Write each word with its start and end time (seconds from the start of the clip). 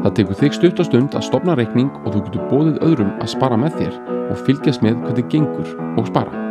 Það 0.00 0.14
tekur 0.16 0.38
þig 0.40 0.54
stutt 0.56 0.80
og 0.80 0.86
stund 0.88 1.16
að 1.18 1.26
stopna 1.26 1.56
reikning 1.58 1.90
og 2.04 2.14
þú 2.14 2.22
getur 2.26 2.46
bóðið 2.52 2.78
öðrum 2.86 3.10
að 3.20 3.32
spara 3.34 3.58
með 3.60 3.76
þér 3.80 3.98
og 4.30 4.40
fylgjast 4.46 4.84
með 4.86 5.02
hvernig 5.04 5.28
gengur 5.34 5.74
og 6.00 6.08
spara. 6.08 6.46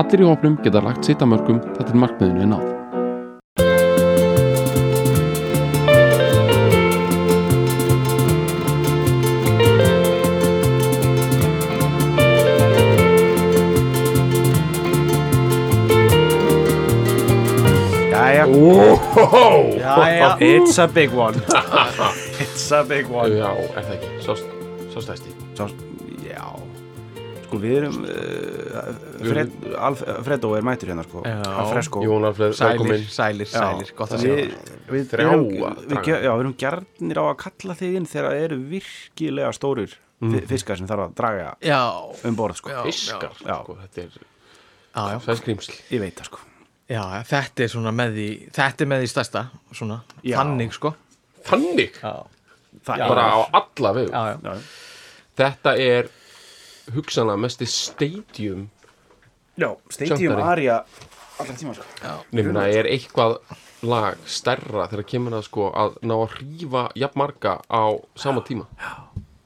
Allir 0.00 0.24
í 0.24 0.28
hópnum 0.30 0.56
geta 0.64 0.82
lagt 0.84 1.04
sitt 1.08 1.24
að 1.24 1.34
mörgum 1.34 1.60
þetta 1.76 1.92
er 1.92 2.02
markmiðinu 2.02 2.44
er 2.46 2.50
náð. 2.54 2.66
Jæja, 18.12 18.46
Wow! 18.46 19.72
Jæja. 19.76 20.36
it's 20.40 20.78
a 20.78 20.86
big 20.88 21.10
one. 21.12 21.34
it's 22.46 22.70
a 22.72 22.84
big 22.84 23.10
one. 23.10 23.30
Já, 23.34 23.50
er 23.76 23.82
það 23.82 23.92
ekki? 23.98 24.10
Svo, 24.24 24.36
svo 24.92 25.02
stæsti. 25.04 25.34
Svo, 25.58 25.66
já, 26.26 26.44
sko 27.46 27.58
við 27.62 27.76
erum, 27.80 27.98
uh, 28.04 28.88
Fred, 29.22 29.52
Alf, 29.88 30.02
Fredo 30.26 30.52
er 30.58 30.64
mætur 30.66 30.90
hérna 30.92 31.04
sko, 31.06 31.22
Já. 31.26 31.36
að 31.46 31.70
fresko. 31.74 32.02
Jón 32.04 32.26
Alfred, 32.28 32.56
Sælir, 32.58 32.80
velkomin. 32.80 33.04
sælir, 33.12 33.46
Já. 33.50 33.60
sælir, 33.60 33.92
gott 33.98 34.14
að 34.16 34.24
við, 34.26 34.40
sjá 34.50 34.90
við, 34.90 35.06
Þrjá 35.12 35.26
erum, 35.26 35.44
við, 35.52 35.86
draga. 35.92 36.02
ge- 36.08 36.22
já, 36.26 36.30
við 36.32 36.42
erum 36.44 36.56
gjarnir 36.62 37.20
á 37.22 37.24
að 37.26 37.36
kalla 37.44 37.78
þig 37.80 37.96
inn 38.00 38.08
þegar 38.10 38.28
það 38.30 38.44
eru 38.48 38.58
virkilega 38.74 39.52
stórir 39.56 39.96
mm. 40.20 40.36
fiskar 40.50 40.80
sem 40.80 40.90
þarf 40.90 41.06
að 41.06 41.16
draga 41.22 41.48
Já, 41.62 41.80
um 42.26 42.36
borð 42.38 42.60
sko. 42.60 42.74
Já. 42.74 42.82
Fiskar, 42.88 43.32
Já. 43.46 43.56
sko, 43.62 43.78
þetta 43.84 44.04
er 44.04 44.18
já, 44.18 45.02
já, 45.12 45.18
sæskrimsl. 45.28 45.74
ég 45.94 46.00
veit 46.02 46.16
það 46.20 46.30
sko 46.32 46.44
já, 46.88 47.02
þetta 47.30 47.66
er 47.66 47.72
svona 47.72 47.92
með 47.94 48.14
því 48.18 48.28
Þetta 48.56 48.84
er 48.86 48.90
með 48.92 49.02
því 49.04 49.10
stærsta, 49.14 49.44
svona 49.74 50.00
Já. 50.22 50.36
Þannig, 50.40 50.72
sko 50.76 50.94
Þannig, 51.46 52.00
Já, 52.02 52.14
bara 52.86 53.26
á 53.34 53.38
alla 53.60 53.92
vegu. 53.96 54.10
já, 54.12 54.22
já, 54.32 54.38
já. 54.54 54.60
Þetta 55.36 55.72
er 55.82 56.08
hugsanlega 56.94 57.36
mesti 57.42 57.66
stadium 57.66 58.68
já, 59.58 59.70
Stadium. 59.90 60.38
Aria 60.42 60.84
allra 61.38 61.54
tíma 61.56 61.74
sko. 61.74 61.84
Nefnina 62.32 62.66
er 62.72 62.86
eitthvað 62.88 63.38
lag 63.86 64.16
stærra 64.24 64.86
þegar 64.88 65.04
kemur 65.10 65.36
að 65.36 65.44
sko 65.48 65.66
að 65.76 65.98
ná 66.06 66.14
að 66.16 66.36
hrífa 66.38 66.84
jafn 66.96 67.18
marga 67.20 67.58
á 67.68 67.84
sama 68.16 68.40
tíma. 68.46 68.66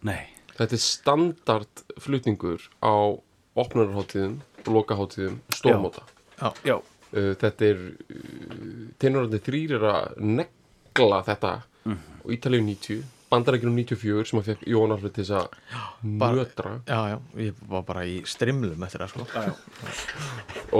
nei, 0.06 0.26
Þetta 0.60 0.76
er 0.76 0.82
standard 0.84 1.82
flutningur 1.98 2.60
á 2.84 3.16
opnarháttíðum 3.56 4.40
lokaháttíðum 4.66 5.40
stórmóta. 5.54 6.02
já, 6.64 6.80
Uh, 7.10 7.34
þetta 7.34 7.64
er 7.66 7.78
uh, 8.14 8.90
tenurandi 9.02 9.40
þrýr 9.42 9.72
er 9.80 9.84
að 9.90 10.18
negla 10.22 11.16
þetta 11.26 11.48
og 12.22 12.30
Ítalíu 12.30 12.62
90 12.62 13.00
Bandarækjum 13.30 13.76
94 13.78 14.30
sem 14.30 14.40
að 14.40 14.48
fekk 14.50 14.64
Jón 14.72 14.90
Alfred 14.94 15.12
til 15.14 15.24
þess 15.28 15.36
að 15.38 16.32
nötra. 16.34 16.72
Já, 16.88 16.98
já 17.12 17.18
Ég 17.46 17.60
var 17.70 17.84
bara 17.86 18.02
í 18.08 18.16
strimlum 18.26 18.82
eftir 18.86 19.04
það, 19.04 19.12
sko. 19.14 19.22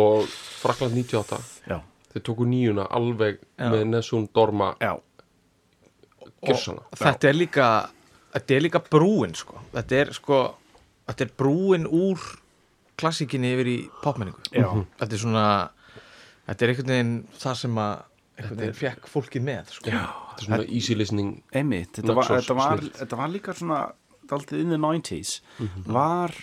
Og 0.01 0.27
Frakland 0.61 0.97
98 0.99 1.39
já, 1.71 1.79
þeir 2.13 2.25
tóku 2.27 2.49
nýjuna 2.51 2.89
alveg 2.91 3.39
Já. 3.39 3.71
með 3.71 3.85
Nessun 3.93 4.27
Dorma 4.35 4.73
gjörsana 6.43 6.83
Þetta 6.99 7.31
er 7.31 7.39
líka 7.39 7.71
Þetta 8.35 8.55
er 8.55 8.63
líka 8.67 8.83
brúin, 8.87 9.35
sko. 9.35 9.59
Þetta 9.75 10.01
er, 10.03 10.13
sko 10.15 10.41
Þetta 11.09 11.27
er 11.27 11.33
brúin 11.39 11.87
úr 11.87 12.23
klassíkinni 13.01 13.55
yfir 13.55 13.69
í 13.71 13.79
popmenningu. 14.03 14.43
Já. 14.53 14.69
Þetta 15.01 15.17
er 15.17 15.23
svona 15.23 15.47
Þetta 16.51 16.65
er 16.67 16.73
einhvern 16.75 16.93
veginn 16.95 17.17
það 17.39 17.59
sem 17.63 17.79
að 17.79 18.07
einhvern 18.41 18.63
veginn 18.65 18.79
fekk 18.81 19.11
fólkið 19.13 19.47
með, 19.47 19.75
sko. 19.77 19.93
Já, 19.93 20.03
þetta 20.03 20.43
er 20.43 20.49
svona 20.49 20.69
easy 20.69 20.97
listening 20.99 21.35
einmitt, 21.53 21.93
þetta 21.99 22.17
var, 22.19 22.31
þetta, 22.35 22.57
var, 22.59 22.87
þetta 23.01 23.21
var 23.21 23.35
líka 23.35 23.57
svona 23.59 23.83
daldið 24.31 24.65
in 24.65 24.75
the 24.75 24.81
90s 24.81 25.37
var 25.91 26.35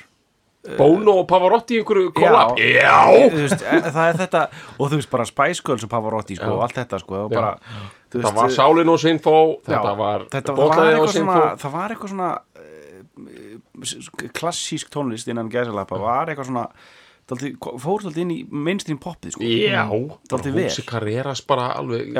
Bono 0.76 1.14
og 1.22 1.28
Pavarotti 1.30 1.78
í 1.78 1.80
einhverju 1.80 2.12
collab? 2.18 2.58
Já, 2.60 3.08
þú 3.32 3.40
veist, 3.40 3.62
e- 3.62 3.92
það 3.94 4.10
er 4.10 4.18
þetta 4.20 4.42
og 4.76 4.90
þú 4.90 5.00
veist 5.00 5.12
bara 5.14 5.28
Spice 5.30 5.64
Girls 5.64 5.86
og 5.88 5.92
Pavarotti 5.94 6.36
sko, 6.36 6.50
og 6.58 6.66
allt 6.66 6.80
þetta 6.82 7.00
sko, 7.04 7.22
bara 7.32 7.54
þú 8.12 8.24
það 8.26 8.40
var 8.42 8.54
Sálin 8.56 8.92
og 8.92 9.00
Sinfó 9.02 9.36
þetta 9.64 9.94
já, 9.94 10.00
var 10.02 10.28
þetta 10.34 10.56
var 10.58 10.60
Botlaði 10.60 10.98
og 10.98 10.98
eitthvað 10.98 11.16
Sinfó 11.16 11.42
það 11.64 11.76
var 11.78 11.96
eitthvað 11.96 12.14
svona 12.14 12.32
uh, 12.60 14.30
klassísk 14.42 14.92
tónlist 14.94 15.32
innan 15.32 15.52
gæsalappa 15.54 16.02
var 16.02 16.34
eitthvað 16.34 16.52
svona 16.52 16.68
dálítið, 17.28 17.56
fór 17.84 18.06
daldið 18.06 18.22
inn 18.24 18.32
í 18.34 18.38
mainstream 18.68 19.00
poppið 19.04 19.36
sko. 19.36 19.44
Já, 19.44 19.84
vel. 20.56 20.68
Húsi 20.68 20.86
Carreras 20.88 21.42
bara 21.48 21.68
alveg 21.78 22.16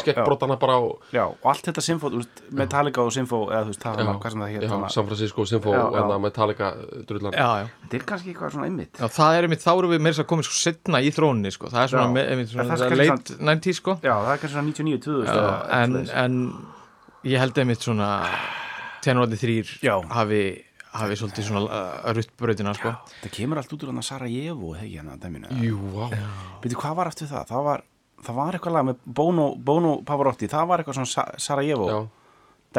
skekkbrotana 0.00 0.56
bara 0.60 0.78
á 0.80 0.82
já, 1.12 1.24
og 1.28 1.46
allt 1.52 1.68
þetta 1.68 1.84
symfó, 1.84 2.10
Metallica 2.56 3.04
og 3.04 3.12
symfó 3.14 3.42
eða 3.50 3.62
þú 3.68 3.74
veist, 3.74 3.84
það 3.84 4.00
var 4.10 4.20
hvað 4.22 4.34
sem 4.34 4.44
það 4.44 4.54
hétt. 4.54 4.94
San 4.94 5.10
Francisco 5.10 5.46
Já, 5.50 5.82
og 5.84 6.20
Metallica 6.24 6.72
drullan 7.08 7.36
já, 7.36 7.48
já 7.60 7.66
þetta 7.84 7.98
er 8.00 8.06
kannski 8.10 8.32
eitthvað 8.32 8.54
svona 8.56 8.70
einmitt 8.70 9.00
Já, 9.00 9.06
það 9.20 9.36
er 9.36 9.48
einmitt, 9.48 9.64
þá 9.64 9.72
erum 9.76 9.94
við 9.94 10.04
meira 10.04 10.14
þess 10.16 10.24
að 10.24 10.30
koma 10.32 10.46
sko 10.48 10.58
setna 10.60 11.00
í 11.04 11.12
þróunni, 11.14 11.52
sko, 11.54 11.70
það 11.72 11.82
er 11.84 11.92
svona, 11.94 12.24
er 12.24 12.40
late 12.40 12.70
kannski 12.70 13.38
90s, 13.50 13.80
sko 13.80 13.96
já, 14.00 14.14
það 14.14 14.32
er 14.34 14.42
kannski 14.44 14.54
svona 14.56 14.72
99, 14.72 15.02
2000 15.04 15.30
Já, 15.30 15.36
eða 15.36 15.80
en, 15.80 15.94
svoleiðis. 15.94 16.16
en 16.24 17.30
ég 17.30 17.42
held 17.44 17.60
einmitt 17.60 17.84
svona 17.84 18.10
tenurandi 19.04 19.38
þrýr 19.40 19.72
Já. 19.84 19.94
hafi, 20.14 20.42
hafi 20.92 21.16
svolítið 21.20 21.46
svona 21.46 21.60
uh, 21.66 22.12
ruttbrautina, 22.16 22.72
sko. 22.74 22.90
Það 23.22 23.32
kemur 23.36 23.60
allt 23.60 23.72
út 23.76 23.82
úr 23.86 23.90
hann 23.92 24.00
að 24.02 24.06
Sarajevo 24.08 24.72
hegi 24.74 24.96
hérna 24.98 25.16
dæminu 25.22 25.50
Jú, 25.62 25.78
vá. 25.94 26.08
Veitu, 26.62 26.76
hvað 26.80 26.96
var 26.98 27.10
aftur 27.12 27.28
það? 27.30 27.44
Það 27.52 27.66
var, 27.68 27.84
það 28.26 28.38
var 28.40 28.58
eitthvað 28.58 28.74
lag 28.76 28.88
með 28.90 29.04
Bono, 29.20 29.44
Bono 29.56 29.92
Pavarotti, 30.08 30.48
það 30.50 30.66
var 30.72 30.82
eitthvað 30.82 30.98
svona 30.98 31.12
Sa 31.12 31.26
Sarajevo 31.46 31.86
Já, 31.90 31.98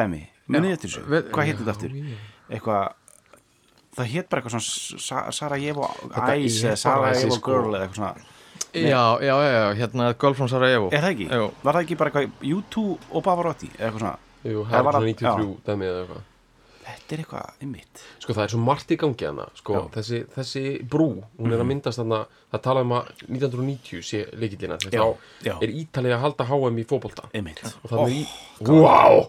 dæmi, 0.02 0.20
munið 0.52 0.74
eftir 0.76 0.92
þessu, 0.92 1.22
hvað 1.32 1.48
hétt 1.48 1.62
þetta 1.62 1.74
aftur? 1.76 1.94
Eitthvað, 2.52 2.84
það 3.96 4.10
hétt 4.12 4.28
bara 4.32 4.42
eitthvað 4.42 4.58
svona 4.58 5.00
Sa 5.08 5.24
Sarajevo 5.38 5.88
Ice 6.42 6.74
Sarajevo 6.80 7.38
sko. 7.38 7.48
Girl 7.56 7.76
eða 7.78 7.86
eitthvað 7.86 8.00
svona, 8.02 8.28
Já, 8.72 9.00
já, 9.20 9.32
já, 9.36 9.48
já, 9.52 9.64
hérna 9.80 10.10
Girl 10.20 10.36
from 10.36 10.48
Sarajevo 10.52 10.90
er 10.92 11.02
það 11.04 11.14
ekki? 11.16 11.26
Jú. 11.32 11.48
Var 11.64 11.76
það 11.78 11.82
ekki 11.86 11.96
bara 12.00 12.12
eitthvað 12.12 12.52
U2 12.56 12.84
og 13.16 13.24
Pavarotti 13.26 13.68
eða 13.78 13.88
eitthvað 13.88 14.04
svona, 14.04 14.14
jú, 14.52 14.62
Það 14.68 14.76
var 14.76 14.84
var 14.86 15.00
að- 15.00 15.08
svona 15.08 15.34
93 15.40 15.56
dæmið 15.72 15.90
eða 15.92 16.04
eitthvað 16.04 16.28
þetta 16.82 17.14
er 17.16 17.22
eitthvað 17.22 17.64
ymmit 17.66 18.02
Sko 18.22 18.34
það 18.36 18.44
er 18.44 18.52
svo 18.54 18.60
margt 18.62 18.92
í 18.94 18.98
gangi 19.00 19.26
hana 19.28 19.46
sko, 19.58 19.82
þessi, 19.94 20.22
þessi 20.34 20.62
brú, 20.88 21.08
hún 21.38 21.54
er 21.54 21.62
að 21.62 21.68
myndast 21.70 22.00
þarna, 22.00 22.20
það 22.52 22.62
tala 22.66 22.84
um 22.86 22.94
að 22.98 23.10
1990 23.28 24.02
sé 24.06 24.22
leikillina, 24.38 24.78
þá 24.82 25.54
er 25.62 25.74
Ítalið 25.82 26.16
að 26.16 26.24
halda 26.26 26.48
HM 26.50 26.80
í 26.82 26.86
ymmit 27.40 27.62
og 27.68 27.92
þannig 27.92 28.18
í, 28.18 28.24
wow! 28.68 29.20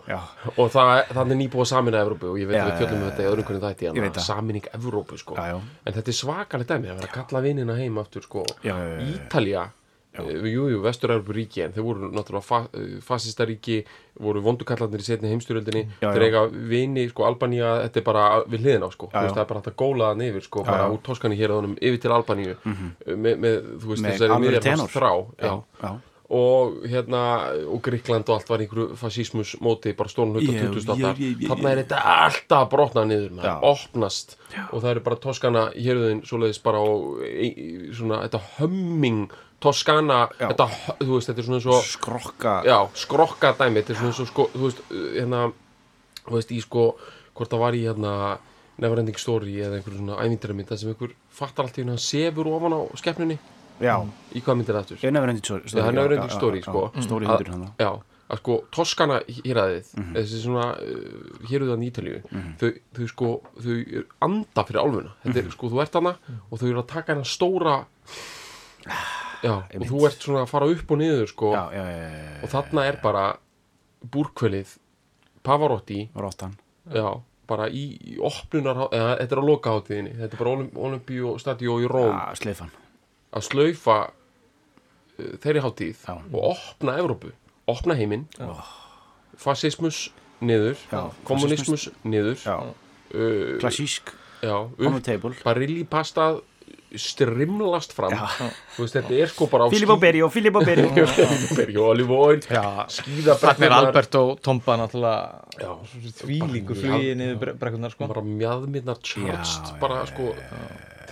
Og 0.57 0.73
það, 0.73 0.91
er 1.23 1.39
nýbúið 1.43 1.69
samina 1.73 2.03
Evrópu 2.03 2.31
og 2.33 2.41
ég 2.41 2.49
veit 2.49 2.59
Já, 2.59 2.65
að 2.65 2.71
við 2.71 2.81
fjöllum 2.83 2.99
um 2.99 3.07
þetta 3.09 3.23
í 3.23 3.29
öðrum 3.31 3.47
hvernig 3.49 3.63
þætti 3.67 3.87
Ég 3.87 3.93
veit 3.95 4.09
hana, 4.09 4.17
það. 4.19 4.27
saminning 4.29 4.67
Evrópu 4.77 5.21
sko. 5.21 5.37
Já, 5.39 5.53
já. 5.53 5.61
en 5.85 5.97
þetta 5.97 6.13
er 6.13 6.19
svakalegt 6.19 6.73
dæmi 6.73 6.91
að 6.91 6.99
vera 7.01 7.09
að 7.09 7.15
kalla 7.21 7.45
vinnina 7.47 7.77
heim 7.79 8.01
aftur 8.03 8.27
sko. 8.27 8.45
Já, 8.65 8.75
já, 10.13 10.21
já, 10.21 10.25
já. 10.25 10.29
Ítalja 10.29 10.47
eh, 10.47 10.53
Jú, 10.53 10.67
jú, 10.71 10.81
vestur-Európu 10.83 11.33
ríki 11.35 11.63
en 11.65 11.73
þeir 11.73 11.85
voru 11.87 12.09
náttúrulega 12.13 12.45
fa 12.45 12.59
fasista 13.01 13.45
ríki 13.49 13.79
voru 14.21 14.43
vondukallarnir 14.45 15.01
í 15.01 15.07
setni 15.07 15.31
heimstyröldinni 15.33 15.83
Já, 16.01 16.11
þeir 16.13 16.21
já. 16.21 16.27
eiga 16.29 16.45
vini, 16.69 17.07
sko, 17.09 17.25
Albanía 17.25 17.73
þetta 17.87 18.01
er 18.03 18.07
bara 18.07 18.23
við 18.45 18.65
hliðin 18.67 18.87
á, 18.87 18.89
sko, 18.93 19.09
Já, 19.09 19.17
þú 19.17 19.25
veist, 19.25 19.33
já. 19.33 19.35
það 19.39 19.43
er 19.45 19.51
bara 19.51 19.63
hægt 19.63 19.73
að 19.73 19.77
góla 19.83 20.11
það 20.11 20.23
nefir, 20.23 20.47
sko, 20.47 20.63
bara 20.69 20.85
já. 20.85 20.93
úr 20.93 21.03
Toskani 21.09 21.39
hér 21.39 21.53
að 21.53 21.61
honum 21.61 21.75
yfir 21.81 22.01
til 22.05 22.15
Albaníu 22.15 22.55
með, 22.63 23.37
með, 23.45 23.61
þú 23.83 23.93
veist, 23.93 24.09
þessari 24.09 24.65
tenor. 24.69 24.91
þrá 24.93 25.11
já. 25.13 25.45
já, 25.49 25.53
já 25.83 25.93
og 26.33 26.85
hérna, 26.89 27.21
og 27.69 27.81
Gríkland 27.83 28.29
og 28.29 28.39
allt 28.39 28.49
var 28.49 28.61
einhverju 28.63 28.95
fascismus 28.97 29.53
móti, 29.61 29.93
bara 29.97 30.09
stórn 30.09 30.31
hluta 30.33 30.53
Já, 30.55 30.63
2008, 30.71 30.97
já, 30.97 31.11
já, 31.13 31.29
já, 31.43 31.49
þarna 31.51 31.71
er 31.73 31.81
þetta 31.83 31.99
alltaf 32.13 32.63
að 32.63 32.69
brotna 32.71 33.03
niður, 33.09 33.27
Já. 33.29 33.37
maður, 33.37 33.67
opnast 33.73 34.35
og 34.71 34.77
það 34.81 34.89
eru 34.93 35.03
bara 35.09 35.19
Toskana 35.27 35.63
hérðin 35.75 36.23
svoleiðis 36.25 36.61
bara 36.63 36.81
og 36.81 37.21
e, 37.27 37.51
svona, 37.93 38.23
þetta 38.25 38.41
humming 38.57 39.35
Toskana, 39.63 40.21
þetta, 40.37 40.67
þú 40.99 41.11
veist, 41.15 41.29
þetta 41.31 41.39
er 41.43 41.47
svona 41.47 41.61
svo 41.63 41.77
Skrokka. 41.87 42.55
Já, 42.67 42.77
skrokka 42.99 43.53
dæmi, 43.59 43.79
þetta 43.81 43.93
er 43.95 43.99
svona 44.01 44.15
svo 44.17 44.25
sko, 44.29 44.47
þú 44.53 44.63
veist, 44.67 44.81
uh, 44.91 45.05
hérna 45.15 45.43
þú 46.25 46.35
veist, 46.37 46.51
í 46.51 46.59
sko, 46.65 46.87
hvort 47.37 47.49
það 47.53 47.63
var 47.63 47.73
í 47.79 47.83
hérna 47.87 48.13
Neverending 48.83 49.19
Story 49.21 49.59
eða 49.61 49.77
einhverju 49.79 49.99
svona 50.01 50.17
ævindræmynd, 50.25 50.67
það 50.71 50.79
sem 50.81 50.89
einhver 50.93 51.11
fattar 51.29 51.67
allt 51.67 51.77
í 51.77 51.83
hérna 51.83 51.97
sefur 52.01 52.49
ofan 52.51 52.73
á 52.75 52.81
skeppnunni 52.99 53.37
Já, 53.81 53.95
í 54.33 54.41
hvað 54.41 54.57
myndir 54.59 54.75
það 54.75 54.81
aftur? 54.83 54.97
hendur 55.03 55.45
story 55.45 55.69
það 55.73 55.87
er 55.87 55.95
Neverending 55.97 56.33
Story, 56.33 56.61
sko. 56.61 56.81
Að- 56.93 57.07
hundur 57.09 57.51
hann 57.53 57.63
Já, 57.79 57.89
að 58.33 58.37
sko 58.41 58.57
Toskana 58.73 59.19
héræðið 59.29 59.87
Mhm. 59.97 60.13
þessi 60.17 60.41
svona 60.43 60.65
uh, 60.77 61.47
héruðan 61.49 61.83
í 61.85 61.89
Ítalíu 61.91 62.21
þau, 62.59 62.69
þau 62.97 63.07
sko 63.13 63.31
þau 63.61 64.03
anda 64.21 64.63
fyrir 64.63 64.81
álfuna. 64.83 65.11
Þetta 65.23 65.37
Mhm. 65.39 65.47
er 65.47 65.51
sko 65.51 65.69
þú 65.69 65.81
ert 65.81 65.93
hana 65.93 66.15
og 66.51 66.59
þau 66.59 66.69
eru 66.69 66.81
að 66.83 66.87
taka 66.87 67.13
hennar 67.13 67.29
stóra 67.29 67.85
já 69.43 69.53
og 69.59 69.85
þú 69.89 70.05
ert 70.07 70.23
svona 70.23 70.45
að 70.45 70.51
fara 70.53 70.71
upp 70.71 70.95
og 70.95 71.01
niður 71.01 71.29
sko. 71.31 71.51
Já, 71.55 71.63
og 72.43 72.53
þarna 72.53 72.87
er 72.89 72.99
bara 73.03 73.27
búrkvelið 74.13 74.77
Pavarotti. 75.43 76.07
Rottan. 76.15 76.57
Já 76.93 77.19
bara 77.49 77.67
í, 77.69 77.83
í 77.99 78.17
opnunar 78.23 78.87
eða 78.87 79.15
þetta 79.19 79.35
er 79.35 79.41
á 79.41 79.45
lokaháttíðinni 79.49 80.15
þetta 80.21 80.37
er 80.37 80.41
bara 80.41 80.53
Olymp 80.55 80.79
Olympíu 80.87 81.35
stadíó 81.41 81.77
í 81.83 81.89
Róm. 81.91 82.15
Að 83.33 83.45
slaufa 83.49 83.97
uh, 84.07 85.33
þeirri 85.43 85.63
hátíð 85.65 86.05
Já. 86.07 86.15
og 86.15 86.49
opna 86.53 86.97
Evrópu, 87.01 87.33
opna 87.71 87.97
heiminn. 87.99 88.27
Fasismus 89.39 90.05
niður. 90.43 90.79
Kommunismus 91.27 91.89
niður. 92.05 92.39
Uh, 93.13 93.57
klassísk. 93.61 94.13
já, 94.43 94.55
Strimlast 96.99 97.93
fram. 97.97 98.13
Veist, 98.77 98.93
þetta 98.97 99.15
er 99.23 99.31
sko 99.31 99.47
bara 99.51 99.65
á 99.65 99.73
Filippo 99.73 99.95
Berio, 100.01 100.27
Filippo 100.33 100.61
Berio. 100.65 100.89
Bergi 101.57 101.77
og 101.81 101.87
Olive 101.93 102.17
Oil 102.17 102.41
Já, 102.45 102.63
skýða 102.93 103.37
Þannig 103.41 103.65
er 103.69 103.75
Albert 103.77 104.17
og 104.19 104.33
Tomba 104.45 104.75
náttúrulega 104.83 105.73
flugið 106.21 106.69
mjað- 106.83 107.07
niður 107.21 107.39
bre- 107.41 107.55
brekkurnar 107.61 107.93
sko. 107.95 108.07
bara 108.11 108.21
mjadmirnar 108.27 109.01
charged 109.01 109.71
Já, 109.71 109.79
bara 109.81 110.03
sko 110.09 110.29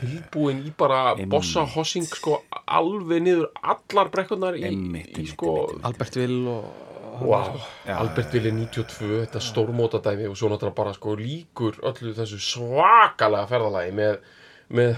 tilbúin 0.01 0.63
í 0.66 0.72
bara 0.78 1.16
bossa 1.30 1.66
hossing 1.75 2.07
sko 2.10 2.39
alveg 2.66 3.22
niður 3.25 3.50
allar 3.62 4.10
brekkurnar 4.13 4.57
í, 4.57 4.72
í 5.22 5.27
sko 5.30 5.57
Albert 5.84 6.18
Will 6.22 6.39
og 6.56 6.88
Wow, 7.22 7.54
Já, 7.86 8.00
Albert 8.01 8.31
Willi 8.34 8.50
92, 8.56 9.25
þetta 9.27 9.42
stórmótadæmi 9.45 10.25
og 10.31 10.38
svo 10.39 10.48
náttúrulega 10.50 10.77
bara 10.80 10.94
sko 10.95 11.12
líkur 11.19 11.75
öllu 11.86 12.16
þessu 12.18 12.39
svakalega 12.42 13.45
ferðalagi 13.51 13.92
með, 13.94 14.16
með 14.74 14.95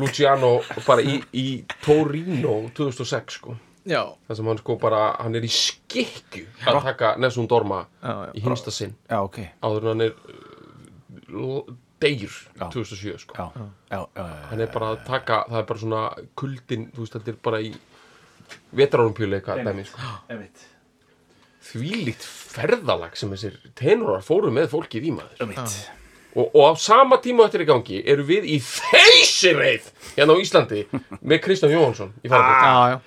Luciano 0.00 0.56
bara 0.86 1.04
í, 1.06 1.20
í 1.38 1.46
Torino 1.84 2.56
2006 2.74 3.38
sko. 3.38 3.54
Já, 3.84 4.00
þar 4.26 4.38
sem 4.38 4.48
hann 4.48 4.58
sko 4.62 4.76
bara, 4.80 5.00
hann 5.20 5.36
er 5.36 5.44
í 5.44 5.50
skikju 5.52 6.46
að 6.70 6.78
taka 6.86 7.14
Nessun 7.20 7.46
Dorma 7.50 7.82
Já, 8.00 8.12
já. 8.24 8.30
í 8.32 8.42
hinsta 8.46 8.72
sinn. 8.72 8.94
Já, 9.10 9.18
ok. 9.26 9.40
Áður 9.60 9.84
en 9.84 9.90
hann 9.92 10.04
er 10.06 10.14
uh, 11.36 11.74
deyr 12.00 12.32
Já. 12.32 12.68
2007 12.72 13.18
sko. 13.26 13.36
Já, 13.36 13.50
já, 13.60 13.66
já, 13.92 13.98
já, 14.00 14.24
já. 14.24 14.38
hann 14.50 14.64
er 14.64 14.70
bara 14.72 14.92
að 14.94 15.02
taka, 15.08 15.42
það 15.50 15.58
er 15.60 15.66
bara 15.72 15.82
svona 15.84 16.04
kuldin, 16.40 16.86
þú 16.94 17.04
veist, 17.04 17.18
þetta 17.18 17.34
er 17.34 17.42
bara 17.50 17.60
í 17.64 17.74
vetrarumpjuleika 18.80 19.58
dæmi 19.64 19.84
sko. 19.88 20.14
Einmitt. 20.32 20.64
Þvílíkt 21.64 22.24
ferðalag 22.24 23.14
sem 23.16 23.30
þessir 23.32 23.60
tenorar 23.78 24.24
fóru 24.24 24.50
með 24.52 24.72
fólkið 24.74 25.06
í 25.10 25.12
maður. 25.16 25.44
Einmitt 25.44 25.76
og, 26.34 26.46
og 26.54 26.62
á 26.68 26.72
sama 26.80 27.18
tíma 27.22 27.46
þetta 27.48 27.58
er 27.60 27.64
í 27.64 27.68
gangi 27.70 28.00
eru 28.14 28.24
við 28.28 28.46
í 28.54 28.58
þeysireið 28.64 29.90
hérna 30.16 30.34
á 30.34 30.42
Íslandi 30.42 30.80
með 31.22 31.42
Kristján 31.44 31.74
Jóhansson 31.74 32.14
í 32.24 32.30
farabótt 32.32 32.64
já, 32.64 32.94
já, 32.94 32.98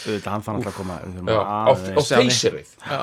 Auðvitað, 0.00 0.30
hann 0.32 0.44
fann 0.46 0.60
alltaf 0.60 0.72
að 0.72 0.78
koma 0.80 1.00
Já, 1.04 1.40
að 1.40 1.66
á, 1.68 1.72
mig. 1.84 1.98
þeysireið 2.10 2.70
já. 2.88 3.00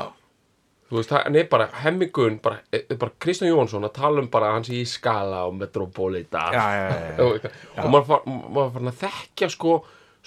þú 0.88 0.98
veist, 0.98 1.12
hann 1.14 1.38
er 1.42 1.50
bara 1.52 1.68
hemmingun 1.84 2.40
bara, 2.44 2.62
er 2.74 2.98
bara 2.98 3.14
Kristján 3.22 3.52
Jóhansson 3.52 3.86
að 3.86 3.94
tala 4.00 4.24
um 4.24 4.32
bara 4.34 4.54
hans 4.56 4.72
í 4.74 4.82
skala 4.90 5.44
og 5.50 5.60
metropolita 5.60 6.48
Já, 6.56 6.66
já, 6.80 6.88
já, 6.88 7.12
já. 7.12 7.28
og, 7.28 7.52
og 7.84 7.94
maður 7.94 8.74
farin 8.78 8.94
að 8.94 9.00
þekkja 9.04 9.52
sko 9.54 9.78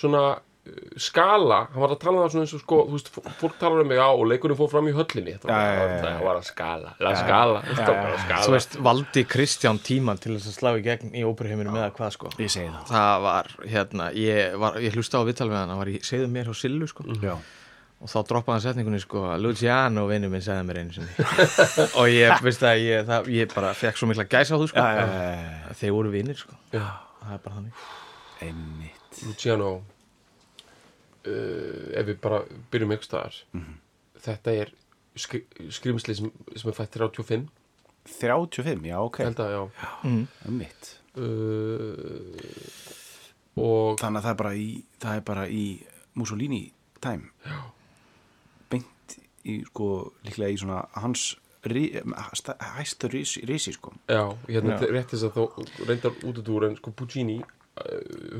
svona 0.01 0.25
skala, 1.01 1.63
hann 1.73 1.81
var 1.83 1.93
að 1.95 2.01
tala 2.03 2.19
um 2.19 2.25
það 2.27 2.33
svona 2.35 2.45
eins 2.45 2.53
og 2.57 2.61
sko, 2.63 2.79
þú 2.87 2.97
veist, 2.97 3.09
fó- 3.15 3.31
fólk 3.41 3.55
talar 3.61 3.81
um 3.83 3.89
mig 3.89 3.99
á 4.01 4.09
og 4.13 4.27
leikurinn 4.29 4.59
fór 4.59 4.69
fram 4.71 4.89
í 4.91 4.93
höllinni. 4.95 5.33
Þetta 5.39 5.49
var, 5.49 5.61
Já, 5.61 5.71
já, 5.71 5.79
já, 5.81 5.95
já. 5.95 6.03
það 6.05 6.25
var 6.27 6.41
að 6.41 6.49
skala, 6.51 6.91
la 7.01 7.13
skala 7.17 7.63
þetta 7.71 7.87
var 7.97 8.11
að 8.11 8.19
Þú 8.19 8.27
skala 8.27 8.55
veist, 8.57 8.77
valdi 8.89 9.23
Kristján 9.33 9.81
tíman 9.87 10.21
til 10.21 10.35
þess 10.37 10.51
að 10.53 10.59
slá 10.59 10.71
í 10.77 10.83
gegn 10.85 11.15
í 11.17 11.23
óperuheiminu 11.25 11.73
með 11.73 11.87
að 11.87 11.95
hvað 11.97 12.13
sko? 12.19 12.33
Ég 12.45 12.53
segi 12.53 12.69
það. 12.75 12.85
Það 12.93 13.25
var, 13.25 13.49
hérna, 13.73 14.11
ég, 14.21 14.59
var, 14.61 14.77
ég 14.85 14.99
hlusta 14.99 15.23
á 15.23 15.27
viðtal 15.31 15.49
við 15.49 15.57
hann, 15.63 15.73
hann 15.73 15.81
var 15.81 15.91
í 15.95 15.97
segðu 16.07 16.29
mér 16.37 16.51
hjá 16.53 16.59
Sillu 16.61 16.89
sko. 16.93 17.07
Já, 17.25 17.35
og 18.01 18.09
þá 18.13 18.19
droppaði 18.31 18.55
hann 18.57 18.65
setningunni 18.69 19.01
sko 19.03 19.23
Luciano 19.41 20.05
vinnu 20.09 20.29
minn 20.33 20.45
segði 20.45 20.67
mér 20.69 20.83
einu 20.85 20.93
sinni. 20.93 21.13
Og 22.01 22.07
ég, 22.13 22.33
veist 22.45 22.61
það, 22.63 22.79
ég, 22.85 23.03
það, 23.09 23.29
ég 23.37 23.55
bara 23.57 23.73
fekk 23.77 23.97
svo 24.01 24.09
mikla 24.13 24.25
gæsa 24.29 24.57
á 24.57 24.61
þú 24.61 24.69
sko. 24.73 24.85
Þeir 25.81 25.93
voru 25.97 26.13
vinnir 26.13 26.37
sko. 26.41 26.53
Það 26.73 27.33
er 27.35 27.43
bara 27.45 27.57
þannig. 27.59 27.83
Einmitt. 28.47 29.21
Luciano 29.27 29.73
uh, 31.27 31.99
ef 32.01 32.07
við 32.09 32.21
bara 32.25 32.43
byrjum 32.73 32.93
ykkur 32.97 33.09
staðar. 33.11 33.41
Mhm. 33.53 33.75
þetta 34.21 34.55
er 34.63 34.73
skri, 35.17 35.43
skrimsli 35.73 36.15
sem, 36.15 36.31
sem 36.57 36.71
er 36.71 36.77
fætt 36.77 36.93
35 36.99 37.49
35, 38.11 38.87
já, 38.89 38.97
ok. 39.01 39.19
Held 39.25 39.41
að 39.45 39.51
já. 39.55 39.63
Einmitt. 40.49 40.95
Uh, 41.17 42.37
og 43.61 43.99
Þannig 44.01 44.21
að 44.21 44.25
það 44.25 44.31
er 44.33 44.39
bara 44.41 44.55
í, 44.57 44.69
það 45.03 45.17
er 45.21 45.25
bara 45.27 45.45
í 45.53 45.65
Mussolini 46.19 46.63
time. 47.03 47.31
Já. 47.45 47.59
Beint 48.73 49.17
í, 49.45 49.59
sko, 49.69 49.89
líklega 50.27 50.55
í 50.55 50.59
svona 50.61 50.83
hans 51.03 51.25
ri, 51.69 51.85
sta- 52.39 52.57
hæstu 52.79 53.11
risi, 53.13 53.43
risi 53.49 53.75
sko. 53.77 53.93
Já, 54.09 54.23
hérna 54.49 54.79
Já. 54.81 54.87
rétt 54.97 55.13
þess 55.13 55.27
að 55.29 55.37
þó 55.37 55.45
reyndar 55.89 56.17
út 56.25 56.41
út 56.41 56.49
úr 56.55 56.69
en 56.71 56.77
sko 56.81 56.93
Puccini 56.97 57.39
uh, 57.41 57.45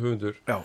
höfundur 0.01 0.39
Já, 0.49 0.61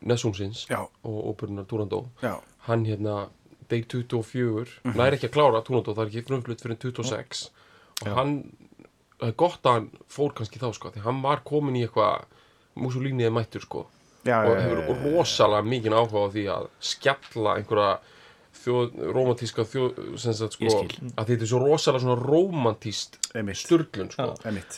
Nessumsins 0.00 0.64
og 0.70 1.18
óperunar 1.32 1.66
Turandó 1.70 2.04
já, 2.22 2.34
hann 2.68 2.84
hérna 2.88 3.28
Day 3.68 3.82
24 3.84 4.94
næri 4.96 5.18
ekki 5.18 5.28
að 5.28 5.34
klára 5.36 5.62
Turandó, 5.66 5.94
það 5.94 6.04
er 6.06 6.10
ekki 6.12 6.26
frumflutt 6.30 6.64
fyrir 6.64 6.78
26 6.80 7.44
og 8.02 8.06
Já. 8.06 8.14
hann 8.16 8.34
það 9.18 9.28
er 9.32 9.36
gott 9.42 9.66
að 9.66 9.76
hann 9.78 9.88
fór 10.08 10.34
kannski 10.38 10.60
þá 10.62 10.68
sko 10.76 10.92
því 10.94 11.04
hann 11.04 11.22
var 11.24 11.42
komin 11.46 11.76
í 11.78 11.84
eitthvað 11.86 12.26
Mussolini 12.78 13.24
eða 13.26 13.34
mættur 13.34 13.64
sko. 13.64 13.80
Já, 14.26 14.38
og 14.46 14.54
hefur 14.60 15.00
rosalega 15.02 15.66
mikið 15.66 15.94
áhuga 15.98 16.20
á 16.22 16.28
því 16.34 16.44
að 16.54 16.66
skella 16.84 17.54
einhverja 17.58 17.92
þjóð, 18.62 18.98
romantíska 19.14 19.64
þjóð 19.68 19.98
sem 20.20 20.34
sagt 20.38 20.56
sko, 20.58 20.70
að 21.14 21.30
þetta 21.30 21.44
er 21.46 21.50
svo 21.50 21.60
rosalega 21.62 22.02
svona 22.04 22.16
romantíst 22.20 23.18
sturglun 23.60 24.10
sko. 24.14 24.28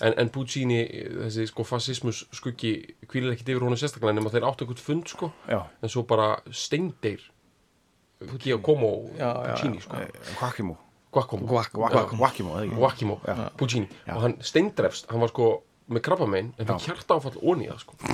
En, 0.07 0.15
en 0.25 0.31
Puccini, 0.35 0.81
þessi 1.25 1.47
sko 1.51 1.65
fasismus 1.69 2.23
skuggi 2.37 2.75
kvílir 3.11 3.33
ekkit 3.35 3.53
yfir 3.55 3.65
honum 3.67 3.81
sérstaklega 3.81 4.17
nema 4.19 4.33
þeir 4.35 4.47
áttu 4.51 4.67
einhvern 4.67 4.85
fund 4.85 5.11
sko. 5.13 5.31
Já, 5.51 5.63
en 5.81 5.93
svo 5.93 6.05
bara 6.09 6.29
steindeir 6.51 7.25
Giacomo 8.39 8.93
Puccini 9.17 9.81
sko. 9.83 9.97
Guacimo 11.11 12.53
eða 12.55 12.67
ekki? 12.69 12.77
Guacimo, 12.79 13.17
Puccini. 13.59 13.89
Og 14.15 14.21
hann 14.27 14.37
steindrefst, 14.47 15.09
hann 15.11 15.25
var 15.25 15.33
sko 15.33 15.49
með 15.91 16.05
krabbamein 16.07 16.53
en 16.61 16.69
það 16.69 16.85
hjarta 16.87 17.17
áfall 17.19 17.41
onni 17.51 17.67
það 17.73 17.81
sko. 17.83 17.99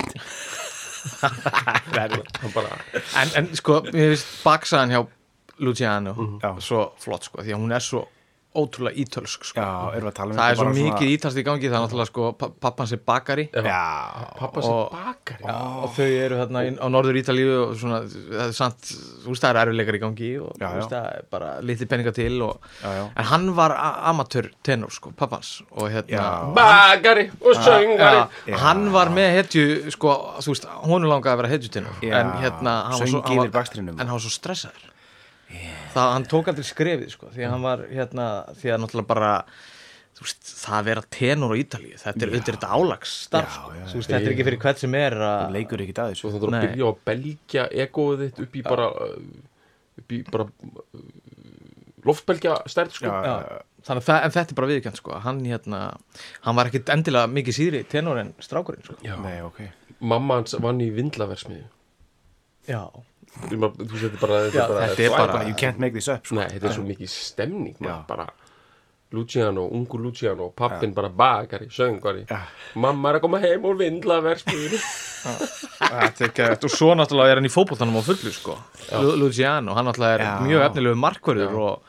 En, 3.15 3.29
en 3.37 3.45
sko, 3.55 3.77
ég 3.93 4.09
veist 4.11 4.27
baksaðan 4.43 4.91
hjá 4.91 4.99
Luciano. 5.59 6.15
Já. 6.43 6.53
svo 6.61 6.91
flott 7.01 7.23
sko, 7.23 7.41
því 7.41 7.53
að 7.55 7.59
hún 7.65 7.73
er 7.75 7.79
svo 7.81 8.05
ótrúlega 8.57 8.97
ítölsk 8.97 9.43
sko. 9.45 9.59
Já, 9.61 9.93
erum 9.93 10.07
við 10.07 10.09
að 10.09 10.15
tala 10.17 10.31
um 10.33 10.37
það 10.39 10.49
er 10.49 10.55
svo 10.57 10.69
mikið 10.73 11.09
ítalst 11.13 11.37
í 11.37 11.41
gangi 11.45 11.67
það 11.69 11.75
er 11.77 11.81
náttúrulega 11.83 12.09
sko, 12.09 12.29
pa- 12.39 12.47
pappans 12.65 12.93
er 12.95 13.01
bakari. 13.05 13.43
Já, 13.53 13.81
pappa 14.39 14.61
sem 14.63 14.71
Og- 14.71 14.89
bakari? 14.95 15.43
Já, 15.45 15.57
og 15.83 15.91
þau 15.93 16.07
eru 16.23 16.39
þarna 16.39 16.63
inn, 16.65 16.77
á 16.81 16.85
norður 16.89 17.19
Ítalíu 17.21 17.51
og 17.67 17.75
svona, 17.77 17.99
það 18.07 18.47
er 18.47 18.55
sant 18.57 18.79
þú 18.81 19.27
veist 19.29 19.43
það 19.45 19.51
er 19.51 19.59
erfileikar 19.61 19.99
í 19.99 20.01
gangi 20.01 20.31
og 20.41 20.57
Já, 20.57 20.65
þú 20.71 20.79
veist 20.79 20.89
það 20.95 21.05
er 21.19 21.27
bara 21.35 21.51
litið 21.61 21.87
peninga 21.93 22.13
til 22.17 22.41
og, 22.47 22.57
Já, 22.81 22.89
já. 22.97 23.03
en 23.15 23.23
hann 23.25 23.47
var 23.61 23.75
amatör 24.09 24.49
tenor 24.63 24.89
sko, 24.89 25.11
pappans 25.11 25.61
og 25.71 25.91
hérna 25.93 26.17
Já. 26.17 26.53
bakari 26.57 27.29
og 27.41 27.53
söngari 27.61 28.27
Já, 28.47 28.57
hann 28.57 28.91
var 28.91 29.09
með 29.13 29.37
hetju 29.37 29.91
sko, 29.93 30.17
þú 30.41 30.49
veist, 30.55 30.65
hún 30.81 31.05
langaði 31.05 31.35
að 31.35 31.41
vera 31.43 31.53
hetjutinur 31.53 32.01
Já, 32.01 32.13
en 32.23 32.31
hérna 32.41 32.73
hann 32.89 32.97
var 32.97 33.05
söng 33.05 33.11
svo, 33.13 33.21
hann 33.21 33.37
yfir 33.37 33.51
var, 33.51 33.61
bakstrinum. 33.61 33.93
en 33.99 34.07
hann 34.07 34.17
var 34.17 34.25
svo 34.25 34.33
stressaður 34.33 34.93
það, 35.47 36.11
hann 36.13 36.27
tók 36.31 36.51
aldrei 36.51 36.67
skrefið 36.67 37.11
sko, 37.13 37.31
því 37.33 37.45
að 37.47 37.51
hann 37.55 37.65
var 37.65 37.83
hérna, 37.91 38.27
því 38.59 38.71
að 38.73 38.81
náttúrulega 38.83 39.09
bara 39.11 39.31
þú 40.17 40.25
veist, 40.25 40.49
það 40.63 40.77
að 40.79 40.87
vera 40.89 41.03
tenor 41.13 41.53
á 41.53 41.61
Ítalíu 41.61 41.99
þetta 42.01 42.25
er 42.25 42.31
auðvitað 42.33 42.55
þetta 42.57 42.71
álags 42.77 43.13
starf 43.27 43.51
Já, 43.53 43.61
sko. 43.61 43.75
já, 43.77 43.83
Þú 43.91 43.99
veist, 44.01 44.11
þetta 44.13 44.27
er 44.27 44.33
ekki 44.33 44.47
fyrir 44.49 44.61
hvert 44.65 44.81
sem 44.81 44.97
er 44.97 45.17
að 45.27 45.55
leikur 45.57 45.83
ekki 45.85 45.95
að 46.01 46.15
svo 46.17 46.31
þessu 46.31 46.33
þú 46.33 46.41
þarf 46.41 46.49
að 46.49 46.57
Nei. 46.57 46.65
byrja 46.67 46.89
að 46.89 46.99
belgja 47.11 47.67
egoið 47.85 48.23
þitt 48.25 48.43
upp 48.47 48.57
í 48.57 48.63
bara 48.67 48.87
uh, 48.89 49.15
upp 50.01 50.15
í 50.17 50.19
bara 50.33 50.47
uh, 50.47 51.07
loftbelgja 52.07 52.55
stærð 52.71 52.95
sko 52.97 53.11
Já, 53.11 53.17
Já, 53.27 53.61
þannig 53.87 54.01
að 54.03 54.07
það, 54.09 54.21
en 54.27 54.35
þetta 54.37 54.53
er 54.55 54.59
bara 54.59 54.71
viðkjönd 54.73 54.99
sko. 55.01 55.17
hann, 55.23 55.41
hérna, 55.47 55.81
hann 56.47 56.57
var 56.59 56.69
ekkit 56.71 56.91
endilega 56.97 57.31
mikið 57.37 57.57
síðri 57.61 57.83
tenor 57.91 58.19
en 58.21 58.33
strákurinn 58.43 58.83
sko. 58.85 58.97
Já. 59.05 59.15
Nei, 59.23 59.37
ok 59.45 59.61
mamma 59.97 60.41
hans 60.41 60.53
vann 60.61 60.81
í 60.83 60.89
vindlaversmiðu 60.93 61.63
já, 62.69 62.81
þú 63.45 63.53
er 63.53 63.59
bara, 64.21 64.41
þetta 64.49 64.63
er 64.63 64.67
bara, 64.67 64.87
þetta 64.87 65.03
er 65.05 65.09
Bara, 65.17 65.33
bara- 65.33 65.47
you 65.47 65.55
can't 65.55 65.79
make 65.79 65.93
this 65.93 66.07
up 66.07 66.25
sko. 66.25 66.35
Nei, 66.35 66.47
þetta 66.55 66.69
er 66.71 66.73
svo 66.77 66.83
mikið 66.87 67.09
stemning 67.09 67.75
bara 68.07 68.27
Luciano, 69.15 69.63
ungu 69.71 69.97
Luciano 70.03 70.49
pappin 70.51 70.91
bara 70.93 71.07
bakari, 71.09 71.69
söngari 71.71 72.25
Já. 72.27 72.41
mamma 72.75 73.09
er 73.13 73.19
að 73.19 73.21
koma 73.23 73.39
heim 73.39 73.63
úr 73.63 73.77
vindlaversmiðinu 73.79 74.79
Þetta 75.27 76.23
er 76.23 76.27
ekki 76.27 76.65
og 76.67 76.71
svo 76.71 76.89
náttúrulega 76.95 77.33
er 77.33 77.39
hann 77.39 77.47
í 77.47 77.51
fótboltanum 77.51 77.97
á 77.99 78.03
fullu 78.05 78.31
sko. 78.31 78.53
Lu- 79.01 79.15
Luciano, 79.19 79.73
hann 79.75 79.87
náttúrulega 79.89 80.13
er 80.17 80.23
Já. 80.23 80.33
mjög 80.45 80.63
efnilegu 80.67 80.99
markverður 81.01 81.55
og, 81.57 81.81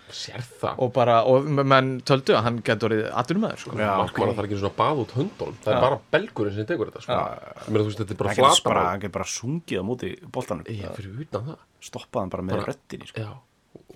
og 0.79 0.93
bara, 0.95 1.19
og 1.29 1.47
menn 1.47 1.91
töldu 2.09 2.35
að 2.39 2.43
hann 2.47 2.59
getur 2.67 2.89
orðið 2.91 3.05
atvinnumæður 3.23 3.63
sko. 3.63 3.77
Já, 3.79 3.91
markmann 4.01 4.35
þarf 4.39 4.49
ekki 4.49 4.59
svona 4.63 4.73
að 4.73 4.79
baða 4.81 5.05
út 5.05 5.15
höndunum. 5.19 5.59
Það 5.65 5.75
er 5.77 5.85
bara 5.87 6.01
belgurinn 6.17 6.57
sem 6.59 6.67
tekur 6.71 6.91
þetta 6.91 7.05
sko. 7.05 7.21
Meina, 7.69 7.85
þú 7.85 7.87
veist, 7.91 8.03
þetta 8.03 8.17
er 8.17 8.21
bara 8.25 8.37
flatamál 8.41 8.89
hann 8.89 9.05
getur 9.05 9.17
bara 9.19 9.31
sungið 9.37 9.79
á 9.79 9.85
móti 9.91 10.13
boltanum. 10.39 10.65
Ég 10.73 10.99
fyrir 10.99 11.23
utan 11.27 11.47
það. 11.53 11.63
Stoppaði 11.91 12.23
hann 12.25 12.35
bara 12.35 12.49
með 12.51 12.67
röddinni 12.73 13.11
sko. 13.13 13.27
já, 13.27 13.31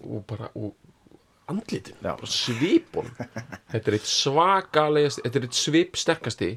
og 0.06 0.26
bara 0.30 0.50
og 0.54 0.74
andlitin, 1.52 1.96
svipun. 2.28 3.08
Þetta 3.72 3.92
er 3.92 3.96
eitt 3.98 4.08
svakalegast 4.10 5.22
þetta 5.22 5.40
er 5.40 5.46
eitt 5.48 5.58
svip 5.58 5.98
sterkasti 6.00 6.50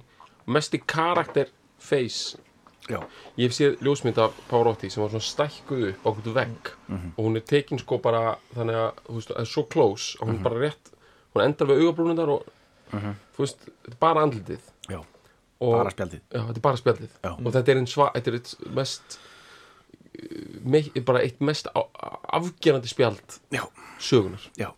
mesti 0.52 0.82
karakter 0.86 1.52
face. 1.82 2.40
Já, 2.86 3.00
ég 3.34 3.48
hef 3.50 3.56
séð 3.58 3.80
ljósmynd 3.82 4.20
af 4.22 4.36
Pavarotti 4.50 4.92
sem 4.94 5.02
var 5.02 5.10
svona 5.10 5.26
stækkuð 5.26 5.88
upp 5.90 6.04
á 6.06 6.10
hverju 6.14 6.34
vegg 6.36 6.68
og 7.16 7.22
hún 7.26 7.40
er 7.40 7.46
tekin 7.50 7.82
sko 7.82 7.98
bara 7.98 8.36
þannig 8.54 8.78
að, 8.78 9.00
þú 9.08 9.16
veist, 9.16 9.32
það 9.32 9.42
er 9.42 9.50
svo 9.50 9.64
close 9.74 10.20
og 10.20 10.30
hún 10.30 10.38
er 10.38 10.44
bara 10.46 10.60
rétt, 10.62 10.92
hún 11.34 11.46
endar 11.48 11.72
við 11.72 11.82
augabrúnundar 11.82 12.34
og 12.36 12.46
þú 12.92 13.42
veist, 13.42 13.66
þetta 13.88 13.96
er 13.96 14.02
bara 14.06 14.26
andlitið. 14.28 14.68
Já, 14.92 15.00
og, 15.02 15.72
bara 15.80 15.96
spjaldið. 15.96 16.22
Já, 16.30 16.42
þetta 16.44 16.62
er 16.62 16.66
bara 16.68 16.82
spjaldið. 16.84 17.16
Já. 17.24 17.32
og 17.34 17.50
þetta 17.58 17.74
er 17.74 17.82
einn 17.82 17.90
sva, 17.90 18.12
þetta 18.14 18.32
er 18.32 18.38
eitt 18.38 18.54
mest 18.78 19.18
me, 20.64 20.82
bara 21.06 21.22
eitt 21.26 21.42
mest 21.44 21.68
afgerandi 21.74 22.90
spjald 22.92 23.40
já, 23.54 23.64
sögunar 24.00 24.46
já, 24.60 24.70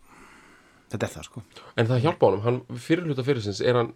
þetta 0.91 1.08
er 1.10 1.13
það 1.15 1.27
sko. 1.29 1.44
En 1.77 1.89
það 1.89 2.06
hjálpa 2.06 2.29
honum, 2.29 2.46
hann 2.46 2.79
fyrir 2.88 3.08
hluta 3.10 3.25
fyrirsins 3.27 3.62
er 3.63 3.82
hann 3.82 3.91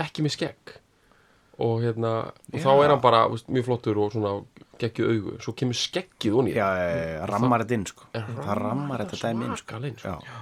ekki 0.00 0.24
með 0.26 0.36
skegg. 0.36 0.76
Og 1.60 1.82
hérna 1.84 2.12
og 2.30 2.60
þá 2.62 2.70
er 2.72 2.92
hann 2.94 3.02
bara 3.04 3.24
veist, 3.28 3.50
mjög 3.52 3.66
flottur 3.66 3.98
og 4.00 4.14
svona 4.14 4.36
geggjuð 4.80 5.10
augu, 5.12 5.34
svo 5.44 5.52
kemur 5.60 5.76
skeggið 5.76 6.38
onni 6.40 6.54
já, 6.56 6.68
eh, 6.80 7.16
rammar 7.28 7.66
þetta 7.66 7.76
inn 7.76 7.88
sko. 7.90 8.06
Það 8.14 8.54
rammar 8.62 9.04
þetta 9.04 9.18
dæmi 9.26 9.44
inn 9.50 9.58
sko. 9.60 9.80
sko. 9.98 10.14
já, 10.16 10.38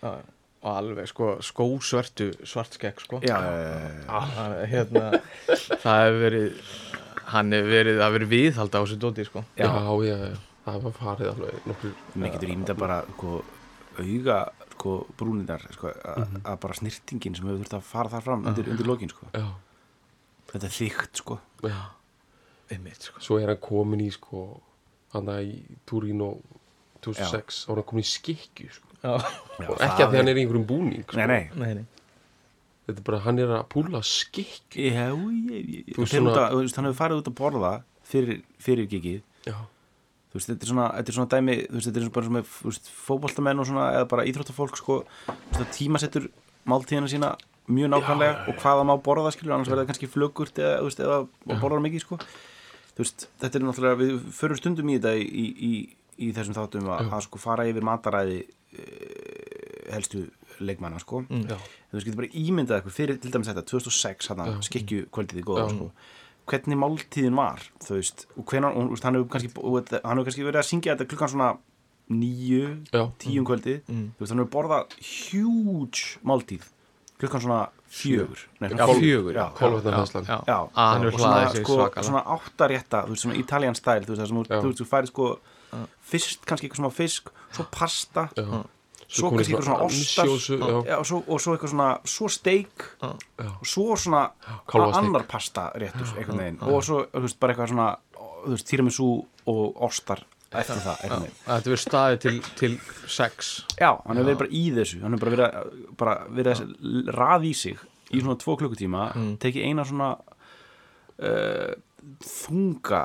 Já, 0.00 0.12
og 0.60 0.76
alveg 0.76 1.08
sko 1.10 1.32
skósvörtu 1.44 2.30
svartskegg 2.46 3.00
sko. 3.02 3.18
Já, 3.26 3.36
Hann 4.06 4.54
er, 4.54 4.66
hérna, 4.70 5.20
það 5.82 6.04
hefur 6.04 6.20
verið 6.26 6.62
hann 7.30 7.52
hefur 7.54 7.70
verið, 7.74 7.98
það 7.98 8.06
hefur 8.06 8.18
verið 8.18 8.30
viðhald 8.34 8.74
á 8.74 8.80
þessu 8.80 8.98
dóti 9.02 9.26
sko. 9.26 9.42
Já, 9.58 9.66
já, 9.66 10.14
já, 10.14 10.36
það 10.66 10.82
var 10.86 10.94
farið 11.00 11.32
alveg 11.34 11.66
nokkur 11.72 11.92
mér 12.14 12.32
getur 12.36 12.54
ímynda 12.54 12.76
bara 12.78 13.00
sko, 13.16 13.40
auga 14.00 14.52
sko, 14.74 15.06
brúnindar 15.18 15.60
sko, 15.72 15.88
að 15.92 16.18
Mhm. 16.28 16.42
að 16.44 16.60
bara 16.60 16.74
snirtingin 16.74 17.36
sem 17.36 17.46
hefur 17.46 17.58
þurft 17.64 17.76
að 17.78 17.82
fara 17.82 18.08
þar 18.08 18.22
fram 18.22 18.46
undir, 18.46 18.68
undir 18.68 18.86
lokin 18.86 19.08
sko. 19.08 19.26
já, 19.34 19.46
þetta 20.52 20.64
er 20.64 20.74
þygt 20.78 21.16
sko. 21.16 21.38
já, 21.62 21.76
einmitt 22.70 23.02
sko. 23.02 23.20
Svo 23.20 23.38
er 23.42 23.46
hann 23.48 23.56
komin 23.60 24.00
í 24.00 24.10
sko, 24.12 24.60
hann 25.12 25.26
í 25.26 25.62
Turín 25.86 26.20
og 26.22 26.40
2006, 27.02 27.66
þá 27.66 27.70
er 27.70 27.74
hann 27.76 27.84
komin 27.84 28.04
í 28.04 28.10
skikju 28.10 28.70
sko. 28.72 28.86
já, 29.02 29.18
Já, 29.60 29.68
og 29.70 29.78
ekki 29.78 30.02
að 30.04 30.10
því 30.12 30.16
hann 30.16 30.28
er 30.28 30.34
í 30.36 30.44
einhverjum 30.46 30.66
búning 30.66 31.02
sko. 31.04 31.16
nei, 31.16 31.26
nei. 31.26 31.50
Nei, 31.56 31.74
nei. 31.74 31.86
Þetta 32.88 32.98
er 32.98 33.02
bara, 33.06 33.18
hann 33.20 33.38
er 33.38 33.46
að 33.46 33.68
púla 33.68 34.00
skikju 34.02 34.90
Já, 34.92 35.10
ég, 35.14 35.68
ég, 35.68 35.94
Þú 35.94 36.02
þú 36.02 36.08
svona- 36.08 36.48
að, 36.50 36.56
veist, 36.62 36.76
hann 36.76 36.84
hefur 36.86 36.98
farið 37.04 37.20
út 37.22 37.28
að 37.30 37.34
borða 37.34 37.82
fyrir, 38.04 38.42
fyrir 38.58 38.86
gigið 38.88 39.22
já, 39.46 39.54
þú 40.30 40.38
veist, 40.38 40.50
þetta 40.50 40.66
er 40.66 40.70
svona, 40.70 40.88
þetta 40.96 41.10
er 41.12 41.16
svona 41.18 41.32
dæmi 41.34 41.56
þú 41.66 41.76
veist, 41.76 41.88
þetta 41.90 42.02
er 42.04 42.12
bara 42.16 42.28
svona 42.28 42.42
þú 42.46 42.70
veist, 42.70 42.90
fótboltamenn 43.06 43.62
og 43.62 43.68
svona 43.70 43.86
eða 43.96 44.08
bara 44.12 44.26
íþróttafólk 44.30 44.78
sko, 44.78 44.98
veist, 45.26 45.72
tímasettur 45.78 46.28
máltíðina 46.70 47.10
sína 47.10 47.32
mjög 47.70 47.90
nákvæmlega 47.92 48.30
Já, 48.30 48.38
já, 48.38 48.46
já. 48.46 48.50
og 48.50 48.62
hvaða 48.64 48.86
má 48.88 48.94
borða 49.02 49.30
skilur, 49.34 49.54
annars 49.54 49.70
verða 49.70 49.84
það 49.84 49.90
kannski 49.92 50.10
flögurt 50.10 50.58
eða, 50.58 50.78
þú 50.80 50.88
veist, 50.88 51.02
eða 51.06 51.60
borðar 51.62 51.82
mikið 51.86 52.04
sko. 52.04 52.18
þú 52.96 53.04
veist, 53.04 53.26
þetta 53.42 53.58
er 53.60 53.66
náttúrulega 53.66 54.00
við 54.00 54.14
förum 54.38 54.58
stundum 54.58 54.90
í 54.90 54.96
þetta 54.98 55.12
í, 55.18 55.26
í, 55.26 55.46
í, 55.70 55.72
í 56.26 56.32
þessum 56.36 56.56
þáttum 56.58 56.90
að, 56.90 57.12
að 57.14 57.26
sko 57.28 57.42
fara 57.42 57.66
yfir 57.70 57.86
mataræði 57.86 58.40
uh, 58.44 59.92
helstu 59.94 60.24
leikmanna 60.60 60.98
sko. 61.00 61.22
Já, 61.30 61.56
þú 61.90 62.02
getur 62.04 62.18
bara 62.20 62.32
ímyndað 62.36 62.80
eitthvað 62.80 62.96
fyrir 62.98 63.20
til 63.22 63.30
dæmis 63.32 63.48
þetta 63.48 63.64
2006 63.70 64.30
hann 64.34 64.42
hvernig 66.50 66.78
máltíðin 66.80 67.36
var 67.38 67.62
þú 67.84 67.96
veist, 67.98 68.26
og 68.36 68.44
hvenar, 68.50 68.74
og, 68.76 68.94
hann 69.04 69.18
hefur 69.18 69.30
kannski, 69.34 69.52
kannski 70.26 70.46
verið 70.46 70.62
að 70.62 70.68
syngja 70.70 70.96
þetta 70.96 71.08
klukkan 71.12 71.32
svona 71.34 71.50
nýju, 72.10 72.64
tíum 73.22 73.46
kvöldið. 73.46 73.80
Þú 73.86 74.24
veist, 74.24 74.32
hann 74.34 74.42
hefur 74.42 74.52
borðað 74.56 74.96
huge 75.30 76.18
máltíð 76.26 76.66
klukkan 77.20 77.42
svona 77.44 77.60
fjögur. 77.90 78.42
Nei, 78.60 78.70
svona 78.70 78.80
Já, 78.80 78.86
kol- 78.88 79.00
fjögur, 79.02 79.34
að 79.36 80.70
hann 80.74 81.04
hefur 81.04 81.20
hlaðið 81.20 81.54
sig 81.54 81.64
sko, 81.64 81.76
svakalega. 81.76 82.06
svona 82.08 82.22
áttarétta, 82.36 83.02
þú 83.04 83.14
veist, 83.14 83.24
svona 83.26 83.38
Italian 83.40 83.74
style 83.76 84.04
þú 84.06 84.16
veist, 84.16 84.32
þú, 84.80 84.86
færið 84.90 85.10
sko 85.12 85.26
fyrst 86.10 86.46
kannski 86.48 86.66
eitthvað 86.68 86.80
svona 86.80 86.94
fisk 86.96 87.30
svo 87.52 87.66
pasta, 87.70 88.28
já. 88.34 88.64
Svo 89.10 89.30
kannski 89.34 89.54
eitthvað 89.54 89.66
svona 89.66 89.86
ostar 89.88 90.28
já, 90.30 90.74
já, 90.86 90.96
og, 91.00 91.06
svo, 91.08 91.18
og 91.26 91.40
svo 91.42 91.54
eitthvað 91.56 91.72
svona 91.74 91.88
svo 92.06 92.28
steik 92.30 92.84
já. 93.02 93.10
og 93.50 93.66
svo 93.66 93.96
svona 93.98 94.22
annar 95.00 95.24
pasta 95.30 95.70
réttur 95.74 96.12
einhvern 96.16 96.38
veginn. 96.44 96.60
Og 96.62 96.84
svo 96.86 97.00
þú 97.10 97.24
veist, 97.26 97.40
bara 97.42 97.54
eitthvað 97.56 97.72
svona 97.74 97.88
þú 98.44 98.54
veist, 98.54 98.68
tiramisu 98.70 99.08
og 99.50 99.82
ostar 99.88 100.22
eftir 100.50 100.80
það 100.82 101.04
einhvern 101.04 101.24
veginn. 101.26 101.38
Þetta 101.46 101.70
verður 101.72 101.82
staðið 101.84 102.20
til, 102.24 102.34
til 102.60 102.72
sex. 103.10 103.50
Já, 103.78 103.90
hann 104.06 104.18
hefur 104.20 104.30
verið 104.30 104.42
bara 104.44 104.54
í 104.60 104.64
þessu. 104.78 105.00
Hann 105.04 105.14
hefur 105.16 105.24
bara 105.26 105.36
verið, 105.36 105.60
að- 105.60 105.94
bara 106.00 106.16
verið 106.40 106.52
að 106.54 107.14
raða 107.18 107.50
í 107.50 107.54
sig 107.54 107.86
í 108.10 108.20
svona 108.22 108.38
tvo 108.42 108.56
klukkutíma 108.58 109.08
tekið 109.42 109.66
eina 109.70 109.84
svona 109.86 110.10
uh, 111.20 111.72
þunga 112.26 113.02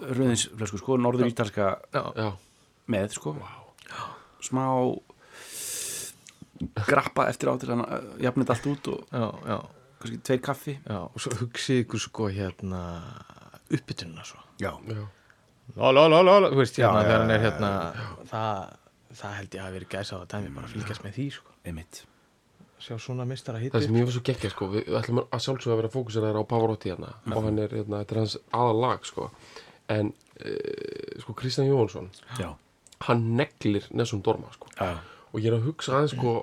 rauðinsflösku 0.00 0.80
sko, 0.80 0.96
norður 0.96 1.28
ítalska 1.28 1.74
Já, 1.92 2.02
já. 2.16 2.30
með 2.90 3.14
sko 3.18 3.34
smá 4.44 4.64
grappa 6.86 7.28
eftir 7.30 7.50
á 7.50 7.54
til 7.60 7.72
hann 7.72 7.84
jafnit 8.20 8.50
allt 8.52 8.66
út 8.68 8.90
og 8.92 9.06
já, 9.08 9.24
já, 9.48 9.58
kannski 10.00 10.20
tveir 10.28 10.42
kaffi. 10.44 10.74
Já 10.84 11.00
og 11.06 11.16
svo 11.20 11.32
hugsið 11.40 11.84
ykkur 11.84 12.04
sko 12.04 12.28
hérna 12.32 12.82
uppbytununa 13.70 14.26
svo. 14.26 14.42
Já, 14.60 14.74
Já, 16.82 16.90
hérna 17.06 17.34
er 17.34 17.40
já, 17.40 17.44
hérna 17.46 17.70
það, 18.30 18.76
það 19.20 19.34
held 19.38 19.56
ég 19.56 19.64
að 19.64 19.74
verið 19.78 19.92
gæsa 19.94 20.18
á 20.18 20.24
dæmi 20.26 20.54
bara 20.54 20.66
að 20.68 20.74
fylgjast 20.76 21.04
með 21.04 21.18
því 21.18 21.26
sko. 21.38 21.54
Einmitt. 21.64 22.02
Sjá 22.80 22.96
svona 22.96 23.26
mistara 23.28 23.60
það 23.60 23.66
hitti 23.66 23.82
sem 23.84 23.96
ég 24.00 24.06
var 24.08 24.14
svo 24.16 24.22
geggja 24.24 24.50
sko 24.54 24.70
við 24.72 24.94
ætlum 24.96 25.20
að 25.22 25.42
sjálfsögða 25.44 25.74
að 25.74 25.80
vera 25.82 25.92
fókuseraður 25.92 26.40
á 26.40 26.50
Pavarotti 26.50 26.92
hérna 26.92 27.10
og 27.28 27.44
hann 27.44 27.60
er, 27.60 27.74
hérna, 27.76 28.00
þetta 28.00 28.16
er 28.16 28.20
hans 28.22 28.36
aðal 28.56 28.78
lag 28.80 29.04
sko. 29.08 29.26
En 29.92 30.12
uh, 30.40 31.20
sko 31.20 31.34
Kristján 31.36 31.68
Jóhansson 31.68 32.08
já, 32.40 32.48
hann 33.06 33.24
neglir 33.38 33.86
Nessun 33.96 34.22
Dorma 34.22 34.52
sko. 34.54 34.68
Já, 34.76 34.98
og 35.30 35.40
ég 35.40 35.50
er 35.50 35.58
að 35.58 35.68
hugsa 35.70 35.96
aðeins 35.96 36.16
sko 36.16 36.34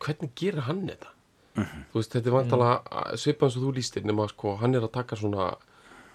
hvernig 0.00 0.32
gerir 0.38 0.66
hann 0.68 0.86
þetta? 0.88 1.14
Þú 1.60 1.98
veist, 1.98 2.14
þetta 2.14 2.30
er 2.30 2.34
vantalega 2.36 3.04
svipað 3.20 3.48
eins 3.48 3.56
og 3.58 3.64
þú 3.66 3.72
lístir 3.76 4.04
nema 4.06 4.26
sko, 4.30 4.54
hann 4.62 4.76
er 4.78 4.86
að 4.86 4.94
taka 4.94 5.18
svona 5.18 5.50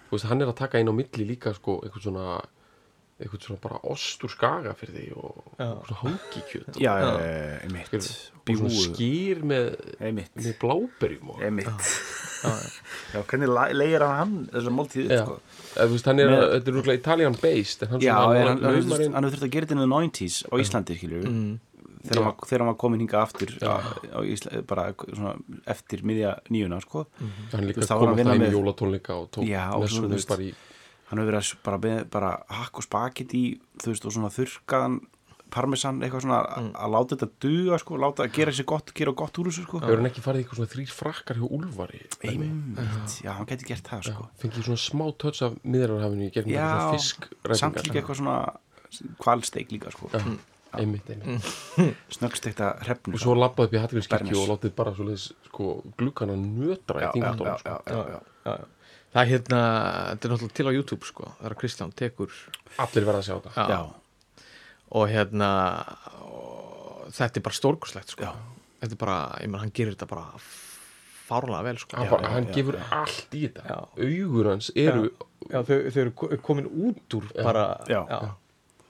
þú 0.08 0.16
veist, 0.16 0.28
hann 0.30 0.42
er 0.42 0.50
að 0.50 0.60
taka 0.62 0.80
inn 0.80 0.90
á 0.90 0.94
milli 0.96 1.26
líka 1.28 1.52
sko, 1.54 1.80
eitthvað 1.84 2.06
svona 2.08 2.28
eitthvað 3.16 3.46
svona 3.46 3.62
bara 3.62 3.78
ost 3.88 4.24
úr 4.26 4.32
skaga 4.32 4.72
fyrir 4.76 4.96
því 4.98 5.04
og 5.16 5.36
eitthvað 5.56 5.86
svona 5.88 6.00
hangikjöt 6.02 6.80
já, 6.82 6.90
já, 7.00 7.12
einmitt. 7.64 7.94
Og 7.96 8.58
svona 8.60 8.72
skýr 8.82 9.40
með, 9.48 9.70
einmitt. 10.04 10.34
með 10.36 10.58
bláberjum 10.60 11.30
og 11.32 11.44
einmitt. 11.46 11.88
Já, 13.14 13.22
hvernig 13.22 13.54
leir 13.72 14.04
hann 14.04 14.18
hann 14.20 14.34
þessar 14.52 14.76
máltíð 14.76 15.14
Já. 15.14 15.22
sko. 15.24 15.38
Þú 15.76 15.92
veist, 15.92 16.06
hann 16.10 16.20
er, 16.24 16.30
Með- 16.32 16.48
þetta 16.56 16.70
er 16.72 16.76
rúglega 16.78 17.00
Italian 17.02 17.36
based 17.42 17.86
hann 17.90 18.00
já, 18.00 18.14
hann, 18.16 18.36
hann, 18.36 18.60
laumar 18.64 18.96
hann, 18.96 19.06
inn- 19.06 19.14
hann 19.18 19.24
hefur 19.28 19.36
þurft 19.36 19.46
að 19.48 19.54
gera 19.56 19.66
þetta 19.66 19.76
in 19.76 19.82
the 19.84 19.90
90s 19.92 20.36
á 20.48 20.54
Íslandi 20.64 20.96
skilur 20.98 21.26
þegar, 22.06 22.60
hann 22.62 22.68
var, 22.70 22.76
komin 22.78 23.00
hinga 23.02 23.18
aftur 23.24 23.50
á, 23.66 23.82
á 24.14 24.18
Ísla, 24.22 24.60
bara 24.70 24.84
svona, 25.02 25.32
eftir 25.66 26.04
miðja 26.06 26.36
nýjuna 26.54 26.78
sko. 26.84 27.06
líka 27.66 27.82
var 27.82 27.98
kom 27.98 28.08
hann 28.08 28.14
að 28.14 28.20
alltaf 28.20 28.20
vinna 28.20 28.34
inn 28.36 28.42
í 28.42 28.46
með- 28.46 28.56
jólatónleika 28.56 29.16
og 29.20 29.30
tók 29.34 29.44
veist, 30.14 30.28
bara 30.30 30.42
í 30.46 30.52
hann 31.10 31.18
hefur 31.18 31.30
verið 31.32 31.42
að 31.42 31.56
bara, 31.66 31.78
beð, 31.78 31.98
bara 32.10 32.30
hakk 32.60 32.78
og 32.80 32.86
spakit 32.86 33.34
í 33.34 33.42
þú 33.82 33.92
veist 33.92 34.06
og 34.06 34.12
svona 34.14 34.30
þurrkaðan 34.34 35.00
parmesan 35.50 36.00
eitthvað 36.02 36.24
svona 36.26 36.38
Mm. 36.56 36.72
að 36.74 36.90
láta 36.94 37.16
þetta 37.16 37.28
duga 37.40 37.78
sko, 37.78 37.96
láta 38.02 38.24
að 38.26 38.32
gera 38.36 38.52
sér 38.52 38.64
gott, 38.66 38.92
gera 38.94 39.12
gott 39.12 39.38
úr 39.38 39.46
þessu 39.50 39.62
sko 39.66 39.78
hefur 39.80 39.96
hann 40.00 40.08
ekki 40.10 40.24
farið 40.24 40.42
eitthvað 40.44 40.58
svona 40.60 40.72
þrýr 40.74 40.92
frakkar 40.96 41.36
hjá 41.40 41.46
Úlfari 41.58 42.00
dæmi? 42.22 42.48
einmitt, 42.50 43.16
já, 43.22 43.30
hann 43.36 43.46
geti 43.46 43.64
gert 43.70 43.86
það 43.86 44.02
sko 44.10 44.28
fengið 44.42 44.66
svona 44.66 44.82
smá 44.82 45.06
töts 45.22 45.42
af 45.46 45.56
miðrarhafinu 45.64 46.26
í 46.26 46.32
gegnum 46.34 46.54
Já, 46.56 46.66
svona 46.66 47.58
samt 47.62 47.78
fisk 47.78 47.86
líka 47.86 48.00
eitthvað 48.02 48.20
svona 48.20 48.38
kvalsteik 49.22 49.72
líka 49.72 49.90
sko 49.94 50.10
einmitt, 50.76 51.08
einmitt. 51.08 51.50
snöggsteikta 52.16 52.72
hrefnu 52.84 53.14
og 53.16 53.22
svo 53.22 53.34
labbaði 53.38 53.68
upp 53.70 53.76
í 53.76 53.80
Hallgrímskirkju 53.84 54.40
og 54.42 54.48
látið 54.54 54.74
bara 54.76 54.92
svo 54.96 55.06
leis 55.08 55.28
sko, 55.48 55.68
glukkana 55.96 56.34
nötra 56.36 57.00
já, 57.00 57.06
í 57.06 57.06
já, 57.06 57.12
þingaldónum 57.14 57.52
já, 57.52 57.58
sko. 57.58 57.68
já, 57.70 57.78
já, 57.86 57.96
já. 57.96 58.20
já, 58.44 58.56
já. 58.56 58.66
það 59.14 59.22
er 59.22 59.30
hérna, 59.32 59.60
þetta 60.10 60.28
er 60.28 60.34
náttúrulega 60.34 60.56
til 60.58 60.66
á 60.68 60.72
YouTube 60.76 61.08
sko, 61.08 61.30
það 61.38 61.46
er 61.48 61.54
að 61.54 61.60
Kristján 61.62 61.94
tekur 61.96 62.34
allir 62.84 63.06
verða 63.08 63.22
að 63.22 63.28
sjá 63.30 63.36
þetta 63.46 63.68
Já. 63.72 63.80
Og 64.90 65.08
hérna 65.10 65.50
og 66.22 67.08
þetta 67.14 67.40
er 67.40 67.44
bara 67.46 67.54
stórkurslegt 67.58 68.14
sko. 68.14 68.22
Já. 68.28 68.32
þetta 68.82 68.92
er 68.96 69.00
bara, 69.00 69.18
ég 69.42 69.50
menn 69.50 69.60
hann 69.64 69.72
gerir 69.74 69.94
þetta 69.96 70.08
bara 70.10 70.26
fárlega 71.26 71.62
vel 71.66 71.78
sko. 71.82 71.96
hann, 71.98 72.10
bara, 72.12 72.32
hann 72.36 72.48
gefur 72.54 72.76
allt 72.94 73.34
í 73.34 73.46
þetta 73.48 73.64
Já. 73.66 73.78
augur 74.06 74.50
hans 74.52 74.70
eru 74.78 75.08
já, 75.50 75.62
þau, 75.62 75.78
þau 75.90 76.00
eru 76.04 76.12
ko- 76.22 76.36
komin 76.42 76.66
út 76.70 77.16
úr 77.18 77.30
bara, 77.42 77.64
Já. 77.90 78.02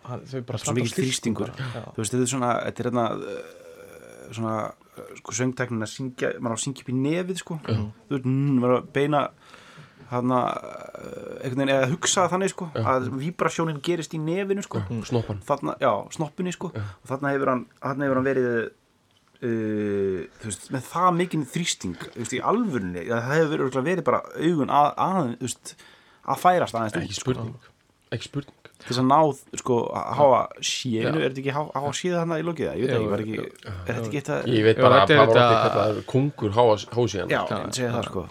Hann, 0.06 0.20
þau 0.30 0.40
bara 0.46 0.58
svo 0.62 0.74
mikið. 0.76 1.22
Já. 1.56 1.84
þú 1.92 2.02
veist, 2.02 2.12
þetta 2.12 2.22
er 2.26 2.32
svona 2.32 2.50
þetta 2.66 2.82
er 2.84 2.88
hérna 2.90 3.06
uh, 3.16 4.34
svona 4.36 4.56
uh, 4.68 5.12
sko 5.20 5.32
söngtæknin 5.40 5.82
að 5.86 5.92
syngja 5.94 6.32
maður 6.40 6.54
á 6.54 6.58
að 6.58 6.64
syngja 6.66 6.84
upp 6.84 6.92
í 6.92 6.96
nefið 7.00 7.40
sko 7.42 7.58
þú 7.66 7.76
veist, 8.14 8.28
mm, 8.28 8.52
maður 8.60 8.76
á 8.76 8.78
að 8.82 8.90
beina 8.94 9.22
að 10.10 10.32
einhvern 11.42 11.60
veginn 11.60 11.72
eða 11.76 11.90
hugsa 11.90 12.26
þannig 12.32 12.52
sko 12.52 12.68
að 12.78 13.08
vibrasjónin 13.20 13.80
gerist 13.82 14.14
í 14.14 14.20
nefinu 14.22 14.62
sko. 14.66 14.82
Snoppan. 15.08 15.40
Snoppunni 16.14 16.52
sko. 16.54 16.70
Og 16.74 17.10
þarna 17.10 17.32
hefur 17.34 17.52
hann, 17.54 17.64
þarna 17.82 18.06
hefur 18.08 18.20
hann 18.20 18.28
verið 18.30 18.50
uh, 19.42 20.20
þú 20.40 20.50
veist, 20.50 20.68
með 20.74 20.86
það 20.90 21.08
mikinn 21.20 21.46
þrýsting, 21.52 21.96
þú 22.14 22.22
veist, 22.22 22.36
í 22.36 22.42
alvörunni 22.52 23.06
það 23.10 23.26
hefur 23.32 23.50
verið, 23.56 23.80
verið 23.90 24.06
bara 24.06 24.22
augun 24.40 24.72
að, 24.72 24.92
að, 25.06 25.32
þú 25.40 25.48
veist, 25.50 25.74
að 26.26 26.40
færast 26.44 26.78
aðeins 26.78 26.96
ekki 27.00 27.12
út, 27.16 27.20
spurning. 27.20 27.72
Ekki 28.16 28.30
spurning. 28.30 28.62
Til 28.76 28.90
þess 28.90 29.00
að 29.00 29.06
ná, 29.08 29.18
sko, 29.56 29.76
að 29.96 30.08
háa 30.18 30.40
sénu, 30.68 31.12
er 31.16 31.30
þetta 31.30 31.40
ekki 31.42 31.52
há- 31.56 31.70
háa 31.80 31.92
séða 31.96 32.18
þarna 32.20 32.36
í 32.36 32.44
lokið? 32.44 32.66
Það, 32.68 32.76
ég 32.76 32.86
veit 32.86 32.96
ekki, 32.96 33.06
var 33.12 33.22
ekki 33.24 33.36
er 33.40 33.86
þetta 33.86 34.02
ekki 34.10 34.18
eitt 34.20 34.32
að, 34.34 34.48
ég 34.52 34.66
veit 34.66 34.80
bara 34.82 34.98
að 34.98 35.00
þetta 35.00 35.14
er 35.14 35.20
Pavarotti 35.22 35.46
þetta- 35.46 35.70
kallaður 35.76 36.02
kongur 36.12 36.52
hásíðan 36.58 37.32
já, 37.32 37.40
ég 37.40 37.72
segja 37.78 37.92
það, 37.94 38.04
sko. 38.10 38.26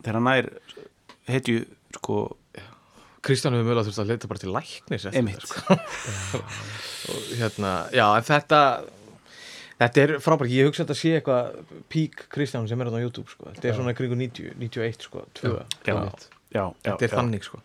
Þegar 0.00 0.18
hann 0.20 0.28
nær, 0.30 0.48
heitju 1.34 1.64
sko, 1.96 2.20
Kristján 3.20 3.56
hefur 3.56 3.66
mögulega 3.68 3.88
þurft 3.88 4.02
að 4.02 4.10
leita 4.14 4.30
bara 4.30 4.40
til 4.40 4.54
læknis 4.54 5.04
eftir 5.10 5.20
emitt 5.20 5.44
þetta, 5.44 5.76
sko. 5.76 6.40
og 7.12 7.30
hérna, 7.40 7.74
já, 7.92 8.06
en 8.16 8.26
þetta 8.30 8.60
þetta 9.80 10.02
er 10.04 10.14
frábært, 10.24 10.52
ég 10.52 10.68
hugsa 10.68 10.84
að 10.84 10.90
þetta 10.90 10.98
sé 11.00 11.14
eitthvað 11.18 11.80
pík 11.92 12.26
Kristján 12.32 12.68
sem 12.70 12.80
er 12.80 12.92
á 12.92 13.00
YouTube, 13.00 13.28
sko. 13.32 13.48
Þetta 13.52 13.72
er 13.72 13.78
svona 13.80 13.96
kringu 13.96 14.18
90, 14.20 14.54
91, 14.60 15.08
sko 15.08 15.24
2, 15.40 15.52
já, 15.52 15.94
já, 15.94 15.96
já, 16.52 16.64
þetta 16.84 16.96
er 16.96 17.10
já. 17.10 17.16
þannig, 17.16 17.48
sko. 17.48 17.62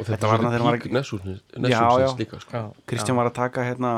Og 0.00 0.08
Þetta 0.08 0.28
var 0.30 0.40
hann 0.40 0.46
þegar 0.48 0.62
hann 0.62 0.70
var 0.70 0.76
ekki 0.78 0.90
Nessúsins 0.96 1.40
Já, 1.68 1.80
já. 2.00 2.08
líka 2.16 2.38
sko. 2.40 2.52
já, 2.56 2.84
Kristján 2.88 3.18
var 3.20 3.28
að 3.28 3.36
taka 3.36 3.64
hérna 3.66 3.90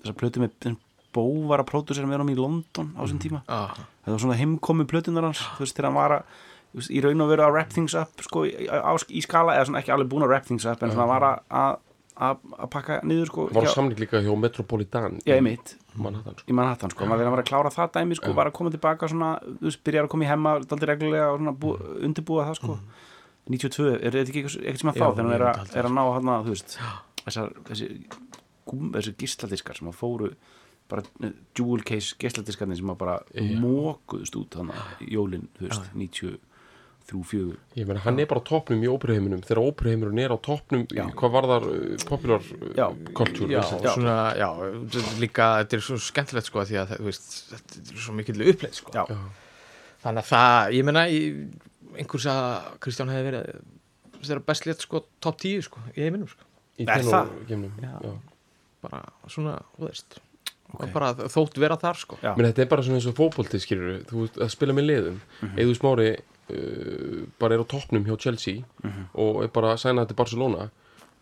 þessar 0.00 0.16
plötu 0.22 0.40
með 0.40 0.54
sem 0.64 0.78
Bó 1.12 1.24
var 1.48 1.62
að 1.62 1.70
pródusera 1.70 2.08
með 2.08 2.20
honum 2.20 2.30
í 2.32 2.36
London 2.36 2.90
á 2.92 3.00
þessum 3.00 3.20
tíma. 3.22 3.38
Já, 3.48 3.80
þetta 4.04 4.12
var 4.12 4.22
svona 4.22 4.36
heimkomi 4.38 4.84
plötunar 4.88 5.24
hans 5.24 5.40
þú 5.56 5.64
veist, 5.64 5.76
þegar 5.76 5.88
hann 5.88 5.96
var 5.98 6.14
að 6.18 6.34
veist, 6.74 6.90
í 6.90 7.00
raun 7.02 7.20
og 7.20 7.28
veru 7.30 7.42
að 7.46 7.52
wrap 7.52 7.70
things 7.72 7.94
up 7.94 8.20
sko, 8.20 8.44
í, 8.44 8.68
á, 8.68 8.92
í 9.08 9.22
skala, 9.24 9.54
eða 9.56 9.66
svona 9.70 9.80
ekki 9.82 9.92
alveg 9.94 10.08
búin 10.12 10.22
að 10.26 10.28
wrap 10.34 10.44
things 10.46 10.66
up 10.66 10.82
en 10.82 10.90
svona 10.90 11.06
var 11.08 11.22
að- 11.22 11.42
að 11.50 11.78
að 12.18 12.38
að 12.58 12.70
pakka 12.70 12.94
niður 13.06 13.26
sko 13.30 13.44
var 13.54 13.66
samning 13.70 13.98
líka 14.00 14.18
hjá 14.20 14.32
Metropolitan 14.36 15.20
já, 15.24 15.36
einmitt, 15.38 15.76
Manhattan 15.94 16.34
sko. 16.34 16.48
í 16.50 16.52
Manhattan 16.54 16.90
sko. 16.90 17.06
Maður 17.06 17.30
var 17.30 17.42
að 17.44 17.46
klára 17.46 17.70
það 17.70 17.92
dæmi 17.94 18.16
sko, 18.18 18.32
var 18.34 18.46
að 18.50 18.52
koma 18.58 18.70
tilbaka 18.74 19.06
svona, 19.08 19.28
þú 19.46 19.68
veist, 19.68 19.82
byrjar 19.86 20.04
að 20.04 20.10
koma 20.10 20.24
í 20.24 20.28
hemma 20.28 20.56
daldi 20.66 20.86
reglulega 20.90 21.28
og 21.30 21.38
svona 21.38 21.52
bú, 21.54 21.70
undirbúa 22.02 22.48
það 22.48 22.56
sko. 22.58 22.78
92, 23.48 23.94
er 24.02 24.10
þetta 24.10 24.32
ekki 24.32 24.42
eitthvað 24.44 24.80
sem 24.82 24.90
að 24.90 24.98
þá 24.98 25.06
þegar 25.06 25.22
hann 25.22 25.32
er, 25.32 25.44
að- 25.46 25.76
er 25.78 25.84
að 25.88 25.94
ná 25.94 26.02
hann 26.18 26.32
að, 26.34 26.42
þú 26.48 26.56
veist 26.56 26.78
þessar, 27.24 27.52
þessi, 27.70 27.88
þessi 28.98 29.14
gisladiskar 29.22 29.78
sem 29.78 29.88
að 29.88 29.96
fóru 30.02 30.32
bara 30.88 31.02
eh, 31.22 31.32
jewel 31.56 31.82
case 31.84 32.16
gisladiskarnir 32.18 32.76
sem 32.80 32.90
að 32.92 32.98
bara 32.98 33.16
mókuðust 33.62 34.36
út 34.40 34.58
þannig 34.58 34.74
að 34.74 35.06
jólin, 35.14 35.48
þú 35.58 35.68
veist, 35.68 35.88
93, 37.08 37.22
4 37.24 37.80
ég 37.80 37.86
meina 37.88 38.02
hann 38.04 38.18
er 38.20 38.26
bara 38.30 38.42
á 38.44 38.48
toppnum 38.48 38.82
í 38.84 38.88
óperuheiminum 38.92 39.40
þegar 39.46 39.60
óperuheiminum 39.64 40.18
er 40.20 40.34
á 40.34 40.38
toppnum 40.44 40.82
hvað 40.92 41.32
var 41.36 41.48
þar 41.52 41.66
uh, 41.70 42.04
popular 42.08 42.42
Já. 42.76 42.86
uh, 42.88 43.12
culture 43.16 43.48
já, 43.52 43.62
Já. 43.64 43.92
svona, 43.94 44.16
já, 44.36 44.48
þetta 44.92 45.02
er 45.04 45.22
líka 45.24 45.48
þetta 45.62 45.78
er 45.80 45.84
svo 45.88 45.98
skemmtilegt, 46.08 46.50
sko, 46.50 46.64
því 46.68 46.78
að, 46.82 46.92
þú 46.98 47.08
veist 47.08 47.28
þetta 47.54 47.80
er 47.96 48.04
svo 48.04 48.16
mikill 48.18 48.44
uppleið, 48.52 48.76
sko 48.82 48.94
Já, 48.98 49.04
þannig 50.04 50.22
að 50.24 50.30
það, 50.34 50.76
ég 50.78 50.86
meina 50.90 51.06
í- 51.08 51.48
einhvers 51.98 52.28
að 52.30 52.70
Kristján 52.84 53.10
hefði 53.14 53.30
verið 53.32 53.64
þeirra 54.28 54.44
best 54.52 54.66
létt, 54.68 54.84
sko, 54.84 55.04
top 55.24 55.40
10, 55.40 55.64
sko 55.66 55.80
í 55.96 56.04
heiminum, 56.04 56.28
sko, 56.30 56.44
í 56.78 56.84
Er 56.86 57.02
það? 57.08 57.32
tenorgeimnum 57.32 57.72
Já. 57.82 57.94
já. 58.04 58.16
bara 58.84 59.00
svona, 59.26 59.56
þú 59.78 59.88
veist 59.88 60.20
Ok. 60.68 60.82
og 60.84 60.90
bara 60.92 61.14
þótt 61.32 61.56
vera 61.58 61.76
þar, 61.80 61.96
sko. 61.96 62.18
Menn 62.22 62.44
þetta 62.50 62.60
er 62.60 62.66
bara 62.68 62.82
svona 62.84 62.98
eins 63.00 63.06
og 63.08 63.14
fótbolti 63.16 63.56
skilur 63.62 64.02
þú 64.04 64.26
að 64.36 64.50
spila 64.52 64.74
með 64.76 64.84
liðum 64.90 65.14
Mhm. 65.40 65.54
Eður 65.64 65.78
Smári 65.78 66.08
uh, 66.12 66.20
bara 67.38 67.54
er 67.54 67.60
á 67.60 67.66
toppnum 67.68 68.04
hjá 68.08 68.16
Chelsea 68.18 68.62
Mhm. 68.84 69.08
og 69.14 69.42
er 69.44 69.48
bara 69.48 69.74
að 69.74 69.82
sæna 69.84 70.04
þetta 70.06 70.16
Barcelona 70.16 70.70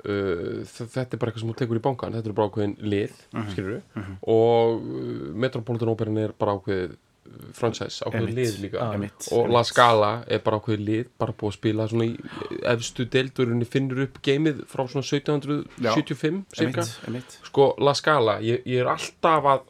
uh, 0.06 0.62
þetta 0.64 1.14
er 1.14 1.18
bara 1.18 1.32
eitthvað 1.32 1.40
sem 1.40 1.50
þú 1.54 1.56
tekur 1.62 1.76
í 1.80 1.82
bankan 1.82 2.12
þetta 2.14 2.26
er 2.30 2.32
bara 2.36 2.48
ákveðin 2.48 2.76
lið 2.80 3.12
Mhm. 3.32 3.50
skilur 3.50 3.82
og 4.22 4.80
uh, 4.82 5.34
Metropolitan 5.34 5.88
Operan 5.88 6.18
er 6.18 6.32
bara 6.38 6.54
ákveðið 6.58 6.92
uh, 6.92 7.50
franchise, 7.52 8.04
Einmitt. 8.06 8.34
lið 8.36 8.60
líka. 8.62 8.92
Einmitt. 8.92 9.28
og 9.32 9.48
La 9.50 9.62
Scala 9.66 10.22
er 10.28 10.38
bara 10.38 10.60
ákveðið 10.60 10.84
lið 10.86 11.06
bara 11.18 11.32
búið 11.32 11.50
að 11.50 11.56
spila 11.58 11.88
svona 11.88 12.04
í 12.06 12.16
efstu 12.62 13.04
deildurinni 13.10 13.64
finnur 13.66 14.02
upp 14.04 14.20
geimið 14.22 14.62
frá 14.70 14.86
svona 14.86 15.02
1775 15.02 16.44
cirka. 16.54 16.80
emitt, 16.82 17.08
emitt 17.08 17.38
sko 17.42 17.74
La 17.82 17.92
Scala, 17.94 18.38
ég, 18.40 18.62
ég 18.64 18.78
er 18.84 18.86
alltaf 18.86 19.44
að 19.44 19.60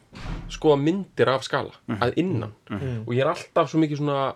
skoða 0.52 0.82
myndir 0.82 1.28
af 1.32 1.44
Scala 1.44 1.72
að 1.88 2.12
innan. 2.20 2.52
Og 3.06 3.14
ég 3.14 3.20
er 3.24 3.32
alltaf 3.32 3.70
svo 3.72 3.80
mikið 3.80 4.02
svona 4.02 4.34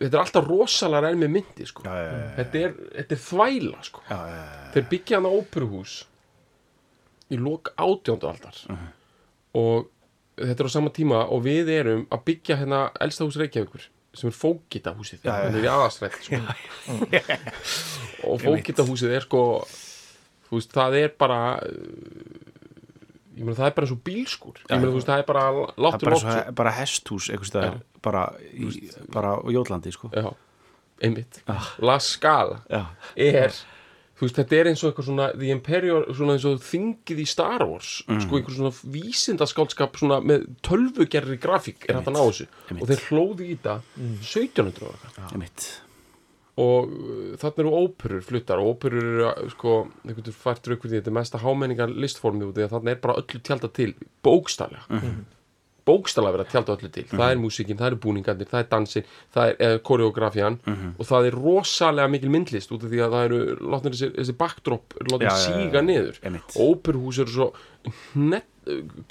þetta 0.00 0.10
er 0.16 0.20
alltaf 0.24 0.48
rosalega 0.48 1.10
enn 1.14 1.20
með 1.22 1.32
myndi 1.36 1.66
sko. 1.68 1.84
Já, 1.86 1.94
já, 1.94 2.10
já, 2.10 2.28
þetta, 2.40 2.62
er, 2.66 2.76
þetta 2.98 3.16
er 3.16 3.22
þvæla 3.28 3.82
sko. 3.88 4.04
já, 4.10 4.18
já, 4.18 4.42
já. 4.44 4.68
þeir 4.74 4.86
byggja 4.92 5.20
hana 5.20 5.32
óperuhús 5.38 5.96
í 7.34 7.40
lok 7.40 7.72
átjándu 7.80 8.28
aldar 8.30 8.58
og 9.54 9.90
þetta 10.40 10.64
er 10.64 10.68
á 10.68 10.72
sama 10.74 10.90
tíma 10.94 11.24
og 11.30 11.44
við 11.46 11.70
erum 11.78 12.06
að 12.12 12.24
byggja 12.30 12.58
hérna 12.62 12.80
elsta 13.04 13.26
hús 13.26 13.38
Reykjavíkur 13.40 13.86
sem 14.14 14.30
er 14.30 14.36
fókita 14.38 14.92
húsið 14.94 15.24
Já, 15.26 15.30
já. 15.32 15.46
þannig 15.48 15.64
við 15.64 15.72
aðastrætt 15.72 16.18
sko. 16.22 16.38
og 18.30 18.42
fókita 18.44 18.86
húsið 18.86 19.16
er 19.18 19.24
sko 19.26 19.40
þú 20.48 20.58
veist, 20.60 20.74
það 20.74 20.98
er 21.00 21.14
bara 21.18 21.38
ég 23.36 23.44
meina 23.44 23.56
það 23.58 23.66
er 23.66 23.74
bara 23.76 23.86
eins 23.86 23.92
og 23.96 24.02
bílskur 24.06 24.56
ég 24.62 24.70
meina 24.78 24.90
þú 24.92 24.98
veist, 25.00 25.08
það 25.10 25.18
er 25.18 25.28
bara 25.32 25.44
Það 25.50 25.84
láttu 25.86 26.06
er 26.06 26.10
bara, 26.10 26.18
svo, 26.24 26.54
bara 26.62 26.72
hesthús 26.78 27.30
staðar, 27.48 27.78
bara, 28.02 28.24
í, 28.54 28.90
bara 29.12 29.36
á 29.36 29.38
Jótlandi 29.50 29.92
sko. 29.92 30.10
já, 30.14 30.28
einmitt. 31.02 31.42
La 31.82 31.98
Scala 31.98 32.60
Já, 32.70 32.84
er 33.16 33.50
þú 34.14 34.28
veist, 34.28 34.36
þetta 34.38 34.56
er 34.60 34.68
eins 34.70 34.82
og 34.84 34.92
eitthvað 34.92 35.08
svona 35.08 35.24
The 35.34 35.48
Imperial, 35.50 36.04
svona 36.14 36.36
eins 36.36 36.44
og 36.46 36.60
þingið 36.62 37.18
í 37.18 37.26
Star 37.26 37.64
Wars 37.66 38.04
Mhm. 38.06 38.20
sko 38.22 38.36
einhver 38.38 38.54
svona 38.54 38.70
vísindaskálskap 38.94 39.96
svona 39.98 40.20
með 40.22 40.46
tölvugerri 40.62 41.38
grafík 41.42 41.88
er 41.88 41.96
hægt 41.98 42.06
að 42.06 42.14
ná 42.14 42.22
þessu. 42.30 42.46
Einmitt. 42.70 42.82
og 42.82 42.88
þeir 42.88 43.02
hlóðu 43.10 43.40
í 43.50 43.56
þetta 43.58 43.80
1700 44.22 44.86
og 44.86 44.94
eitthvað 44.94 45.80
og 46.60 46.90
uh, 46.90 47.36
þarna 47.40 47.64
eru 47.64 47.76
óperur 47.82 48.24
fluttar 48.24 48.62
og 48.62 48.74
óperur 48.74 49.02
eru 49.02 49.28
uh, 49.28 49.46
sko, 49.50 49.76
einhvern 50.04 50.22
veginn 50.22 50.42
færtur 50.44 50.76
ykkur 50.76 50.92
því 50.92 51.00
þetta 51.00 51.10
er 51.10 51.16
mesta 51.18 51.40
hámenningar 51.42 51.94
listformið 52.04 52.50
út 52.50 52.58
því 52.58 52.66
að 52.68 52.74
þarna 52.76 52.92
er 52.92 53.00
bara 53.02 53.16
öllu 53.22 53.40
tjálta 53.40 53.70
til 53.74 53.94
bókstaflega. 54.22 54.84
Mm 54.88 55.00
-hmm. 55.00 55.24
bókstaflega 55.84 56.36
verið 56.36 56.46
að 56.46 56.52
tjálta 56.52 56.76
öllu 56.76 56.90
til. 56.94 57.04
Það 57.10 57.30
er 57.30 57.42
músíkin, 57.42 57.78
það 57.80 57.86
eru 57.86 58.00
búningarnir, 58.06 58.48
það 58.52 58.60
er 58.60 58.70
dansin 58.70 59.04
það 59.34 59.56
er 59.58 59.78
koreografían 59.78 60.58
og 60.98 61.04
það 61.10 61.26
er 61.26 61.34
rosalega 61.34 62.08
mikil 62.08 62.30
myndlist 62.30 62.72
út 62.72 62.84
af 62.84 62.90
því 62.90 63.00
að 63.02 63.12
það 63.14 63.24
eru 63.24 63.40
látnir 63.60 63.92
þessi, 63.92 64.10
þessi 64.14 64.36
backdrop 64.38 64.94
eru 65.00 65.10
látnir 65.10 65.28
Já, 65.28 65.34
já, 65.34 65.38
já, 65.38 65.46
síga 65.46 65.78
já. 65.78 65.86
niður. 65.90 66.16
Og 66.54 66.60
óperuhús 66.70 67.18
eru 67.18 67.30
svo 67.30 67.52
hnett, 68.14 68.46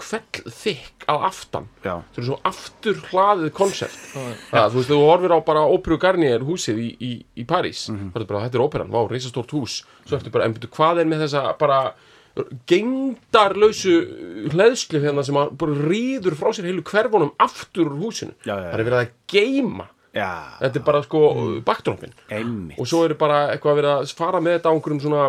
kvell 0.01 0.53
þykk 0.59 1.07
að 1.13 1.25
aftan. 1.29 1.67
Já, 1.83 1.93
það 2.13 2.21
eru 2.21 2.29
svo 2.29 2.39
aftur 2.49 3.01
hlaðið 3.09 3.51
konsept 3.57 3.99
það, 4.13 4.69
þú 4.73 4.79
veist, 4.79 4.89
þú 4.89 5.01
horfir 5.03 5.35
á 5.35 5.39
bara 5.45 5.67
Óperu 5.69 5.99
Garnier 6.01 6.47
húsið 6.47 6.81
í, 6.81 6.89
í, 6.97 7.11
í 7.37 7.45
París. 7.49 7.85
Mhm. 7.91 8.13
það 8.15 8.25
er 8.25 8.31
bara, 8.31 8.47
þetta 8.47 8.59
er 8.59 8.65
óperan, 8.65 8.93
vá, 8.93 9.01
reisastórt 9.11 9.53
hús. 9.53 9.83
Svo 10.07 10.17
ertu 10.17 10.33
bara, 10.33 10.49
en 10.49 10.57
betur, 10.57 10.73
hvað 10.73 11.03
er 11.03 11.11
með 11.11 11.27
þessa 11.27 11.45
bara 11.59 11.83
gengdarlausu 12.69 13.97
hleðslu 14.53 15.01
hérna 15.03 15.25
sem 15.25 15.37
að 15.37 15.51
bara 15.61 15.75
rýður 15.85 16.37
frá 16.39 16.49
sér 16.55 16.69
heilu 16.71 16.85
hverfunum 16.87 17.33
aftur 17.41 17.91
úr 17.91 17.99
húsinu? 18.07 18.33
Já, 18.41 18.55
já, 18.55 18.63
já. 18.63 18.71
það 18.71 18.79
er 18.79 18.87
verið 18.87 19.01
að 19.01 19.11
geima 19.29 19.87
já, 20.13 20.29
þetta 20.61 20.79
er 20.79 20.85
bara 20.87 21.01
sko 21.05 21.21
mm. 21.29 21.59
backdropin 21.67 22.15
og 22.77 22.89
svo 22.89 23.03
eru 23.05 23.17
bara 23.19 23.43
eitthvað 23.53 23.75
að 23.75 23.79
vera 23.81 23.93
að 23.99 24.15
fara 24.17 24.41
með 24.41 24.57
þetta 24.57 24.73
á 24.73 24.73
einhverjum 24.73 25.03
svona 25.05 25.27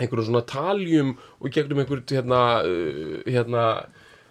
einhverjum 0.00 0.28
svona 0.30 0.44
taljum 0.48 1.14
og 1.38 1.50
gegnum 1.54 1.82
einhverjum 1.82 2.16
hérna, 2.16 2.40
uh, 2.64 3.16
hérna 3.28 3.64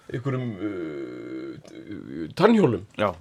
einhverjum 0.10 0.47
uh, 0.69 2.25
tannhjólum. 2.39 2.88
Já, 2.99 3.13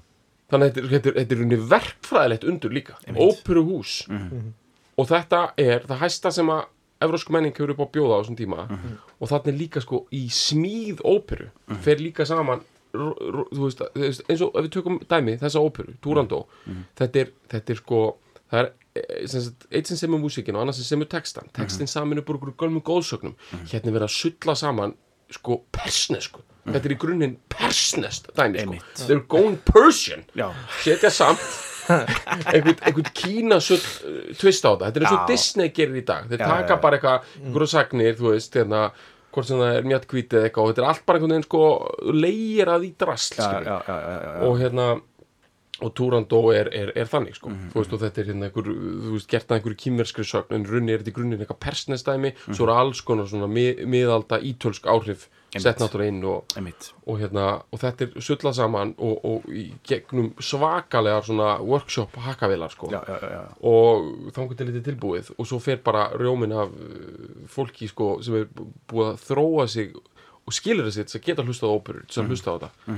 þannig 0.53 0.71
að 0.71 0.73
þetta 0.73 0.83
er, 0.83 0.89
þetta 0.97 1.15
þetta 1.21 1.45
unni 1.45 1.61
verkfræðilegt 1.75 2.49
undur 2.49 2.75
líka. 2.75 2.99
Óperuhús 3.15 4.01
og 4.99 5.07
þetta 5.13 5.45
er 5.61 5.87
það 5.87 6.03
hæsta 6.03 6.35
sem 6.35 6.51
að 6.51 6.67
evrósku 7.05 7.31
menning 7.31 7.55
hefur 7.55 7.77
upp 7.77 7.85
á 7.87 7.93
bjóða 7.95 8.17
á 8.17 8.21
þessum 8.25 8.39
tíma. 8.41 8.65
Og 9.21 9.31
þarna 9.31 9.53
er 9.53 9.61
líka 9.61 9.83
sko 9.85 10.03
í 10.11 10.25
smíð 10.35 11.05
óperu 11.07 11.53
fer 11.85 12.03
líka 12.03 12.27
saman 12.27 12.65
veist, 12.93 13.83
þú 13.85 14.03
veist, 14.03 14.25
eins 14.29 14.43
og 14.45 14.57
ef 14.57 14.67
við 14.67 14.73
tökum 14.79 14.99
dæmi 15.09 15.37
þessa 15.41 15.63
óperu, 15.63 15.95
Turandó 16.03 16.45
þetta, 16.99 17.25
er, 17.25 17.33
þetta 17.53 17.75
er 17.75 17.81
sko 17.83 18.01
það 18.49 18.61
er 18.63 18.71
eitt 18.99 19.91
sem 19.91 19.99
semur 20.01 20.21
músíkin 20.23 20.57
og 20.57 20.65
annars 20.65 20.81
sem 20.81 20.89
semur 20.95 21.09
textan 21.11 21.51
textin 21.57 21.91
saman 21.91 22.21
upp 22.23 22.31
úr 22.33 22.39
einhverjum 22.39 22.59
gölmum 22.63 22.85
góðsögnum 22.87 23.37
hérna 23.71 23.91
er 23.93 23.97
verið 23.99 24.09
að 24.09 24.17
sulla 24.17 24.57
saman 24.59 24.95
sko 25.33 25.63
persnesku. 25.75 26.41
Þetta 26.69 26.89
er 26.89 26.93
í 26.93 26.99
grunninn 27.01 27.35
persnest 27.53 28.31
dæmi 28.37 28.61
sko. 28.61 28.63
Einmitt. 28.65 29.03
they're 29.09 29.25
going 29.29 29.59
Persian. 29.65 30.25
Já. 30.37 30.49
setja 30.85 31.11
samt 31.13 31.45
einhvern, 32.53 32.77
einhvern 32.85 33.13
kínasull 33.17 33.81
uh, 33.81 34.17
twist 34.37 34.65
á 34.65 34.73
þetta, 34.73 34.89
þetta 34.89 35.01
er 35.01 35.07
eins 35.07 35.15
og. 35.15 35.29
Disney 35.31 35.73
gerir 35.77 36.01
í 36.01 36.05
dag. 36.09 36.27
Þeir 36.29 36.43
Já, 36.45 36.49
taka 36.49 36.75
já, 36.75 36.81
bara 36.83 36.99
eitthvað, 36.99 37.31
einhverju 37.45 37.71
sagnir 37.73 38.19
þú 38.19 38.33
veist, 38.35 38.59
hérna 38.61 38.83
hvort 39.33 39.49
sem 39.49 39.61
það 39.61 39.79
er 39.79 39.89
mjög 39.93 40.09
hvítið 40.13 40.39
eða 40.39 40.49
eitthvað 40.49 40.65
og 40.65 40.73
þetta 40.73 40.83
er 40.83 40.89
allt 40.91 41.07
bara 41.09 41.21
einhvern 41.21 41.35
veginn 41.37 41.49
sko 41.49 41.63
leigir 42.17 42.73
að 42.73 42.87
í 42.89 42.91
drasl 43.01 43.43
og 44.49 44.61
hérna 44.63 44.89
og 45.85 45.95
Túrandó 45.95 46.43
er, 46.55 46.71
er, 46.75 46.93
er 46.99 47.09
þannig 47.11 47.39
sko. 47.39 47.53
Þú 47.73 47.81
veist 47.81 47.95
og 47.95 48.03
þetta 48.03 48.23
er 48.23 48.31
hérna 48.33 48.49
einhver 48.49 48.69
þú 48.69 49.15
veist 49.15 49.31
gert 49.31 49.51
að 49.51 49.59
einhverju 49.61 49.81
kýmverskri 49.85 50.27
sögn 50.27 50.57
en 50.59 50.69
runni 50.69 50.95
er 50.95 51.03
þetta 51.03 51.13
í 51.13 51.17
grunninn 51.19 51.43
eitthvað 51.45 51.61
persnestæmi 51.65 52.33
svo 52.49 52.67
eru 52.67 52.75
alls 52.75 53.03
konar 53.07 53.29
svona 53.31 53.51
mið, 53.51 53.85
miðalda 53.87 54.41
ítölsk 54.43 54.89
áhrif 54.91 55.29
sett 55.57 55.81
náttúrulega 55.81 56.13
inn 56.13 56.25
og, 56.29 56.57
og 57.09 57.21
hérna 57.23 57.47
og 57.73 57.81
þetta 57.81 58.05
er 58.05 58.25
sullað 58.25 58.57
saman 58.59 58.93
og, 58.99 59.23
og 59.25 59.47
í 59.49 59.65
gegnum 59.87 60.33
svakalegar 60.45 61.25
svona 61.25 61.55
workshop 61.65 62.19
hakavilar 62.27 62.75
sko. 62.75 62.91
Já, 62.93 63.01
já, 63.09 63.17
já, 63.23 63.31
já. 63.39 63.43
og 63.71 64.35
þangur 64.37 64.59
til 64.59 64.69
þetta 64.69 64.85
tilbúið 64.91 65.33
og 65.39 65.49
svo 65.49 65.61
fer 65.63 65.81
bara 65.85 66.09
rjómin 66.19 66.53
af 66.53 66.75
fólki 67.55 67.89
sko 67.89 68.19
sem 68.25 68.43
er 68.43 68.51
búið 68.91 69.13
að 69.15 69.25
þróa 69.25 69.69
sig 69.73 69.97
og 70.49 70.57
skilur 70.57 70.89
þessi 70.89 71.05
þess 71.05 71.19
að 71.21 71.25
geta 71.29 71.45
hlustað 71.45 71.69
á 71.69 71.77
óperur 71.77 72.05
þess 72.09 72.21
að 72.23 72.33
hlusta 72.33 72.49
á 72.51 72.55
þetta. 72.57 72.97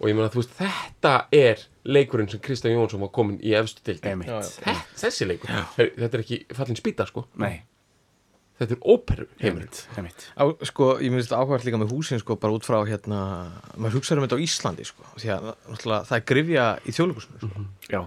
Og 0.00 0.08
ég 0.10 0.16
meina 0.16 0.32
þú 0.32 0.40
veist 0.42 0.56
þetta 0.58 1.14
er 1.36 1.64
leikurinn 1.86 2.28
sem 2.32 2.40
Kristján 2.42 2.72
Jónsson 2.74 3.04
var 3.04 3.12
komin 3.14 3.36
í 3.44 3.52
efstu 3.58 3.84
til 3.86 3.98
þessi 4.96 5.28
leikur, 5.28 5.52
Her, 5.76 5.90
þetta 6.00 6.16
er 6.16 6.24
ekki 6.24 6.38
fallin 6.56 6.78
spýta 6.80 7.06
sko, 7.06 7.26
Nei, 7.42 7.60
þetta 8.58 8.78
er 8.78 8.82
óperu 8.88 9.26
heimur 9.42 9.66
sko, 10.66 10.90
ég 11.04 11.12
myndist 11.12 11.34
áhverð 11.36 11.68
líka 11.68 11.80
með 11.82 11.92
húsin 11.92 12.22
sko, 12.22 12.38
bara 12.40 12.56
út 12.56 12.64
frá 12.66 12.78
hérna, 12.88 13.20
maður 13.76 13.98
hugsaður 14.00 14.22
um 14.22 14.26
þetta 14.28 14.38
á 14.40 14.44
Íslandi 14.48 14.86
sko, 14.88 15.04
því 15.20 15.34
að 15.36 15.50
það 16.08 16.16
er 16.18 16.24
grifja 16.32 16.66
í 16.88 16.96
þjóðleikusinu 16.96 17.42
sko, 17.44 17.66
Já, 17.92 18.00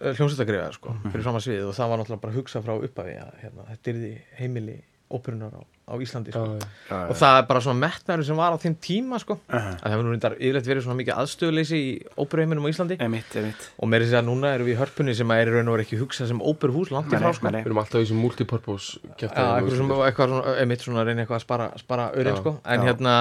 hljómsveitagrifja 0.00 0.72
sko, 0.76 0.94
fyrir 1.10 1.24
fram 1.26 1.38
að 1.38 1.46
svið 1.46 1.64
og 1.70 1.74
það 1.78 1.90
var 1.92 2.00
náttúrulega 2.02 2.24
bara 2.26 2.36
hugsað 2.36 2.66
frá 2.66 2.74
uppafi 2.90 3.16
að 3.22 3.32
hérna, 3.44 3.66
þetta 3.70 3.90
er 3.94 4.00
því 4.02 4.12
heimili 4.40 4.76
óperunar 5.10 5.52
á, 5.58 5.62
á 5.90 5.94
Íslandi 5.98 6.32
sko. 6.34 6.44
Já, 6.54 6.68
já, 6.90 6.98
og 7.10 7.16
það 7.18 7.38
er 7.40 7.46
bara 7.50 7.62
svona 7.64 7.82
metnaður 7.82 8.26
sem 8.28 8.38
var 8.40 8.54
á 8.54 8.58
þeim 8.62 8.76
tíma 8.86 9.18
sko, 9.22 9.36
Uh-huh. 9.50 9.74
að 9.74 9.82
það 9.82 9.94
hefur 9.94 10.06
nú 10.06 10.14
reyndar 10.14 10.36
yfirleitt 10.38 10.70
verið 10.70 10.84
svona 10.86 10.98
mikið 11.00 11.18
aðstöðuleysi 11.22 11.80
í 11.80 11.90
óperuheiminum 12.22 12.66
á 12.66 12.70
Íslandi 12.70 12.98
einmitt, 13.02 13.36
einmitt. 13.36 13.68
og 13.78 13.90
meiri 13.90 14.06
sér 14.06 14.20
að 14.22 14.28
núna 14.30 14.54
erum 14.54 14.70
við 14.70 14.76
í 14.76 14.80
hörpunni 14.80 15.16
sem 15.18 15.34
er 15.34 15.50
í 15.50 15.54
raun 15.56 15.68
og 15.70 15.76
veru 15.76 15.86
ekki 15.86 16.00
hugsað 16.00 16.30
sem 16.30 16.40
óperuhús 16.40 16.92
langt 16.94 17.10
í 17.10 17.18
frá 17.18 17.32
sko. 17.34 17.50
við 17.50 17.66
erum 17.66 17.82
alltaf 17.82 18.00
í 18.00 18.04
þessum 18.06 18.22
multipurpose 18.22 19.00
eitthvað 19.18 20.84
svona, 20.84 21.04
reyna 21.04 21.24
eitthvað 21.24 21.40
að 21.40 21.46
spara, 21.46 21.70
spara 21.80 22.10
örin 22.14 22.34
Já, 22.36 22.40
sko. 22.40 22.56
en 22.64 22.80
já. 22.80 22.86
hérna 22.86 23.14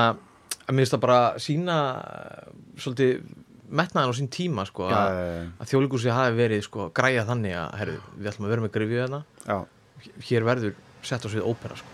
að 0.69 0.78
minnst 0.78 0.93
það 0.93 1.04
bara 1.06 1.21
sína 1.41 1.78
uh, 1.97 2.52
svolítið 2.78 3.23
metnaðan 3.69 4.13
á 4.13 4.17
sín 4.17 4.30
tíma 4.34 4.65
sko, 4.65 4.89
Já, 4.89 4.97
að, 4.97 5.17
já, 5.17 5.41
að 5.62 5.71
þjóðlíkusi 5.71 6.13
hafi 6.13 6.38
verið 6.38 6.63
sko, 6.65 6.88
græja 6.95 7.25
þannig 7.28 7.58
að 7.58 7.75
herri, 7.82 7.97
við 8.17 8.32
ætlum 8.32 8.47
að 8.47 8.54
vera 8.54 8.65
með 8.65 8.73
grifju 8.78 9.02
já, 9.49 9.58
hér 10.30 10.47
verður 10.47 10.78
sett 11.01 11.25
á 11.25 11.29
svið 11.29 11.45
ópera 11.47 11.75
sko. 11.79 11.88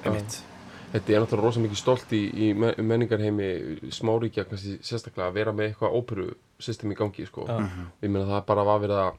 Þetta 0.96 1.12
er 1.12 1.20
náttúrulega 1.26 1.44
rosa 1.44 1.60
mikið 1.60 1.80
stolt 1.82 2.12
í, 2.16 2.22
í 2.32 2.54
me- 2.56 2.76
menningarheimi 2.78 3.48
smáríkja 3.92 4.46
kannski 4.48 4.78
sérstaklega 4.86 5.28
að 5.28 5.34
vera 5.34 5.52
með 5.52 5.72
eitthvað 5.74 5.96
óperu 5.98 6.28
system 6.60 6.92
í 6.94 6.96
gangi 6.96 7.26
sko. 7.28 7.46
Ég 8.02 8.10
meina 8.10 8.26
það 8.30 8.46
bara 8.46 8.64
var 8.64 8.80
verið 8.80 9.02
að 9.02 9.12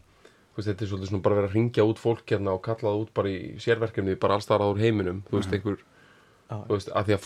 þú 0.56 0.56
veist, 0.56 0.68
þetta 0.70 0.84
er 0.84 0.88
svolítið 0.88 1.10
svona 1.10 1.22
bara 1.26 1.34
verið 1.36 1.50
að 1.50 1.54
ringja 1.58 1.84
út 1.84 1.98
fólk 2.00 2.24
hérna 2.32 2.54
og 2.56 2.62
kalla 2.64 2.80
það 2.88 3.00
út 3.02 3.10
bara 3.14 3.28
í 3.28 3.58
sérverkefni 3.60 4.14
bara 4.16 4.34
allstarað 4.38 4.72
úr 4.72 4.80
heiminum, 4.80 5.22
þú 5.28 5.36
veist, 5.42 5.52
einhver 5.52 5.76
Já. 5.76 5.84
Þú 6.46 6.76
veist, 6.76 6.90
að 6.94 7.08
því 7.08 7.14
að 7.16 7.24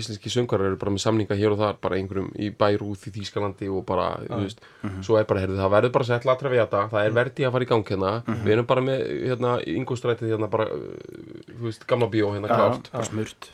íslenski 0.00 0.30
söngarar 0.32 0.68
eru 0.68 0.78
bara 0.80 0.92
með 0.92 1.02
samninga 1.06 1.36
hér 1.38 1.54
og 1.54 1.60
þar, 1.62 1.78
bara 1.80 1.96
einhverjum 1.96 2.26
í 2.36 2.50
Bærúð 2.60 3.06
í 3.08 3.12
Þýskalandi 3.14 3.70
og 3.72 3.86
bara, 3.88 4.08
þú 4.26 4.40
veist 4.42 4.60
svo 5.06 5.16
er 5.16 5.28
bara, 5.30 5.44
heyrðu, 5.44 5.56
það 5.62 5.72
verður 5.76 5.94
bara 5.94 6.08
sett 6.10 6.26
latra 6.28 6.52
við 6.52 6.60
þetta 6.64 6.82
það 6.92 7.06
er 7.06 7.16
verði 7.16 7.46
að 7.48 7.54
fara 7.56 7.66
í 7.66 7.70
gang 7.70 7.94
hérna. 7.94 8.12
Við 8.44 8.52
erum 8.56 8.68
bara 8.68 8.84
með, 8.84 9.06
hérna, 9.30 9.54
yngustrætið 9.72 10.34
hérna 10.34 10.50
bara, 10.52 10.68
uh, 10.76 11.48
þú 11.54 11.64
veist, 11.70 11.88
gamla 11.88 12.10
bíó 12.12 12.34
hérna 12.34 12.52
klárt. 12.52 12.92
Bara 12.92 13.08
smurt. 13.08 13.50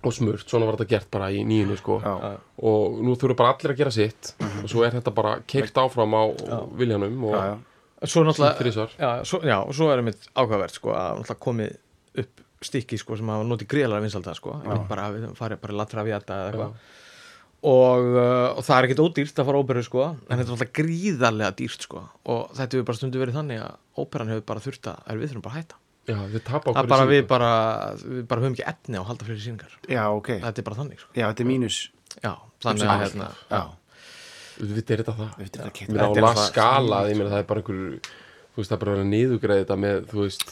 og 0.00 0.14
smurt, 0.16 0.48
svona 0.48 0.64
var 0.64 0.78
þetta 0.78 0.88
gert 0.94 1.10
bara 1.12 1.26
í 1.28 1.42
nýjunni 1.44 1.76
sko. 1.76 1.98
Já, 2.00 2.36
og 2.64 3.00
nú 3.04 3.12
þurfa 3.20 3.36
bara 3.36 3.50
allir 3.52 3.74
að 3.74 3.82
gera 3.82 3.92
sitt 3.92 4.30
og 4.40 4.70
svo 4.72 4.86
er 4.86 4.94
þetta 4.96 5.12
bara 5.12 5.34
keirt 5.44 5.76
áfram 5.76 6.16
á 6.16 6.24
viljanum 6.80 7.26
og 7.28 7.34
já, 7.36 7.42
já. 7.50 8.08
svo 8.08 8.22
náttúrulega 8.24 8.86
já, 8.96 9.10
svo, 9.28 9.42
já, 9.44 9.58
og 9.60 9.76
svo 9.76 9.90
er 9.92 10.00
einmitt 10.00 10.30
áhugavert 10.32 10.72
sko, 10.72 10.94
að 10.96 11.20
náttúrulega 11.20 11.44
komið 11.44 11.76
upp 12.24 12.46
stykki 12.64 12.98
sko, 13.00 13.16
sem 13.18 13.30
hafa 13.32 13.46
notið 13.48 13.70
gríðalega 13.72 14.04
vinsalda 14.06 14.34
sko, 14.36 14.56
bara 14.90 15.10
við 15.14 15.28
farið 15.38 15.62
bara 15.62 15.78
latra 15.80 16.04
við 16.06 16.16
þetta 16.18 16.38
eða 16.40 16.50
eitthvað. 16.50 16.96
Og, 17.60 18.06
uh, 18.16 18.46
og 18.56 18.64
það 18.64 18.76
er 18.78 18.86
ekkert 18.88 19.02
ódýrt 19.04 19.40
að 19.42 19.48
fara 19.50 19.60
á 19.60 19.62
óperu 19.64 19.82
sko, 19.84 20.04
en 20.16 20.40
þetta 20.40 20.46
er 20.46 20.54
alltaf 20.54 20.72
gríðarlega 20.78 21.56
dýrt 21.58 21.84
sko, 21.84 22.04
og 22.32 22.54
þetta 22.56 22.76
hefur 22.78 22.88
bara 22.88 23.00
stundu 23.00 23.20
verið 23.20 23.36
þannig 23.36 23.62
að 23.66 23.74
óperan 24.00 24.32
hefur 24.32 24.46
bara 24.48 24.64
þurft 24.64 24.88
að 24.92 25.02
er 25.12 25.20
við 25.20 25.32
þurfum 25.32 25.44
bara 25.44 25.56
að 25.56 25.60
hætta. 25.60 25.80
Já, 26.08 26.16
við 26.32 26.42
tapa 26.46 26.72
það 26.72 26.80
er 26.80 26.88
bara 26.90 27.08
við 27.10 27.20
bara, 27.28 27.50
við 28.00 28.22
bara 28.30 28.42
höfum 28.42 28.54
ekki 28.56 28.64
efni 28.72 28.96
á 28.96 29.00
að 29.02 29.10
halda 29.10 29.26
fleiri 29.28 29.42
síningar 29.44 29.74
Já, 29.84 30.00
ok. 30.16 30.30
þetta 30.40 30.62
er 30.62 30.66
bara 30.66 30.78
þannig 30.80 31.02
sko. 31.02 31.10
Já, 31.12 31.26
þetta 31.28 31.44
er 31.44 31.50
mínus. 31.50 31.76
já, 32.16 32.32
þannig 32.64 32.88
að 32.88 33.04
hérna, 33.04 33.28
Já, 33.50 33.60
Við 34.60 34.80
er 34.92 35.00
þetta 35.00 35.14
það. 35.16 35.28
Við 35.36 35.46
veitum 35.46 35.62
þetta 35.62 35.92
Mér 35.92 36.02
á 36.04 36.08
keitt. 36.10 36.24
la 36.24 36.46
skala, 36.48 36.96
ég 37.08 37.16
meina 37.16 37.30
það 37.32 37.42
er 37.42 37.46
bara 37.48 37.62
einhver 37.62 38.10
þú 38.60 38.64
veist, 38.64 38.72
það 38.72 38.76
er 38.76 38.84
bara 38.84 38.96
að 39.00 39.08
niðugreða 39.10 39.64
þetta 39.64 39.78
með, 39.86 40.00
þú 40.12 40.24
veist, 40.26 40.50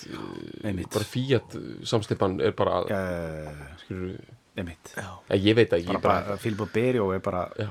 Einmitt. 0.65 0.89
bara 0.97 1.09
Fiat 1.13 1.59
samstipan 1.93 2.39
er 2.41 2.57
bara, 2.57 2.81
já, 2.89 3.03
skilur 3.85 4.17
einmitt. 4.59 4.95
já, 4.97 5.09
ég, 5.37 5.55
veit 5.61 5.77
ekki, 5.77 5.87
Bara, 5.93 5.99
ég 5.99 6.03
bara, 6.09 6.25
bara 6.33 6.41
Filip 6.43 6.65
og 6.67 6.73
Berjó 6.75 7.13
er 7.15 7.21
bara, 7.29 7.45
já. 7.61 7.69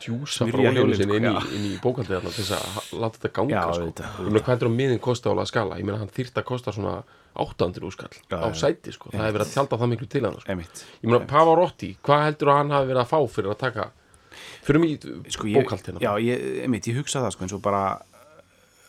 djúsa 0.00 0.46
frá 0.48 0.62
hjólið, 0.72 0.96
sinni 0.96 1.16
inn, 1.18 1.26
sko, 1.28 1.40
í- 1.50 1.56
inn 1.58 1.64
í 1.68 1.74
bókaldið 1.84 2.14
þarna 2.16 2.30
til 2.32 2.44
þess 2.46 2.54
að 2.56 3.00
láta 3.02 3.18
þetta 3.18 3.30
ganga 3.36 3.56
Já, 3.56 3.64
sko. 3.76 3.88
ég 4.24 4.30
meina 4.32 4.44
hvað 4.46 4.62
er 4.62 4.68
á 4.68 4.72
miðin 4.72 5.00
kosta 5.04 5.28
á 5.28 5.34
la 5.36 5.44
skala 5.44 5.76
ég 5.76 5.84
meina 5.84 5.98
hann 6.00 6.08
þyrft 6.16 6.38
að 6.40 6.46
kosta 6.48 6.72
svona 6.72 6.94
800 7.36 7.84
úrskall 7.84 8.08
Já, 8.30 8.38
á 8.40 8.48
sæti 8.56 8.94
sko. 8.96 9.10
það 9.12 9.20
hefur 9.26 9.36
verið 9.36 9.44
að 9.44 9.52
tjálta 9.52 9.76
það 9.82 9.90
miklu 9.92 10.08
til 10.08 10.24
hann 10.24 10.38
sko. 10.40 10.48
ég 10.56 11.10
meina 11.10 11.20
Pavarotti, 11.28 11.90
hvað 12.00 12.24
heldur 12.24 12.48
að 12.54 12.56
hann 12.62 12.70
hafi 12.72 12.88
verið 12.94 13.02
að 13.04 13.10
fá 13.12 13.18
fyrir 13.36 13.52
að 13.52 13.58
taka 13.66 13.90
fyrir 14.64 14.80
mig 14.80 15.04
Sko, 15.36 15.44
ég, 15.52 15.60
bókald 15.60 15.84
hérna 15.90 16.00
já, 16.00 16.12
ég, 16.24 16.46
einmitt, 16.64 16.88
ég 16.88 16.96
hugsa 16.96 17.20
það, 17.20 17.32
sko, 17.36 17.44
eins 17.44 17.52
og 17.52 17.60
bara, 17.68 17.82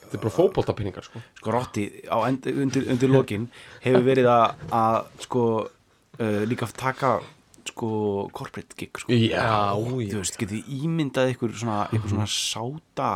þetta 0.07 0.17
er 0.17 0.23
bara 0.23 0.33
fótboltapinningar 0.33 1.05
sko. 1.05 1.21
sko, 1.37 1.53
Rotti 1.53 1.85
undir, 2.09 2.87
undir 2.87 3.11
lokin 3.11 3.47
hefur 3.83 4.05
verið 4.07 4.29
að, 4.31 4.67
að 4.79 4.99
sko, 5.25 5.43
uh, 6.17 6.41
líka 6.49 6.69
taka, 6.77 7.13
sko, 7.67 7.89
corporate 8.35 8.77
gig, 8.79 8.91
sko. 9.03 9.11
já, 9.11 9.35
já, 9.35 9.55
þú 9.77 10.21
veist, 10.23 10.39
getið 10.39 10.71
ímyndað 10.79 11.33
ykkur 11.35 11.55
svona, 11.59 11.79
ykkur 11.91 12.15
svona 12.15 12.29
sáta 12.31 13.11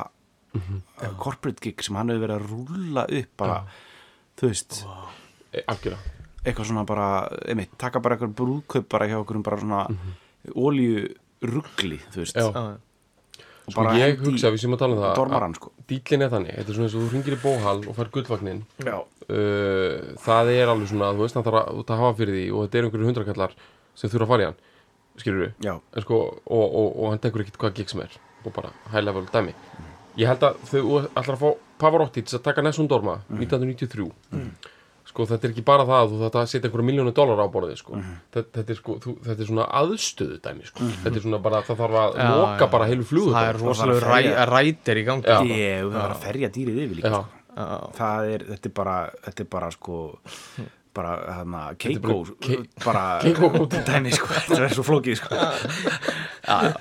uh, 0.59 1.13
corporate 1.21 1.63
gig 1.63 1.83
sem 1.85 1.95
hann 1.99 2.11
hefur 2.11 2.27
verið 2.27 2.37
að 2.37 2.49
rúlla 2.51 3.05
upp 3.21 3.37
bara, 3.39 3.61
þú 4.39 4.51
veist. 4.51 4.81
E, 5.51 5.63
algjörlega. 5.63 6.17
Eitthvað 6.41 6.71
svona 6.71 6.83
bara, 6.89 7.07
einmitt, 7.45 7.73
taka 7.79 8.01
bara 8.01 8.17
eitthvað 8.17 8.37
brúðkaup 8.39 8.87
bara 8.89 9.07
hjá 9.09 9.19
okkur 9.21 9.43
bara 9.45 9.61
svona 9.61 9.85
mm 9.89 10.19
ruggli, 11.41 11.97
þú 12.13 12.21
veist. 12.21 12.37
Já. 12.37 12.77
Og 13.67 13.75
sko, 13.75 13.85
ég 13.99 14.23
hugsa 14.25 14.49
að 14.49 14.55
við 14.55 14.63
sem 14.63 14.75
að 14.75 14.81
tala 14.81 14.97
um 14.97 15.03
það 15.03 15.13
dormaran, 15.19 15.55
sko. 15.57 15.71
dýlinn 15.91 16.25
er 16.25 16.33
þannig, 16.33 16.57
þetta 16.57 16.73
er 16.73 16.77
svona 16.77 16.87
eins 16.89 16.97
og 16.97 17.05
þú 17.05 17.11
ringir 17.15 17.35
í 17.37 17.41
bóhal 17.43 17.77
og 17.85 17.97
fær 17.97 18.11
gullvagnin 18.15 18.63
já, 18.81 18.97
uh, 18.97 20.09
það 20.25 20.51
er 20.55 20.73
alveg 20.73 20.91
svona, 20.91 21.13
þú 21.13 21.25
veist 21.25 21.37
það 21.37 21.47
þarf 21.49 21.61
að, 21.61 21.85
að 21.85 22.01
hafa 22.01 22.17
fyrir 22.19 22.37
því 22.39 22.47
og 22.51 22.65
þetta 22.65 22.81
er 22.81 22.87
einhverju 22.89 23.11
hundrakallar 23.11 23.55
sem 23.93 24.11
þurfa 24.11 24.27
að 24.27 24.33
fara 24.33 24.43
í 24.43 24.49
hann 24.49 24.59
skilur 25.21 25.45
við, 25.45 25.55
já, 25.67 25.73
en 25.77 26.05
sko 26.07 26.19
og, 26.25 26.65
og, 26.65 26.89
og 26.89 27.13
hann 27.13 27.23
tekur 27.23 27.45
ekkit 27.45 27.61
hvað 27.61 27.77
gig 27.77 27.93
sem 27.93 28.03
er 28.03 28.19
og 28.45 28.53
bara 28.55 28.71
high 28.89 29.03
level 29.05 29.25
dæmi. 29.29 29.53
Ég 30.19 30.27
held 30.27 30.43
að 30.43 30.59
þau 30.67 31.01
ætlar 31.15 31.35
að 31.35 31.41
fá 31.41 31.49
Pavarotti 31.81 32.23
til 32.25 32.37
að 32.37 32.45
taka 32.45 32.63
Nessun 32.65 32.89
Dorma 32.89 33.21
1993 33.31 34.09
sko 35.11 35.25
þetta 35.29 35.47
er 35.47 35.53
ekki 35.53 35.63
bara 35.67 35.85
það 35.89 35.99
að 36.01 36.13
þú 36.15 36.19
þetta 36.23 36.43
setja 36.51 36.69
einhverja 36.69 36.87
miljónu 36.89 37.13
dólar 37.19 37.43
á 37.43 37.47
borðið 37.53 37.77
sko. 37.83 37.99
þetta, 38.33 38.47
þetta, 38.57 38.65
er 38.75 38.79
sko, 38.81 38.95
þú, 39.03 39.13
þetta 39.27 39.45
er 39.45 39.49
svona 39.51 39.67
aðstöðu 39.81 40.39
dæmi 40.47 40.67
sko. 40.71 40.89
þetta 41.03 41.13
er 41.21 41.25
svona 41.27 41.41
bara, 41.45 41.61
það 41.67 41.81
þarf 41.83 41.99
að 42.01 42.19
Já, 42.21 42.27
loka 42.41 42.65
já. 42.65 42.71
bara 42.75 42.89
heilu 42.91 43.07
flugu 43.11 43.35
það 43.35 43.51
er 43.51 43.61
rosalega 43.61 44.11
ræ, 44.11 44.19
rætir 44.51 45.01
í 45.01 45.05
gangi. 45.11 45.29
Það 45.31 45.93
var 45.95 46.15
að 46.15 46.25
ferja 46.25 46.51
dýrið 46.57 46.83
yfir 46.87 46.99
líka 47.01 47.13
sko. 47.15 47.23
Það 48.01 48.29
er, 48.35 48.45
þetta 48.53 48.69
er 48.71 48.75
bara 48.81 48.97
þetta 49.27 49.43
er 49.43 49.49
bara 49.57 49.71
sko 49.75 49.97
bara 50.91 51.11
hérna 51.37 51.59
Keiko 51.79 52.01
bara 52.03 52.35
Ke- 52.43 52.63
bara 52.83 53.03
Keiko 53.23 53.65
dæmi 53.71 54.11
sko. 54.15 54.27
Þetta 54.47 54.63
er 54.67 54.73
svo 54.75 54.83
flókið 54.87 55.19
sko. 55.21 55.35
Já, 56.51 56.57
Já, 56.67 56.73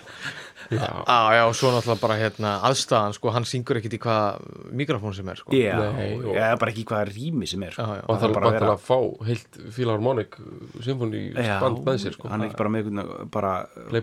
já, 0.70 1.44
og 1.48 1.54
svo 1.59 1.70
náttúrulega 1.74 2.00
bara 2.00 2.16
hérna 2.20 2.50
aðstæðan, 2.68 3.14
sko, 3.16 3.30
hann 3.35 3.46
syngur 3.48 3.78
ekkit 3.80 3.96
í 3.96 4.00
hvað 4.02 4.44
mikrofón 4.78 5.14
sem 5.16 5.28
er, 5.33 5.40
sko. 5.40 5.50
já, 5.56 5.74
Nei, 5.96 6.14
og- 6.20 6.37
er 6.37 6.56
bara 6.61 6.70
ekki 6.72 6.85
hvað 6.87 7.11
rými 7.14 7.48
sem 7.50 7.62
er 7.66 7.74
sko. 7.74 7.83
Já, 7.83 7.96
já. 7.98 8.04
og 8.09 8.20
það 8.20 8.28
er 8.28 8.35
bara 8.38 8.50
vera- 8.54 8.74
að 8.76 8.85
fá 8.87 9.26
heilt 9.26 9.59
Philharmonic 9.74 10.37
symfóni 10.87 11.22
Já, 11.35 11.56
band 11.61 11.83
með 11.87 11.98
sér 12.04 12.14
sko. 12.14 12.28
hann 12.28 12.42
er 12.42 12.48
ekki 12.50 12.56
bara 12.61 12.70
með 12.70 13.30
bara, 13.30 13.52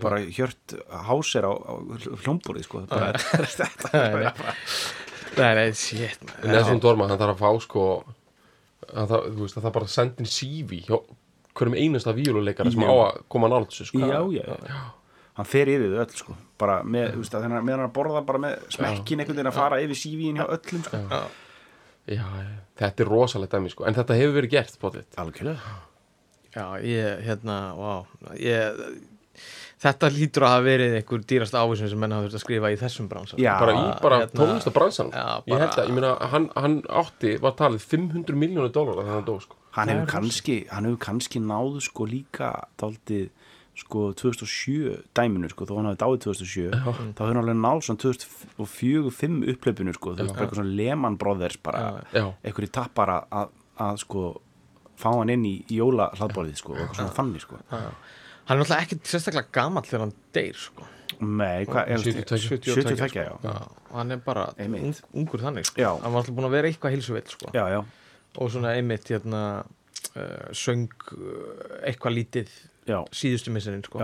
bara 0.02 0.18
hjört 0.26 0.76
háser 1.08 1.48
á, 1.48 1.52
á 1.56 1.72
hljómborið 2.24 2.64
sko 2.68 2.84
bara, 2.90 3.12
þetta 3.58 3.92
er 3.92 4.12
bara, 4.12 4.54
Nei, 5.38 5.54
nei, 5.54 5.72
shit. 5.72 6.18
Nessun 6.44 6.80
Dorma, 6.80 7.06
hann 7.08 7.18
þarf 7.20 7.36
að 7.36 7.42
fá 7.44 7.50
sko 7.62 7.82
hann 8.94 9.06
þarf, 9.08 9.26
þú 9.36 9.40
veist, 9.44 9.54
það 9.56 9.64
þarf 9.68 9.74
bara 9.76 9.86
að 9.88 9.92
senda 9.94 10.22
inn 10.24 10.30
CV 10.32 10.82
hjá 10.88 10.96
hverjum 11.58 11.74
einasta 11.74 12.12
víluleikara 12.14 12.70
sem 12.70 12.80
Já. 12.82 12.88
á 12.88 12.94
að 13.08 13.16
koma 13.28 13.48
nált 13.50 13.68
þessu 13.72 13.86
sko. 13.90 13.98
já, 13.98 14.20
já, 14.30 14.44
já. 14.68 14.78
hann 15.34 15.46
fer 15.48 15.66
yfir 15.72 15.90
þau 15.90 16.02
öll 16.04 16.14
sko 16.20 16.36
bara 16.58 16.78
með, 16.84 17.12
þú 17.14 17.22
veist, 17.22 17.34
að 17.34 17.44
þegar 17.46 17.58
hann 17.68 17.84
að 17.86 17.92
borða 17.98 18.22
bara 18.28 18.38
með 18.44 18.56
smekkin 18.74 19.20
einhvern 19.22 19.36
veginn 19.38 19.50
að 19.52 19.58
fara 19.58 19.80
yfir 19.84 20.00
sívíin 20.02 20.40
hjá 20.40 20.46
öllum 20.56 20.82
sko. 20.86 21.02
Já, 21.08 21.20
já, 22.18 22.24
þetta 22.80 23.04
er 23.04 23.12
rosalegt 23.12 23.52
dæmi 23.54 23.70
sko. 23.74 23.84
en 23.88 23.94
þetta 23.98 24.16
hefur 24.18 24.36
verið 24.40 24.50
gert 24.56 24.78
potið 24.80 25.20
algjörlega. 25.20 25.76
Já, 26.56 26.64
ég, 26.82 27.22
hérna, 27.28 27.58
vá. 27.76 27.94
Ég, 28.40 28.82
Þetta 29.78 30.08
lítur 30.10 30.42
að 30.42 30.50
hafa 30.50 30.62
verið 30.66 30.94
einhver 30.98 31.20
dýrast 31.30 31.54
ávísun 31.54 31.86
sem 31.92 32.00
menn 32.02 32.10
hafa 32.10 32.24
þurft 32.26 32.34
að 32.34 32.42
skrifa 32.42 32.70
í 32.74 32.78
þessum 32.80 33.06
bransa. 33.10 33.36
Já. 33.38 33.52
bara 33.60 33.74
í 33.78 33.84
bara 34.02 34.16
hérna- 34.24 34.34
tónlistabransan 34.40 35.12
Já, 35.14 35.26
ég 35.46 35.54
held 35.54 35.70
bara- 35.70 35.84
að, 35.84 35.86
ég 35.86 35.94
meina, 35.94 36.10
hann, 36.32 36.48
hann 36.56 36.82
átti 36.88 37.36
var 37.40 37.52
talið 37.52 37.84
500 37.86 38.34
miljónu 38.34 38.72
dólar 38.74 38.98
þegar 38.98 39.14
hann 39.14 39.24
dó 39.28 39.36
sko. 39.40 39.54
hann 39.76 39.86
Það 39.88 39.94
hefur 39.94 40.02
er 40.02 40.10
kannski 40.10 40.56
hann 40.72 40.84
hefur 40.88 40.98
kannski 41.06 41.38
náðu 41.40 41.80
sko 41.86 42.06
líka 42.10 42.50
daldið 42.76 43.30
sko 43.78 44.08
2007 44.18 44.96
dæminu 45.16 45.48
sko, 45.52 45.66
þó 45.68 45.76
hann 45.78 45.88
hafi 45.90 46.00
dáið 46.02 46.18
2007 46.26 46.68
þá 46.74 46.88
hefur 47.22 47.28
hann 47.30 47.40
alveg 47.42 47.58
náð 47.62 47.80
svona 47.86 48.02
2004-2005 48.02 49.48
upplaupinu 49.54 49.94
sko, 49.96 50.12
þú 50.14 50.24
veist, 50.26 50.34
bara 50.34 50.46
eitthvað 50.46 50.60
svona 50.60 50.76
Lehman 50.80 51.16
Brothers 51.20 51.58
bara, 51.62 51.82
einhverju 52.42 52.70
tappar 52.74 53.12
að, 53.14 53.52
að, 53.86 54.00
sko 54.04 54.24
fá 54.98 55.08
hann 55.14 55.30
inn 55.34 55.44
í 55.46 55.54
jóla 55.70 56.08
hlaðborðið 56.18 56.56
sko, 56.62 56.72
og 56.74 56.80
eitthvað 56.82 57.00
svona 57.02 57.16
þannig 57.20 57.44
sko. 57.46 57.60
Hann 57.70 58.56
er 58.56 58.62
náttúrulega 58.62 58.84
ekkert 58.86 59.10
sérstaklega 59.12 59.52
gamall 59.52 59.84
þegar 59.86 60.06
hann 60.06 60.14
deyr 60.34 60.56
sko. 60.58 60.86
Nei, 61.20 61.64
hvað, 61.68 61.88
er 61.92 62.02
72. 62.04 62.72
72, 62.74 63.24
já. 63.44 63.54
Hann 63.92 64.14
er 64.14 64.20
bara 64.24 64.46
ungur 65.12 65.42
þannig 65.42 65.66
sko. 65.68 65.82
Hann 66.02 66.12
var 66.14 66.22
alltaf 66.22 66.34
búin 66.36 66.48
að 66.48 66.54
vera 66.56 66.70
eitthvað 66.70 66.94
heilsuvill 66.96 67.28
sko. 67.32 67.52
Og 68.38 68.50
svona 68.52 68.74
einmitt 68.78 69.08
hérna, 69.10 69.42
uh, 70.14 70.50
söng 70.54 70.88
uh, 71.12 71.78
eitthvað 71.88 72.16
lítið 72.20 72.52
síðustu 73.14 73.52
misserinn 73.54 73.84
sko. 73.84 74.00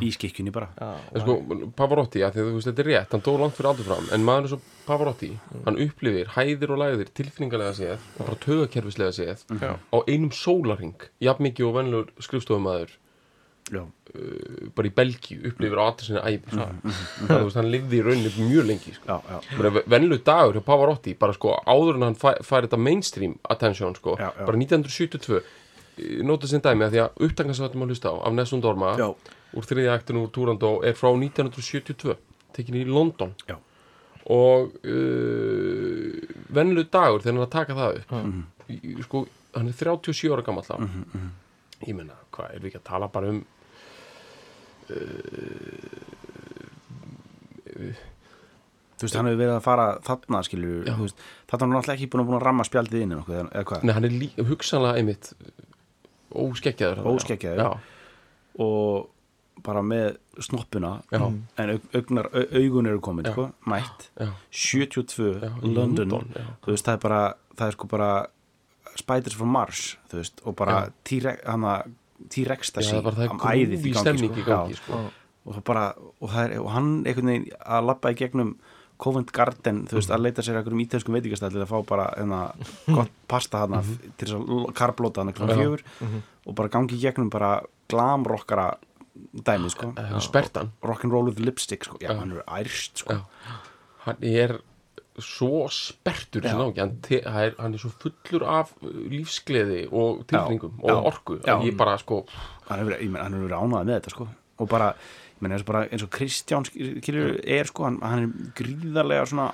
í 0.00 0.10
skikkjunni 0.14 0.52
bara. 0.54 0.68
Já, 0.78 0.90
en 1.14 1.24
sko, 1.24 1.36
Pavarotti, 1.76 2.22
að 2.26 2.38
þú 2.40 2.46
veist, 2.56 2.68
þetta 2.70 2.84
er 2.84 2.90
rétt 2.92 3.16
hann 3.16 3.24
dó 3.26 3.34
langt 3.40 3.56
fyrir 3.58 3.70
aldur 3.72 3.88
fram, 3.90 4.08
en 4.14 4.24
maður 4.26 4.48
er 4.48 4.52
svo 4.54 4.60
Pavarotti 4.86 5.30
hann 5.66 5.78
upplifir 5.86 6.32
hæðir 6.36 6.74
og 6.76 6.82
læðir 6.84 7.12
tilfinningarlega 7.20 7.76
séð, 7.80 8.08
og 8.18 8.24
bara 8.30 8.40
tögakerfislega 8.46 9.12
séð 9.18 9.44
Já. 9.60 9.76
á 9.78 9.96
einum 10.06 10.32
sólarring 10.34 11.08
jafn 11.20 11.46
mikið 11.50 11.68
og 11.70 11.78
venlur 11.80 12.10
skrifstofumæður 12.22 12.96
Já, 13.70 13.84
bara 14.74 14.88
í 14.88 14.90
Belgíu 14.90 15.44
upplifir 15.46 15.78
á 15.78 15.84
allir 15.86 16.02
sinni 16.08 16.22
æfi 16.26 16.56
sko. 16.56 16.64
þannig 17.28 17.44
að 17.44 17.58
hann 17.60 17.68
lifði 17.70 17.98
í 18.00 18.02
rauninni 18.02 18.32
mjög 18.48 18.64
lengi 18.66 18.94
sko. 18.96 19.06
já, 19.06 19.18
já, 19.30 19.82
venlu 19.92 20.18
dagur 20.26 20.56
hjá 20.58 20.64
Pavarotti 20.66 21.14
bara 21.20 21.36
sko 21.36 21.52
áður 21.70 22.00
en 22.00 22.06
hann 22.08 22.16
fær, 22.18 22.40
þetta 22.66 22.80
mainstream 22.80 23.36
attention 23.52 23.94
sko, 23.94 24.16
Já, 24.18 24.32
já. 24.34 24.46
bara 24.48 24.58
1972 24.58 25.42
nota 26.24 26.46
sem 26.46 26.60
dæmi 26.64 26.84
að 26.86 26.92
því 26.94 27.00
að 27.04 27.24
upptaknarsvættum 27.26 27.82
að 27.84 27.90
hlusta 27.92 28.08
á 28.12 28.16
af 28.26 28.32
Nessun 28.36 28.60
Dorma 28.64 28.94
Já. 28.98 29.08
úr 29.54 29.66
þriðja 29.66 29.94
aktinu 29.98 30.22
úr 30.26 30.30
Túrandó 30.32 30.70
er 30.86 30.94
frá 30.94 31.10
1972 31.12 32.16
tekin 32.56 32.74
í 32.80 32.84
London 32.86 33.34
Já. 33.48 33.56
og 34.30 34.72
uh, 34.84 36.16
venlu 36.54 36.84
dagur 36.90 37.20
þegar 37.20 37.34
hann 37.36 37.44
að 37.46 37.50
taka 37.56 37.74
það 37.74 38.00
upp 38.00 38.10
Mhm. 38.12 38.42
í- 38.70 39.02
sko, 39.02 39.26
hann 39.54 39.68
er 39.68 39.72
37 39.72 40.30
ára 40.32 40.42
gammal 40.46 40.62
þá 40.64 40.78
Mhm, 40.78 41.30
ég 41.88 41.94
menna, 41.96 42.14
hvað, 42.32 42.54
er 42.54 42.60
við 42.60 42.70
ekki 42.70 42.80
að 42.80 42.88
tala 42.90 43.08
bara 43.08 43.28
um 43.28 43.44
þú 47.70 49.06
veist, 49.06 49.16
hann 49.16 49.28
hefur 49.30 49.40
verið 49.40 49.54
að 49.56 49.62
fara 49.64 49.86
þarna, 50.04 50.40
skilur, 50.46 50.84
Já. 50.86 50.94
þú 50.98 51.06
veist 51.06 51.22
þarna 51.48 51.60
er 51.62 51.66
hann 51.70 51.78
alltaf 51.80 51.94
ekki 51.96 52.08
búin 52.12 52.22
að, 52.22 52.28
búin 52.30 52.38
að 52.40 52.44
ramma 52.48 52.66
spjaldið 52.68 53.04
inn 53.06 53.14
eða 53.16 53.64
hvað, 53.64 53.84
Nei, 53.88 53.94
hann 53.96 54.04
er 54.08 54.14
lí, 54.16 54.28
hugsanlega 54.50 55.00
einmitt 55.00 55.32
óskeggjaður 56.34 57.08
Óskeggjaður. 57.10 57.64
Já, 57.64 57.70
og 58.64 59.08
bara 59.64 59.82
með 59.84 60.16
snoppuna 60.40 61.02
Já. 61.12 61.20
en 61.20 61.72
aug, 61.74 61.88
augnar, 61.94 62.30
au, 62.32 62.44
augun 62.62 62.88
eru 62.88 63.00
komin 63.04 63.28
sko, 63.28 63.50
mætt, 63.68 64.06
já, 64.16 64.30
72 64.50 65.34
já, 65.42 65.50
í 65.60 65.72
London, 65.76 66.14
já. 66.32 66.46
þú 66.64 66.72
veist, 66.72 66.86
það 66.86 66.96
er 66.96 67.02
bara 67.04 67.22
það 67.58 67.66
er 67.66 67.76
sko 67.76 67.90
bara 67.90 68.10
Spiders 68.98 69.36
from 69.36 69.52
Mars, 69.54 69.94
þú 70.10 70.18
veist, 70.18 70.40
og 70.44 70.56
bara. 70.58 70.80
T-Rex 71.06 72.72
það 72.74 72.88
það 72.90 73.20
er 73.24 73.30
æðið 73.38 73.84
grúfi 73.84 73.92
stemning 74.02 74.34
í 74.36 74.44
gangi 74.44 74.76
sko. 74.76 74.98
og, 75.46 75.60
bara, 75.64 75.84
og, 76.20 76.34
er, 76.42 76.56
og 76.60 76.68
hann 76.74 76.90
einhvern 77.04 77.30
veginn 77.30 77.46
að 77.60 77.86
labba 77.88 78.12
í 78.12 78.18
gegnum 78.18 78.50
Covent 79.00 79.32
Garden, 79.32 79.86
þú 79.88 79.94
Mhm. 79.94 79.98
veist, 80.00 80.10
að 80.12 80.22
leita 80.26 80.42
sér 80.44 80.58
einhverjum 80.60 80.82
ítelskum 80.84 81.14
veitingastæli 81.16 81.62
að 81.64 81.70
fá 81.72 81.80
bara 81.88 82.06
enna, 82.20 82.40
gott 82.86 83.10
pasta 83.28 83.62
hana 83.64 83.80
til 84.18 84.28
þess 84.28 84.36
að 84.36 84.74
karblóta 84.76 85.24
hana 85.24 85.32
Mhm. 85.32 85.48
Já. 85.48 85.56
fjögur 85.56 85.82
og 86.46 86.54
bara 86.54 86.68
gangi 86.68 86.96
í 86.98 87.00
gegnum 87.00 87.30
bara 87.30 87.62
glamrockara 87.88 88.74
dæmi, 89.34 89.70
sko. 89.70 89.92
Er 89.98 90.20
spertan. 90.20 90.72
Rock'n'roll 90.82 91.26
with 91.26 91.40
lipstick, 91.40 91.84
sko, 91.84 91.98
já, 92.00 92.14
hann 92.18 92.32
er 92.32 92.42
ærst, 92.48 92.98
sko. 93.02 93.22
Hann 94.06 94.16
er 94.22 94.60
svo 95.20 95.66
spertur 95.68 96.40
sem 96.42 96.56
náki, 96.56 96.78
hann, 96.78 96.98
hann 97.26 97.42
er, 97.42 97.74
er 97.74 97.78
svo 97.78 97.90
fullur 98.00 98.46
af 98.48 98.70
uh, 98.82 98.88
lífsgleði 98.88 99.82
og 99.92 100.22
tilfinningum 100.26 100.78
Já. 100.80 100.94
og 100.94 101.04
orku. 101.12 101.38
Já. 101.44 101.58
ég 101.60 101.76
bara 101.76 101.98
sko 101.98 102.24
hann 102.68 102.78
hefur 102.78 102.96
verið, 102.96 103.10
ánægð 103.52 103.84
með 103.84 104.00
þetta 104.00 104.10
sko 104.14 104.28
og 104.60 104.68
bara, 104.68 104.90
og 105.40 105.64
bara 105.68 105.86
eins 105.88 106.04
og 106.04 106.10
Kristján 106.12 106.66
skilur 106.68 107.38
er 107.42 107.68
sko, 107.70 107.86
hann, 107.88 107.96
hann 108.04 108.26
er 108.26 108.52
gríðarlega 108.60 109.24
svona 109.30 109.46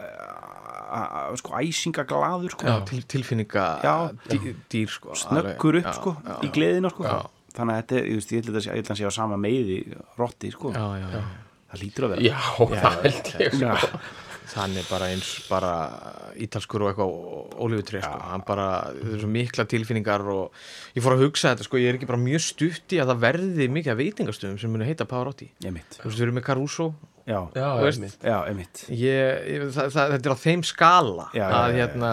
uh, 0.00 1.30
sko 1.38 1.54
æsingaglaður 1.60 2.54
sko 2.56 2.74
til, 2.88 3.04
tilfinninga 3.14 3.66
Já. 3.84 3.94
dý, 4.30 4.54
dýr 4.72 4.90
sko, 4.92 5.14
snöggur 5.18 5.80
upp 5.80 5.88
Já, 5.88 5.94
sko 6.00 6.16
já, 6.24 6.36
í 6.46 6.50
gleðina 6.54 6.90
sko 6.92 7.06
Já. 7.08 7.16
þannig 7.54 7.76
að 7.76 7.80
þetta, 7.82 8.02
ég 8.10 8.18
veist, 8.20 8.34
ég 8.34 8.44
held 8.44 8.58
að 8.58 8.64
sé- 8.66 8.70
ég 8.74 8.78
held 8.80 8.84
að 8.84 8.92
hann 8.94 9.00
sé 9.02 9.08
á 9.10 9.12
sama 9.14 9.38
meiði 9.40 9.78
rotti 10.18 10.50
sko, 10.54 10.74
já, 10.74 10.84
já, 11.00 11.08
já. 11.14 11.22
það 11.72 11.82
lítur 11.84 12.06
að 12.08 12.14
vera 12.14 12.28
Já, 12.28 12.38
það 12.74 13.00
held 13.06 13.32
ég 13.44 13.58
sko. 13.60 14.02
Já. 14.44 14.58
Hann 14.60 14.74
er 14.76 14.84
bara 14.90 15.06
eins 15.10 15.28
bara 15.48 15.70
ítalskur 16.44 16.84
og 16.84 16.90
eitthvað 16.90 17.14
ólífutri 17.64 18.02
sko. 18.04 18.18
hann 18.28 18.42
bara, 18.46 18.66
það 18.98 19.14
er 19.16 19.22
svo 19.22 19.30
mikla 19.32 19.64
tilfinningar 19.72 20.24
og 20.34 20.52
ég 20.94 21.04
fór 21.04 21.16
að 21.16 21.24
hugsa 21.24 21.54
þetta 21.54 21.64
sko, 21.66 21.80
ég 21.80 21.88
er 21.92 21.98
ekki 21.98 22.08
bara 22.10 22.20
mjög 22.20 22.42
stutt 22.44 22.92
í 22.94 23.00
að 23.00 23.12
það 23.14 23.22
verði 23.24 23.68
mikið 23.72 23.94
af 23.94 23.98
veitingastöðum 24.02 24.58
sem 24.60 24.74
muni 24.74 24.88
heita 24.90 25.06
Pavarotti. 25.08 25.48
Ég 25.64 25.72
mitt, 25.74 25.96
þú 25.96 26.10
veist, 26.10 26.18
við 26.20 26.26
erum 26.28 26.38
með 26.40 26.46
Caruso 26.50 26.90
já, 27.24 27.38
Já, 27.56 27.68
einmitt. 27.80 28.18
já, 28.20 28.36
ég 28.50 28.58
mitt. 28.58 28.84
Ég, 28.92 29.48
ég, 29.54 29.64
það, 29.72 29.88
það, 29.96 30.12
þetta 30.18 30.28
er 30.30 30.36
á 30.36 30.44
þeim 30.44 30.66
skala 30.68 31.26
Já, 31.32 31.40
já, 31.40 31.46
að 31.48 31.64
já, 31.64 31.72
já, 31.72 31.80
hérna 31.80 32.12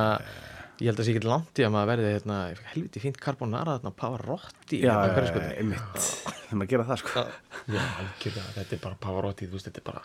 ég 0.82 0.88
held 0.90 0.96
að 0.96 1.02
það 1.04 1.06
sé 1.06 1.14
ekki 1.18 1.28
langt 1.30 1.60
í 1.62 1.66
að 1.68 1.74
maður 1.76 1.90
verði 1.92 2.14
hérna, 2.16 2.38
helviti 2.72 3.02
fínt 3.04 3.20
carbonara 3.22 3.76
þarna 3.76 3.92
Pavarotti 4.00 4.80
já, 4.82 4.96
hérna, 4.96 5.04
já, 5.04 5.14
hverju 5.14 5.30
sko 5.30 5.44
ég 5.52 5.68
mitt. 5.70 6.08
Þegar 6.48 6.58
maður 6.62 6.72
gera 6.72 6.88
það 6.88 7.02
sko. 7.04 7.26
Já, 7.76 7.84
algjörlega, 8.02 8.56
þetta 8.56 8.76
er 8.80 8.82
bara 8.88 8.98
Pavarotti, 9.04 9.46
þú 9.52 9.60
veist, 9.60 9.68
þetta 9.70 9.84
er 9.84 9.88
bara 9.92 10.02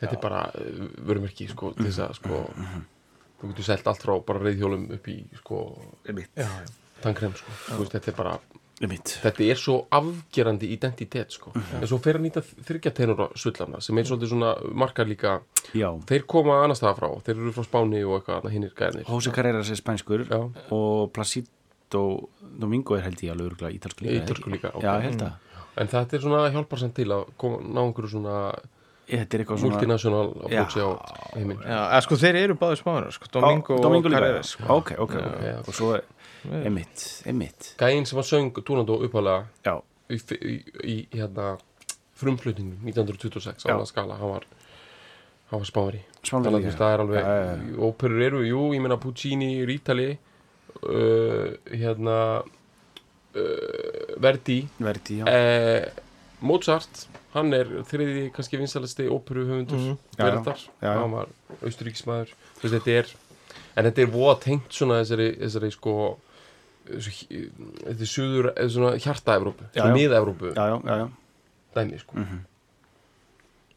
þetta 0.00 0.18
er 0.18 0.22
bara 0.22 0.42
uh, 0.52 0.84
vörumerki, 1.08 1.48
sko, 1.52 1.72
til 1.76 1.88
þess 1.88 2.04
að, 2.06 2.18
sko 2.20 2.42
þú 3.40 3.50
getur 3.52 3.68
selt 3.68 3.88
allt 3.90 4.04
frá 4.04 4.14
bara 4.26 4.44
reyðhjólum 4.44 4.86
upp 4.96 5.08
í, 5.12 5.16
sko, 5.40 5.62
tannkrem, 7.04 7.34
sko, 7.36 7.56
þetta 7.92 8.12
er 8.12 8.16
bara 8.16 8.36
ég 8.76 8.90
mitt 8.90 9.14
þetta 9.22 9.44
er 9.48 9.60
svo 9.60 9.76
afgerandi 9.96 10.68
identitet, 10.74 11.32
sko, 11.32 11.52
en 11.56 11.86
svo 11.88 11.96
fer 12.04 12.18
að 12.18 12.26
nýta 12.26 12.42
þryggja 12.44 12.92
tenura 12.96 13.28
sullana, 13.38 13.80
sem 13.84 13.96
er 13.96 14.08
svolítið 14.08 14.32
svona 14.34 14.52
markar 14.84 15.08
líka, 15.08 15.38
já, 15.72 15.88
þeir 16.10 16.26
koma 16.28 16.58
annars 16.64 16.82
staða 16.82 16.98
frá, 16.98 17.08
þeir 17.24 17.36
eru 17.38 17.54
frá 17.56 17.64
Spáni 17.64 18.02
og 18.04 18.18
eitthvað, 18.18 18.50
hinnir 18.52 18.74
gæðnir 18.76 19.08
Jose 19.08 19.32
Carreras 19.32 19.72
er 19.72 19.80
spænskur 19.80 20.26
Já. 20.28 20.40
og 20.76 21.12
Placido 21.16 22.04
Domingo 22.60 22.98
er 22.98 23.06
held 23.06 23.24
ég 23.24 23.32
alveg 23.32 23.54
örgulega 23.54 23.78
ítalsku 23.78 24.04
líka 24.04 24.34
ekki? 24.36 24.52
líka, 24.58 24.74
ok. 24.76 24.84
já, 24.84 25.32
en 25.76 25.92
þetta 25.92 26.16
er 26.16 26.24
svona 26.24 26.44
hjálpar 26.52 26.84
samt 26.84 26.96
til 27.00 27.08
að 27.16 27.28
koma, 27.40 27.62
ná 27.64 27.80
einhverju 27.86 28.12
svona 28.12 28.36
þetta 29.06 29.36
er 29.38 29.42
eitthvað 29.44 29.60
svona 29.62 29.76
multinational 29.76 30.32
Já. 30.50 30.62
approach 30.62 30.76
á 30.82 30.88
heiminn 31.36 31.60
Já, 31.62 31.78
eða, 31.78 32.00
sko, 32.06 32.18
þeir 32.22 32.40
eru 32.42 32.58
báðir 32.60 32.80
spánar 32.82 33.14
sko, 33.14 33.30
Domingo, 33.36 33.78
Domingo 33.82 34.08
og 34.08 34.12
líka 34.12 34.20
Carreras 34.20 34.52
sko. 34.56 34.66
ok, 34.76 34.92
ok, 35.06 35.14
ok. 35.22 35.46
Já. 35.46 35.56
og 35.62 35.78
svo 35.78 35.92
er 35.98 36.66
emitt, 36.66 37.06
emitt 37.26 37.70
gæinn 37.80 38.06
sem 38.08 38.18
var 38.18 38.26
söng 38.28 38.52
Túrandó 38.62 38.98
uppalega 39.06 39.46
já, 39.66 39.76
í, 40.10 40.20
í, 40.36 40.58
í 40.82 40.98
hérna 41.14 41.56
frumflutningum 42.16 42.86
1926 42.88 43.66
á 43.66 43.74
Já. 43.74 43.78
skala 43.88 44.18
hann 44.18 44.34
var, 44.36 44.46
hann 45.52 45.62
var 45.62 45.68
spári 45.68 46.02
Spánverji 46.26 46.56
þannig 46.56 46.72
að 46.72 46.78
það 46.80 46.92
er 46.92 47.02
alveg. 47.04 47.20
Já, 47.22 47.34
já, 47.46 47.82
óperur 47.86 48.22
eru, 48.26 48.40
jú, 48.46 48.62
ég 48.74 48.82
meina 48.82 48.96
Puccini 48.98 49.50
Rítali 49.68 50.08
uh, 50.82 51.52
hérna 51.70 52.16
uh, 52.42 54.16
Verdi. 54.22 54.58
Verði, 54.82 55.20
já. 55.20 55.28
Uh, 55.30 56.02
Mozart 56.46 57.06
hann 57.36 57.52
er 57.56 57.70
þriði 57.90 58.24
kannski 58.34 58.58
vinsalasti 58.60 59.06
óperu 59.12 59.44
höfundur 59.48 59.78
Mhm. 59.78 59.96
Já, 60.16 60.18
já. 60.18 60.24
verðar 60.30 60.56
Já, 60.56 60.66
já. 60.82 60.98
hann 61.02 61.12
var 61.12 61.28
austuríkismæður 61.62 62.34
er 62.96 63.06
en 63.76 63.84
þetta 63.90 64.02
er 64.06 64.12
voða 64.16 64.36
tengt 64.40 64.70
svona 64.72 65.00
þessari, 65.04 65.28
þessari 65.44 65.70
sko 65.76 65.96
þetta 66.86 68.00
er 68.00 68.10
suður, 68.10 68.50
eða 68.56 68.68
já, 70.86 70.96
já 71.02 71.08
dæmi 71.76 71.98
sko 72.00 72.26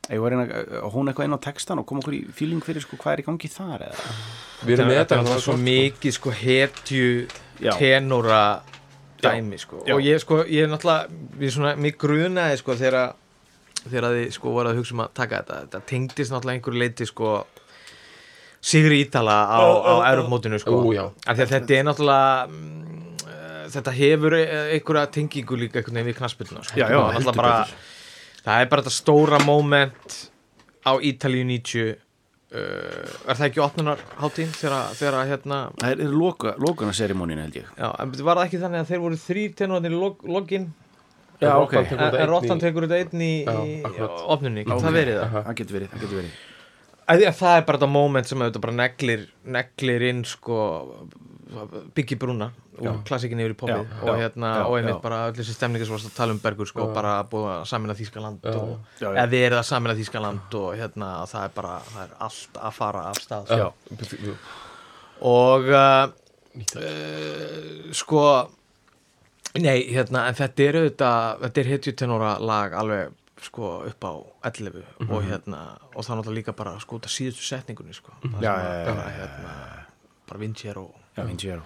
ég 0.09 0.21
var 0.23 0.33
að 0.33 0.39
reyna 0.39 0.59
að 0.81 0.91
hún 0.95 1.09
eitthvað 1.11 1.27
inn 1.29 1.37
á 1.37 1.45
textan 1.45 1.79
og 1.81 1.85
koma 1.89 2.01
okkur 2.01 2.15
í 2.17 2.21
feeling 2.33 2.63
fyrir 2.65 2.81
sko 2.81 2.97
hvað 2.97 3.13
er 3.13 3.21
í 3.21 3.25
gangi 3.27 3.49
þar 3.53 3.83
eða 3.89 4.05
við 4.65 4.73
erum 4.79 4.87
með 4.89 4.97
þetta 5.03 5.19
þetta 5.19 5.35
er 5.35 5.43
svo 5.45 5.57
mikið 5.61 6.15
sko 6.17 6.33
hetju 6.39 7.27
Já. 7.59 7.71
tenóra 7.77 8.41
dæmi 9.21 9.57
sko. 9.59 9.83
Já. 9.85 9.93
og 9.93 10.01
ég 10.01 10.21
sko, 10.23 10.37
ég 10.47 10.63
er 10.63 10.69
náttúrulega 10.71 11.09
við 11.41 11.51
svona, 11.57 11.73
mig 11.75 11.97
grunaði 11.99 12.57
sko 12.61 12.75
þegar 12.79 13.13
þegar 13.85 14.17
þið 14.17 14.35
sko 14.35 14.53
voru 14.55 14.71
að 14.71 14.81
hugsa 14.81 14.95
um 14.95 15.03
að 15.05 15.13
taka 15.19 15.41
þetta. 15.41 15.59
Þetta 15.65 15.81
tengdist 15.91 16.33
náttúrulega 16.33 16.59
einhverju 16.59 16.83
leiti 16.83 17.07
sko 17.09 17.33
Sigri 18.59 18.99
Ítala 19.05 19.37
á, 19.47 19.59
á 19.63 19.93
Europmótinu 20.11 20.59
sko. 20.59 20.81
Já. 20.91 21.05
Af 21.25 21.37
því 21.37 21.45
að 21.45 21.53
þetta 21.53 21.77
er 21.77 21.87
náttúrulega 21.87 22.49
eh, 23.29 23.63
þetta 23.75 23.95
hefur 23.95 24.35
eh, 24.39 24.57
einhverja 24.75 25.05
tengingu 25.15 25.61
líka 25.61 25.79
einhvern 25.79 26.01
veginn 26.01 26.11
við 26.11 26.19
knaspilna 26.19 26.65
sko. 26.67 26.75
Já, 26.81 26.89
já, 26.91 26.99
náttúrulega 26.99 27.39
bara, 27.39 27.55
það 28.43 28.65
er 28.65 28.69
bara 28.73 28.85
þetta 28.85 28.97
stóra 28.97 29.39
moment 29.45 30.19
á 30.83 30.91
Ítalíu 30.99 31.47
90 31.47 31.95
uh, 32.55 32.59
er 33.29 33.37
það 33.37 33.45
ekki 33.49 33.63
opnunar 33.63 34.03
hátín 34.19 34.51
þegar, 34.55 34.93
þegar 34.97 35.17
hérna 35.29 35.59
Það 35.79 35.93
er, 35.93 36.03
er 36.05 36.13
loka, 36.15 36.53
lokana 36.61 36.95
serimónin 36.95 37.41
held 37.43 37.59
ég. 37.61 37.71
Já, 37.77 37.89
en 37.95 38.13
var 38.17 38.39
það 38.41 38.45
ekki 38.47 38.61
þannig 38.63 38.83
að 38.83 38.91
þeir 38.91 39.03
voru 39.05 39.19
þrýr 39.23 39.57
tenórarnir 39.59 39.95
í 39.95 39.99
log, 40.03 40.23
login 40.27 40.69
Já, 41.39 41.53
ok. 41.55 41.73
Rottan 41.73 41.87
tekur 41.87 42.19
en 42.19 42.29
Rottan 42.29 42.57
í- 42.57 42.61
tekur 42.61 42.87
þetta 42.87 42.99
einn 42.99 43.21
í, 43.23 43.33
Já, 43.47 43.57
í 43.63 44.07
opnunni, 44.35 44.65
það 44.67 44.95
verið 44.99 45.19
það? 45.21 45.35
Það 45.47 45.59
getur 45.61 45.77
verið, 45.79 45.91
það 45.93 46.05
getur 46.05 46.21
verið. 46.21 46.39
Að 47.09 47.23
það 47.39 47.55
er 47.57 47.63
bara 47.65 47.77
þetta 47.79 47.89
moment 47.89 48.27
sem 48.29 48.41
auðvitað 48.43 48.61
bara 48.67 48.77
neglir, 48.83 49.27
neglir 49.57 50.03
inn 50.11 50.25
sko 50.29 50.57
byggi 51.97 52.17
brúna 52.21 52.51
og 52.79 52.99
klassikin 53.07 53.39
yfir 53.41 53.55
í 53.55 53.57
poppið. 53.57 53.81
Já, 53.81 54.01
og 54.03 54.09
já, 54.11 54.19
hérna 54.21 54.49
já, 54.53 54.61
og 54.67 54.75
einmitt 54.77 54.93
já. 54.93 55.01
bara 55.03 55.17
öll 55.29 55.35
þessi 55.39 55.55
stemningi 55.55 55.87
sem 55.87 55.95
varst 55.95 56.09
að 56.11 56.15
tala 56.19 56.35
um 56.35 56.39
Bergur 56.43 56.69
sko 56.69 56.85
bara 56.95 57.15
búið 57.27 57.49
að 57.55 57.65
samina 57.71 57.95
Þískaland 57.97 58.45
Já, 58.45 58.53
og 58.53 59.01
já, 59.01 59.07
já. 59.07 59.09
eða 59.15 59.31
verið 59.33 59.57
að 59.57 59.65
samina 59.71 59.95
Þískaland 59.97 60.55
og 60.61 60.69
hérna 60.79 61.09
það 61.31 61.47
er 61.47 61.55
bara, 61.57 61.73
það 61.89 62.03
er 62.05 62.13
allt 62.27 62.61
að 62.61 62.77
fara 62.77 63.03
af 63.09 63.19
stað 63.23 63.49
sko. 63.49 63.57
Já. 63.57 64.37
og 65.33 65.71
uh, 65.73 66.05
uh, 66.77 67.91
sko 67.99 68.23
nei, 69.57 69.87
hérna, 69.93 70.27
en 70.29 70.37
þetta 70.37 70.67
er 70.67 70.77
auðvitað 70.81 71.41
þetta 71.45 71.61
er 71.63 71.71
hetjutenóra 71.73 72.35
lag 72.43 72.75
alveg 72.77 73.15
sko 73.39 73.71
upp 73.87 74.03
á 74.03 74.13
11 74.51 74.83
og 75.07 75.23
hérna, 75.23 75.63
og 75.95 76.03
það 76.03 76.11
er 76.11 76.17
náttúrulega 76.19 76.37
líka 76.41 76.53
bara 76.59 76.75
sko 76.83 76.99
út 76.99 77.07
af 77.07 77.13
síðustu 77.13 77.45
setningunni 77.47 77.95
sko. 77.95 78.11
Já, 78.43 78.51
já, 78.51 78.71
já, 78.83 78.85
bara, 78.91 79.05
hérna, 79.15 79.53
bara 80.27 80.39
Vincero 80.39 80.89
Já, 81.15 81.23
Vincero 81.25 81.63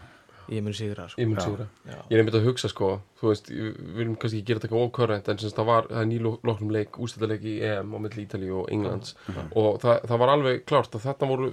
ég 0.49 0.63
mun 0.65 0.73
sigra 0.75 1.07
sko. 1.09 1.21
Ég 1.21 1.27
mun 1.29 1.37
Já. 1.39 1.43
sigra. 1.45 1.67
Já. 1.87 1.97
Ég 2.09 2.13
er 2.17 2.21
einmitt 2.23 2.37
að 2.39 2.47
hugsa 2.47 2.69
sko, 2.71 2.89
þú 3.21 3.29
veist, 3.29 3.49
við 3.53 3.77
viljum 3.99 4.15
kannski 4.19 4.39
ekki 4.41 4.47
gera 4.49 4.59
þetta 4.59 4.67
eitthvað 4.69 4.87
ókörrent 4.89 5.29
en 5.33 5.39
semst 5.43 5.55
það 5.59 5.69
var, 5.69 5.87
það 5.91 6.01
er 6.01 6.09
nýloknum 6.11 6.73
leik, 6.75 6.99
ústæðarleik 7.05 7.45
í 7.47 7.55
EM 7.69 7.93
á 7.95 7.97
milli 8.03 8.25
Ítalíu 8.25 8.57
og 8.63 8.71
Englands. 8.73 9.15
Og 9.55 9.79
það, 9.83 10.03
það 10.11 10.21
var 10.23 10.33
alveg 10.35 10.65
klárt 10.69 10.97
að 10.99 11.05
þetta 11.07 11.29
voru 11.31 11.49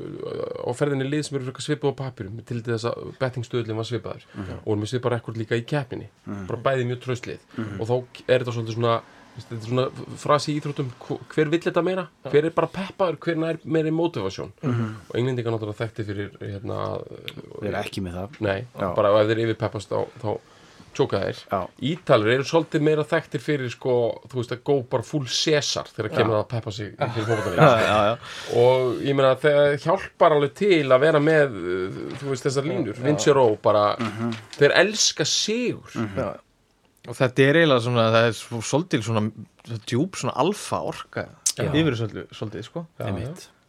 á 0.67 0.71
ferðinni 0.81 1.09
lið 1.11 1.25
sem 1.29 1.39
eru 1.41 1.55
svipað 1.61 1.95
á 1.95 2.01
papirum 2.03 2.43
til 2.47 2.61
þess 2.67 2.91
að 2.91 3.15
bettingstöðlinn 3.23 3.81
var 3.81 3.89
svipaður. 3.91 4.27
Og 4.65 4.67
voru 4.73 4.81
með 4.83 4.93
svipað 4.95 5.17
rekord 5.17 5.41
líka 5.41 5.59
í 5.61 5.65
keppninni 5.69 6.11
bara 6.27 6.63
bæði 6.67 6.91
mjög 6.91 7.03
tröstlið 7.07 7.49
og 7.81 7.87
þá 7.89 7.95
er 8.27 8.43
þetta 8.43 8.55
svolítið 8.57 8.79
svona 8.81 9.01
þetta 9.39 9.57
er 9.57 9.65
svona 9.69 9.87
frasi 10.21 10.53
í 10.55 10.61
íþróttum 10.61 10.91
hv- 11.07 11.21
hver 11.35 11.51
vill 11.53 11.63
þetta 11.65 11.83
meira, 11.87 12.07
hver 12.29 12.45
er 12.51 12.55
bara 12.57 12.71
peppaður 12.75 13.19
hver 13.25 13.45
er 13.51 13.59
meiri 13.65 13.91
motivasjón? 13.95 14.53
Og 14.67 15.17
englendingar 15.17 15.55
náttúrulega 15.57 15.81
þekkti 15.85 16.07
fyrir 16.11 16.31
hérna, 16.41 16.79
Við 17.61 17.69
erum 17.71 17.81
ekki 17.85 18.03
með 18.05 18.19
það. 18.21 18.41
Nei, 18.41 18.61
Já. 18.79 18.89
bara 18.97 19.13
ef 19.21 19.29
þeir 19.31 19.45
yfirpeppast 19.47 19.89
þá, 19.93 20.01
þá 20.25 20.31
tjóka 20.91 21.21
þeir. 21.23 21.41
Ítalir 21.87 22.33
eru 22.35 22.45
svolítið 22.49 22.83
meira 22.83 23.05
þekktir 23.07 23.41
fyrir 23.45 23.71
sko, 23.71 23.93
þú 24.27 24.41
veist 24.41 24.55
að 24.57 24.63
gó 24.67 24.75
bara 24.91 25.07
full 25.07 25.29
Cesar 25.31 25.87
þegar 25.87 26.11
kemur 26.17 26.35
það 26.35 26.43
að 26.43 26.49
peppa 26.51 26.73
sig 26.75 26.97
fyrir 27.15 27.61
já. 27.61 28.19
og 28.59 28.99
ég 29.07 29.15
meina 29.15 29.37
það 29.39 29.77
hjálpar 29.85 30.35
alveg 30.35 30.55
til 30.59 30.83
að 30.91 31.01
vera 31.07 31.21
með 31.23 31.55
uh, 31.61 32.01
þú 32.19 32.33
veist 32.33 32.49
þessar 32.49 32.67
línur, 32.67 32.99
Vincero 33.07 33.47
bara, 33.63 33.85
þeir 34.59 34.75
elska 34.83 35.25
sigur. 35.25 35.95
Já. 36.19 36.33
Og 37.09 37.17
þetta 37.17 37.47
er 37.49 37.59
eiginlega 37.63 37.85
svona 37.87 38.05
það 38.13 38.27
er 38.29 38.35
svo- 38.37 38.61
svolítið 38.71 39.03
svona 39.07 39.23
djúb 39.89 40.19
svona 40.21 40.35
alfa 40.37 40.83
orka 40.83 41.27
yfir 41.61 41.97
svolítið, 41.97 42.63
sko. 42.65 42.87
Já, 42.99 43.07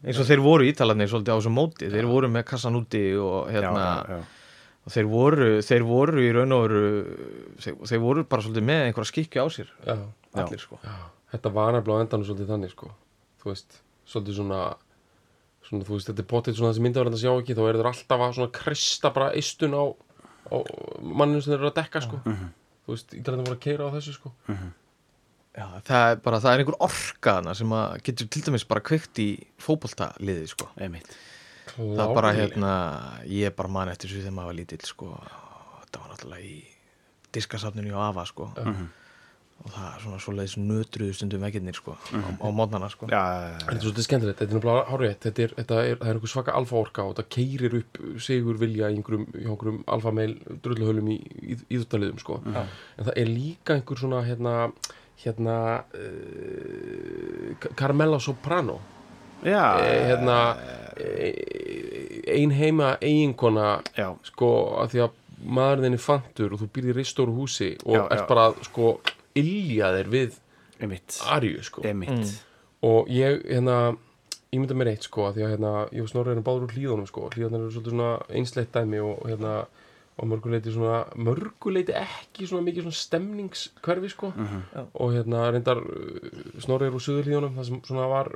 eins 0.05 0.19
og 0.19 0.25
þeir 0.29 0.41
voru 0.41 0.63
ítalarnir 0.67 1.09
svolítið 1.11 1.33
á 1.33 1.37
þessu 1.39 1.51
móti. 1.53 1.89
Þeir 1.91 2.07
voru 2.09 2.27
með 2.31 2.43
kassan 2.51 2.75
úti 2.79 3.01
og 3.19 3.47
Já, 3.49 3.53
hérna 3.55 3.81
já, 3.85 4.05
já. 4.09 4.21
og 4.85 4.91
þeir 4.95 5.07
voru, 5.11 5.49
þeir 5.61 5.83
voru 5.85 6.21
í 6.25 6.29
raun 6.33 6.51
og 6.57 6.61
veru 6.67 6.83
þeir, 7.61 7.75
þeir 7.91 7.99
voru 8.01 8.23
bara 8.25 8.41
svolítið 8.41 8.65
með 8.69 8.85
einhverja 8.87 9.11
skikju 9.11 9.43
á 9.43 9.47
sér. 9.51 9.69
Já, 9.85 9.97
allir 10.41 10.59
sko. 10.63 10.79
Já, 10.83 10.95
þetta 11.35 11.53
var 11.53 11.73
nefnilega 11.75 11.99
á 11.99 12.03
endanum 12.05 12.25
svolítið 12.29 12.51
þannig 12.53 12.71
sko, 12.75 12.91
þú 13.43 13.51
veist, 13.51 13.81
svolítið 14.07 14.39
svona 14.41 14.61
svona, 15.67 15.83
þú 15.85 15.93
veist, 15.95 16.07
þetta 16.09 16.19
er 16.23 16.29
potið 16.31 16.55
svona 16.57 16.71
þessi 16.73 16.81
myndaverðan 16.87 17.15
að 17.15 17.21
sjá 17.21 17.31
ekki, 17.37 17.55
þá 17.55 17.61
eru 17.69 17.81
þeir 17.81 17.91
alltaf 17.91 18.23
að 18.25 18.33
svona 18.39 18.51
krista 18.51 19.11
bara 19.13 19.29
eistun 19.37 19.75
á, 19.77 19.83
á 20.51 20.57
manninu 21.05 21.41
sem 21.41 21.53
þeir 21.53 21.59
eru 21.61 21.69
að 21.71 21.77
dekka 21.77 22.01
sko 22.01 22.19
þú 22.85 22.95
veist, 22.95 23.13
ítalarnir 23.17 23.47
voru 23.49 23.57
að 23.57 23.63
keira 23.65 23.89
á 23.89 23.93
þessu 23.95 24.15
sko. 24.17 24.31
Já, 25.51 25.65
það 25.83 26.05
er 26.13 26.21
bara, 26.23 26.39
það 26.39 26.53
er 26.53 26.61
einhver 26.63 26.79
orka 26.87 27.35
þarna 27.37 27.53
sem 27.59 27.73
að 27.75 27.95
getur 28.07 28.27
til 28.31 28.41
dæmis 28.47 28.63
bara 28.69 28.83
kveikt 28.87 29.19
í 29.19 29.27
fótboltaliði 29.59 30.47
sko. 30.47 30.69
Einmitt. 30.79 31.11
Það 31.75 32.03
er 32.05 32.13
bara 32.15 32.31
hérna, 32.35 32.71
ég 33.27 33.51
er 33.51 33.55
bara 33.55 33.71
man 33.71 33.91
eftir 33.91 34.09
þessu 34.09 34.23
þegar 34.23 34.37
maður 34.37 34.51
var 34.51 34.57
lítill 34.61 34.81
sko. 34.87 35.09
Þetta 35.81 36.01
var 36.03 36.13
náttúrulega 36.13 36.47
í 36.47 36.57
diskasafninu 37.35 37.95
á 37.95 38.01
AFA 38.09 38.25
sko 38.27 38.49
og 39.61 39.69
það 39.73 39.87
er 39.91 40.03
svona 40.03 40.19
svoleiðis 40.23 40.55
nötruðu 40.57 41.13
stundum 41.17 41.43
veginnir 41.45 41.77
sko 41.77 41.93
á, 41.93 42.17
á 42.41 42.47
mótnana 42.49 42.89
sko. 42.91 43.07
Já, 43.11 43.19
já, 43.21 43.47
já, 43.51 43.57
Þetta 43.61 43.75
er 43.75 43.83
svolítið 43.85 44.07
skemmtilegt, 44.07 44.39
þetta 44.41 44.51
er 44.51 44.57
náttúrulega 44.57 44.85
hárið 44.91 45.11
þetta 45.25 45.43
er, 45.45 45.53
þetta 45.59 45.75
er, 45.81 45.97
það 46.01 46.09
er 46.11 46.15
einhver 46.17 46.33
svaka 46.33 46.55
alfa 46.57 46.79
orka 46.81 47.05
og 47.05 47.13
þetta 47.15 47.35
keirir 47.37 47.77
upp 47.81 47.99
sigur 48.27 48.59
vilja 48.61 48.89
í 48.89 48.97
einhverjum, 48.97 49.27
hjá 49.35 49.49
einhverjum 49.53 49.81
alfa 49.97 50.15
meil 50.21 50.33
drulluhölum 50.65 51.11
í 51.13 51.19
íðutaliðum 51.69 52.19
sko. 52.23 52.39
en 52.47 53.05
það 53.05 53.13
er 53.23 53.31
líka 53.31 53.77
einhver 53.77 54.01
svona 54.01 54.23
hérna, 54.25 54.55
hérna 55.25 55.57
uh, 55.93 57.69
Carmela 57.75 58.19
Soprano. 58.19 58.79
Já, 59.43 59.79
eh, 59.81 60.03
hérna 60.11 60.57
eh, 60.97 62.35
ein 62.37 62.51
heima 62.53 62.95
eiginkona 63.01 63.81
já, 63.97 64.11
sko 64.27 64.51
að 64.83 64.91
því 64.93 64.99
að 65.07 65.15
maðurinn 65.57 65.97
er 65.97 66.03
fantur 66.03 66.53
og 66.53 66.61
þú 66.61 66.67
býrði 66.75 66.93
í 66.93 66.97
ristóru 66.99 67.33
húsi 67.33 67.71
og 67.87 67.95
Já, 67.95 68.03
ert 68.13 68.21
já. 68.21 68.27
bara 68.29 68.43
sko 68.67 68.91
ilja 69.39 69.91
þér 69.97 70.13
við 70.13 70.39
einmitt. 70.81 71.19
Arju 71.31 71.65
sko. 71.65 71.83
Einmitt. 71.87 72.39
Og 72.85 73.11
ég 73.13 73.43
hérna 73.45 73.97
ég 74.51 74.59
mynda 74.59 74.75
mér 74.75 74.91
eitt 74.91 75.05
sko 75.07 75.29
að 75.29 75.37
því 75.37 75.45
að 75.45 75.53
hérna 75.53 75.73
ég 75.95 76.03
og 76.03 76.09
Snorri 76.11 76.33
erum 76.33 76.43
báður 76.43 76.65
úr 76.67 76.73
hlíðunum 76.75 77.07
sko 77.07 77.29
hlíðunar 77.31 77.61
eru 77.61 77.71
svolítið 77.71 77.93
svona 77.93 78.09
einsleitt 78.35 78.73
dæmi 78.75 78.99
og 78.99 79.21
hérna 79.29 79.53
og 80.19 80.27
mörguleiti 80.27 80.73
svona 80.75 80.97
mörguleiti 81.15 81.95
ekki 81.95 82.49
svona 82.49 82.65
mikið 82.65 82.87
svona 82.87 82.99
stemningskverfi 82.99 84.11
sko. 84.11 84.33
Mhm. 84.35 84.89
og 84.93 85.13
hérna 85.15 85.45
reyndar 85.55 85.79
uh, 85.79 86.59
Snorri 86.59 86.89
er 86.89 86.97
úr 86.97 87.05
söður 87.05 87.29
hlíðunum 87.29 87.55
það 87.55 87.69
sem 87.69 87.79
svona 87.87 88.09
var 88.11 88.31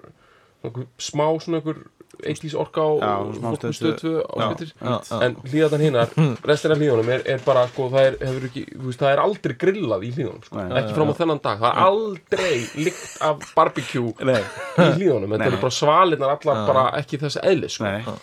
smá 1.01 1.27
svona 1.43 1.61
einhver 1.61 1.83
80s 2.23 2.55
orka 2.55 2.81
á 2.81 2.89
Já, 2.95 3.13
smá 3.35 3.49
fólkum 3.51 3.73
Stöð 3.75 3.95
stöð 3.99 4.21
2 4.23 4.43
áskiptir 4.45 4.69
já, 4.71 4.93
já. 5.09 5.17
en 5.25 5.35
hlíðatan 5.43 5.83
hinnar, 5.83 6.13
restina 6.49 6.75
af 6.75 6.79
hlíðunum 6.81 7.09
er, 7.15 7.25
er 7.33 7.43
bara 7.45 7.65
sko 7.71 7.89
það 7.91 8.07
er, 8.09 8.15
hefur 8.21 8.47
ekki, 8.49 8.63
veist, 8.85 9.01
það 9.01 9.11
er 9.11 9.23
aldrei 9.25 9.55
grillað 9.65 10.05
í 10.07 10.13
hlíðunum 10.15 10.45
sko, 10.45 10.61
Nei. 10.61 10.77
ekki 10.79 10.95
fram 10.95 11.11
á 11.11 11.15
þennan 11.19 11.41
dag. 11.43 11.59
Það 11.65 11.73
er 11.73 11.83
aldrei 11.89 12.55
lykt 12.87 13.19
af 13.27 13.51
barbecue 13.57 14.13
Nei, 14.31 14.39
í 14.39 14.87
hlíðunum, 14.95 15.35
þetta 15.35 15.43
Nei. 15.43 15.51
eru 15.51 15.61
bara 15.65 15.77
svalinnar 15.81 16.35
allar 16.37 16.63
bara 16.71 16.87
ekki 17.01 17.21
þessi 17.25 17.43
eðlis 17.51 17.77
sko. 17.79 17.91
nei, 17.91 18.15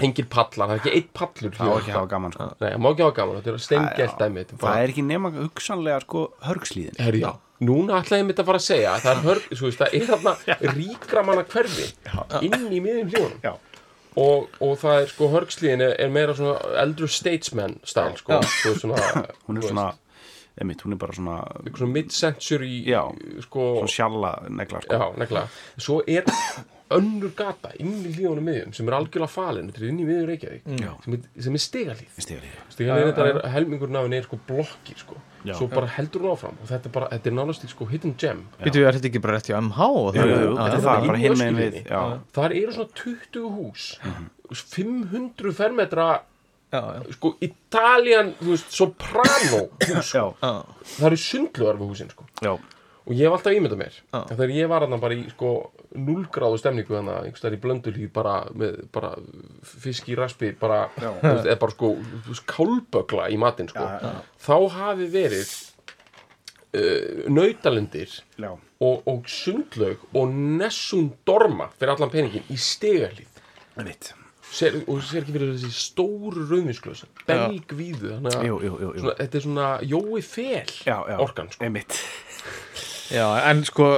engin 0.00 0.30
pallar, 0.32 0.64
það 0.64 0.74
er 0.74 0.80
ekki 0.80 0.96
eitt 0.96 1.12
pallur 1.12 1.54
það 1.58 1.74
var 1.74 1.82
ekki 1.84 1.92
hafa 1.98 2.10
gaman 2.14 2.32
sko. 2.32 2.48
Nei, 2.56 2.70
það 2.70 2.80
má 2.80 2.90
ekki 2.94 3.04
hafa 3.04 3.16
gaman, 3.20 3.38
þetta 3.42 3.52
er 3.52 3.64
steingelt 3.66 4.22
dæmi 4.24 4.40
er 4.46 4.58
Það 4.64 4.80
er 4.80 4.94
ekki 4.94 5.04
nema 5.04 5.32
hugsanlega 5.36 6.00
sko 6.06 6.26
hörgslíðin 6.48 7.30
Núna 7.60 7.98
ætlaði 8.00 8.22
ég 8.22 8.28
mitt 8.30 8.38
að 8.40 8.46
fara 8.48 8.60
að 8.60 8.66
segja 8.66 8.92
að 8.94 9.02
það 9.04 9.10
er, 9.12 9.24
hörg, 9.26 9.48
svo 9.52 9.68
veist, 9.68 9.80
það 9.82 9.96
er 9.98 10.06
þarna 10.08 10.76
ríkra 10.78 11.24
manna 11.28 11.42
hverfi 11.44 11.88
inn 12.46 12.70
í 12.72 12.80
miðjum 12.80 13.10
hljóðunum. 13.12 13.42
Já, 13.44 13.52
og, 14.24 14.46
og 14.64 14.76
það 14.80 15.00
er 15.02 15.10
sko 15.12 15.28
hörgslíðin 15.34 15.84
er, 15.84 15.96
er 16.00 16.14
meira 16.14 16.36
svona 16.38 16.78
eldur 16.82 17.12
statesman 17.12 17.76
stæl 17.84 18.14
sko, 18.18 18.40
veist, 18.40 18.80
svona, 18.80 19.26
hún 19.46 19.60
er 19.60 19.68
svona 19.68 19.86
einmitt, 20.60 20.82
hún 20.86 20.96
er 20.96 21.00
bara 21.00 21.16
svona 21.16 21.38
veist, 21.60 21.76
svona 21.76 21.94
mid-century 21.98 22.74
sko, 23.44 23.70
svona 23.78 23.94
sjalla 23.94 24.34
negla 24.48 24.82
sko. 24.84 24.96
Já, 24.96 25.06
nekla 25.20 25.46
svo 25.76 26.00
er 26.08 26.24
önnur 26.90 27.30
gata 27.38 27.70
inn 27.78 28.00
í 28.02 28.12
hlíðunum 28.16 28.48
miðjum 28.50 28.72
sem 28.74 28.88
er 28.90 28.96
algjörlega 28.96 29.30
falin 29.30 29.68
þetta 29.70 29.84
er 29.84 29.90
inn 29.92 30.00
í 30.02 30.06
miðjum 30.08 30.30
Reykjavík 30.32 30.70
Já. 30.80 30.92
sem 31.04 31.16
er, 31.16 31.26
er 31.52 31.64
stigalíð. 31.66 32.16
Stígalíð. 32.16 32.56
stigalíð 32.74 33.10
þetta 33.12 33.26
er 33.30 33.52
helmingurinn 33.54 34.00
af 34.00 34.08
henni 34.08 34.18
er 34.18 34.26
sko 34.26 34.40
blokkir 34.48 34.98
sko. 35.04 35.20
Já. 35.44 35.54
svo 35.56 35.68
bara 35.72 35.86
heldur 35.86 36.20
hún 36.26 36.32
áfram 36.34 36.56
og 36.60 36.68
þetta 36.68 36.86
er 36.90 36.92
bara, 36.92 37.06
þetta 37.14 37.30
er 37.30 37.34
nánast 37.38 37.62
sko 37.72 37.86
hidden 37.88 38.12
gem 38.20 38.42
Býtu, 38.60 38.82
er 38.84 38.92
þetta 38.98 39.08
ekki 39.08 39.22
bara 39.24 39.36
rétt 39.38 39.48
hjá 39.48 39.56
MH? 39.60 39.86
það- 40.12 40.32
er 40.66 40.80
það. 40.84 41.78
Já, 41.88 42.02
þar 42.36 42.56
eru 42.62 42.72
svona 42.76 42.90
20 42.94 43.46
hús 43.56 43.86
500 44.74 45.52
fermetra 45.56 46.08
Já, 46.72 46.80
já. 46.94 47.12
sko 47.16 47.32
Italian, 47.42 48.34
þú 48.38 48.52
veist, 48.52 48.68
soprano 48.70 49.62
hús, 49.80 50.12
Já. 50.18 50.24
það 50.40 51.06
eru 51.08 51.16
sundlugar 51.18 51.80
við 51.80 51.88
húsin 51.90 52.10
sko 52.12 52.26
já, 52.44 52.52
og 53.06 53.14
ég 53.16 53.24
hef 53.24 53.36
alltaf 53.36 53.56
ímyndað 53.56 53.80
mér. 53.80 53.96
Að 54.16 54.34
þegar 54.34 54.52
ég 54.56 54.70
var 54.70 54.84
hann 54.84 55.00
bara 55.02 55.16
í 55.16 55.24
sko 55.32 55.52
0 55.96 56.26
gráðu 56.34 56.60
stemningu 56.60 56.98
að 56.98 57.10
einhvers 57.14 57.44
þar 57.44 57.56
í 57.56 57.60
blöndulíð 57.64 58.12
bara 58.14 58.36
með 58.54 58.78
bara 58.94 59.14
fisk 59.66 60.10
í 60.12 60.18
raspi 60.18 60.52
bara, 60.60 60.84
þú 60.98 61.10
veist, 61.24 61.48
eða 61.48 61.58
bara 61.64 61.76
sko 61.76 61.92
þú 62.28 62.38
kálbögla 62.54 63.28
í 63.32 63.40
matinn 63.40 63.70
sko. 63.72 63.86
Já, 63.86 63.98
já. 64.04 64.22
þá 64.46 64.56
hafi 64.76 65.10
verið 65.16 65.50
uh, 66.76 67.26
nautalindir 67.32 68.20
Já, 68.36 68.52
og, 68.54 69.02
og 69.10 69.28
sundlaug 69.30 70.06
og 70.14 70.32
nessum 70.60 71.12
dorma 71.28 71.70
fyrir 71.76 71.96
allan 71.96 72.12
peningin 72.12 72.48
í 72.52 72.58
stegarlíð 72.60 73.44
einmitt. 73.80 74.14
Ser, 74.50 74.80
og 74.90 74.98
sér 75.06 75.22
ekki 75.22 75.34
fyrir 75.36 75.52
þessi 75.54 75.68
stóru 75.70 76.42
rauðvinsklösa 76.48 77.06
belgvíðu 77.28 78.16
þetta 78.18 79.28
er 79.38 79.44
svona 79.44 79.66
jói 79.86 80.24
fel 80.26 80.72
orkan 81.22 81.52
sko. 81.52 81.62
einmitt 81.68 81.94
Já, 83.10 83.26
en 83.50 83.64
sko 83.66 83.88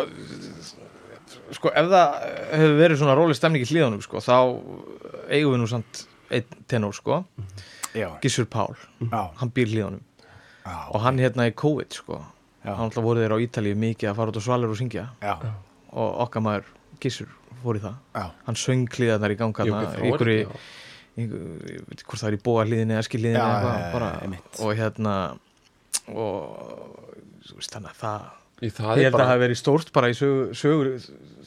sko, 1.52 1.72
ef 1.76 1.88
það 1.92 2.14
hefur 2.56 2.78
verið 2.80 3.00
svona 3.02 3.16
róleg 3.18 3.38
stemning 3.38 3.64
í 3.64 3.68
hlíðanum, 3.68 4.02
sko, 4.04 4.22
þá 4.24 4.36
eigum 5.32 5.54
við 5.54 5.60
nú 5.62 5.68
samt 5.70 6.04
einn 6.32 6.62
tenor, 6.70 6.94
sko. 6.96 7.22
Já, 7.92 8.08
Gissur 8.24 8.46
Pál, 8.48 8.72
já, 9.04 9.20
hann 9.40 9.52
býr 9.52 9.68
í 9.68 9.74
hlíðanum 9.76 10.00
já, 10.64 10.76
og 10.94 11.02
hann 11.04 11.20
hérna 11.20 11.48
í 11.50 11.54
COVID, 11.60 11.98
sko. 11.98 12.22
Já. 12.62 12.72
hann 12.76 12.86
alltaf 12.86 13.04
voru 13.04 13.20
þeir 13.20 13.34
á 13.34 13.42
Ítalíu 13.42 13.76
mikið 13.76 14.12
að 14.12 14.18
fara 14.20 14.32
út 14.32 14.38
á 14.38 14.42
svalur 14.46 14.70
og 14.72 14.78
syngja. 14.78 15.08
Já, 15.20 15.34
og 15.92 16.20
okkar 16.26 16.44
maður 16.46 16.68
Gissur 17.02 17.28
fór 17.62 17.78
í 17.78 17.82
það. 17.82 17.96
Já, 18.14 18.24
hann 18.46 18.58
söng 18.58 18.86
hlíðarnar 18.96 19.34
í 19.34 19.38
ganga 19.40 19.66
ykkur 19.66 20.30
í, 20.32 20.38
ég 21.18 21.32
veit 21.32 21.98
ekki 21.98 22.06
hvort 22.08 22.22
það 22.22 22.30
er 22.30 22.36
í 22.38 22.42
bóa 22.46 22.64
hlíðinni 22.64 22.96
eða 22.96 23.06
skil 23.08 23.20
hlíðinni 23.20 23.42
Já, 23.42 23.48
eða 23.48 23.52
já, 23.52 23.58
eitthvað, 23.58 23.82
já, 23.82 23.92
bara, 23.98 24.12
einmitt. 24.22 24.60
og 24.62 24.70
hérna 24.78 25.16
og 26.12 27.42
þú 27.42 27.58
veist 27.58 27.74
þannig 27.76 27.92
að 27.92 28.00
það 28.00 28.30
ég 28.62 28.72
er 28.78 28.86
held 28.86 29.06
að 29.08 29.14
bara 29.16 29.24
það 29.26 29.32
hafi 29.32 29.42
verið 29.42 29.58
stórt 29.58 29.92
bara 29.96 30.10
í 30.12 30.14
sögur, 30.18 30.52
sögur 30.58 30.90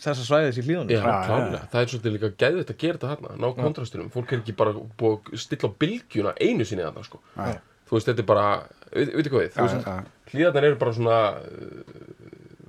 þessa 0.01 0.25
svæðis 0.27 0.59
í 0.59 0.65
hlíðunum 0.65 0.91
Já, 0.91 1.01
klálega, 1.05 1.61
það 1.71 1.81
er 1.81 1.91
svolítið 1.93 2.15
líka 2.17 2.31
geðvitt 2.43 2.73
að 2.73 2.79
gera 2.83 2.99
þetta 2.99 3.11
hérna, 3.13 3.37
ná 3.39 3.47
kontrastunum, 3.59 4.11
fólk 4.13 4.33
er 4.35 4.41
ekki 4.41 4.55
bara 4.59 4.73
búið 4.99 5.31
að 5.31 5.41
stilla 5.45 5.69
á 5.71 5.77
bylgjuna 5.85 6.33
einu 6.43 6.67
sinni 6.67 6.85
þarna, 6.85 7.05
sko. 7.07 7.21
já, 7.39 7.55
Þú 7.85 7.93
veist, 7.95 8.07
þetta 8.09 8.23
er 8.23 8.27
bara, 8.31 8.45
veit, 8.91 9.09
veit 9.13 9.19
ekki 9.21 9.33
hvað 9.35 9.43
við, 9.45 9.51
þú 9.55 9.65
já, 9.69 9.95
hlýðarnar 10.31 10.67
eru 10.71 10.77
bara 10.81 10.93
svona, 10.97 11.17
uh, 11.37 12.05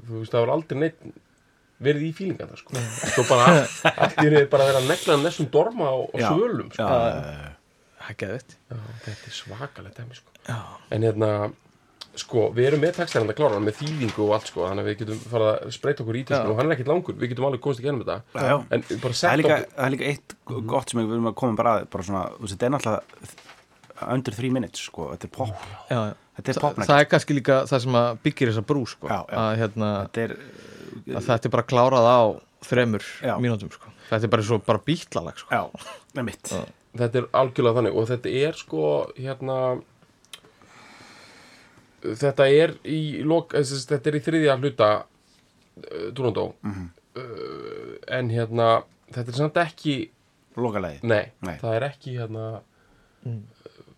þú 0.07 0.19
veist, 0.21 0.35
það 0.35 0.43
var 0.45 0.53
aldrei 0.55 0.81
neitt 0.83 1.07
verið 1.87 2.05
í 2.07 2.11
fílingana, 2.17 2.57
sko. 2.61 2.83
Svo 3.15 3.25
bara, 3.31 3.47
allt 4.05 4.21
reyði 4.23 4.47
bara 4.53 4.67
að 4.67 4.73
vera 4.73 4.83
að 4.83 4.91
negla 4.93 5.17
nessum 5.25 5.49
dorma 5.53 5.89
á 5.89 5.97
Já. 6.21 6.29
svölum, 6.31 6.69
sko. 6.73 6.85
já, 6.85 7.55
það 7.97 8.13
er 8.13 8.19
geðvitt 8.23 8.57
Já, 8.57 8.77
þetta 9.07 9.31
er 9.33 9.37
svakalegt 9.41 10.01
dæmi, 10.03 10.21
sko. 10.21 10.37
Já. 10.47 10.59
En 10.95 11.09
hérna, 11.09 11.31
sko, 12.21 12.47
við 12.57 12.69
erum 12.71 12.83
með 12.85 12.95
textarinn 13.01 13.33
að 13.33 13.39
klára, 13.39 13.59
með 13.63 13.79
þýðingu 13.81 14.23
og 14.27 14.35
allt, 14.37 14.51
sko, 14.51 14.65
þannig 14.69 14.85
að 14.85 14.89
við 14.91 14.99
getum 15.03 15.23
farið 15.33 15.49
að 15.53 15.75
spreita 15.77 16.05
okkur 16.05 16.19
í 16.19 16.23
textinu 16.27 16.47
Já. 16.47 16.53
og 16.53 16.61
hann 16.61 16.71
er 16.71 16.75
ekkert 16.77 16.91
langur, 16.93 17.17
við 17.21 17.33
getum 17.33 17.49
alveg 17.49 17.63
komast 17.65 17.83
ekki 17.83 17.91
ennum 17.93 18.05
þetta. 18.07 18.19
Já. 18.37 18.57
En 18.57 18.85
bara 18.87 19.01
Það 19.01 19.11
er 19.11 19.19
sett 19.21 19.41
líka, 19.41 19.57
okkur, 19.57 19.75
það 19.77 19.87
er 19.87 19.95
líka 19.97 20.09
eitt 20.13 20.37
gott 20.73 20.93
sem 20.93 21.01
við 21.03 21.17
erum 21.17 21.31
að 21.31 21.37
koma 21.43 21.59
bara 21.61 21.75
að 21.81 21.89
bara 21.97 22.07
svona, 22.09 22.23
þú 22.37 22.47
veist, 22.47 22.55
þetta 22.57 22.69
er 22.69 22.75
náttúrulega 22.77 24.13
under 24.17 24.37
three 24.37 24.53
minutes, 24.53 24.87
sko, 24.91 25.11
þetta 25.15 25.29
er 25.29 25.35
pop 25.37 25.69
Já, 25.91 26.01
þetta 26.37 26.53
er 26.53 26.59
Þa, 26.59 26.65
popnægt 26.67 26.91
það 26.91 27.03
er 27.03 27.11
kannski 27.13 27.37
líka 27.39 27.59
það 27.71 27.85
sem 27.87 27.99
að 28.01 28.09
byggir 28.27 28.53
þessa 28.53 28.65
brú 28.69 28.83
sko. 28.91 29.09
Já, 29.09 29.19
já. 29.25 29.37
Að, 29.43 29.51
hérna, 29.63 29.91
þetta 30.07 30.25
er, 30.27 30.35
að 31.17 31.29
þetta 31.31 31.49
er 31.49 31.55
bara 31.57 31.69
klárað 31.73 32.09
á 32.13 32.21
þremur 32.67 33.07
mínútum 33.43 33.73
sko. 33.73 33.93
þetta 34.11 34.29
er 34.29 34.33
bara 34.37 34.47
svo 34.47 34.59
bara 34.67 34.83
bítlalag 34.87 35.41
sko. 35.41 35.69
þetta 36.97 37.21
er 37.21 37.29
algjörlega 37.37 37.79
þannig 37.81 37.97
og 37.97 38.09
þetta 38.11 38.35
er 38.47 38.59
sko 38.59 38.83
hérna 39.19 39.59
þetta 42.15 42.47
er 42.53 42.75
í 42.85 43.23
lok, 43.25 43.55
eh, 43.55 43.63
þetta 43.63 44.07
er 44.13 44.19
í 44.19 44.23
þriðja 44.27 44.59
hluta 44.61 44.91
uh, 45.03 46.11
Durandó 46.13 46.53
Mhm. 46.63 46.87
uh, 47.17 47.97
en 48.09 48.31
hérna 48.31 48.71
þetta 49.13 49.29
er 49.33 49.39
samt 49.43 49.57
ekki, 49.63 49.97
lokalegið 50.57 51.03
nei, 51.05 51.33
Nei. 51.43 51.57
það 51.59 51.75
er 51.81 51.89
ekki 51.91 52.17
hérna 52.19 52.61
Mm. 53.27 53.41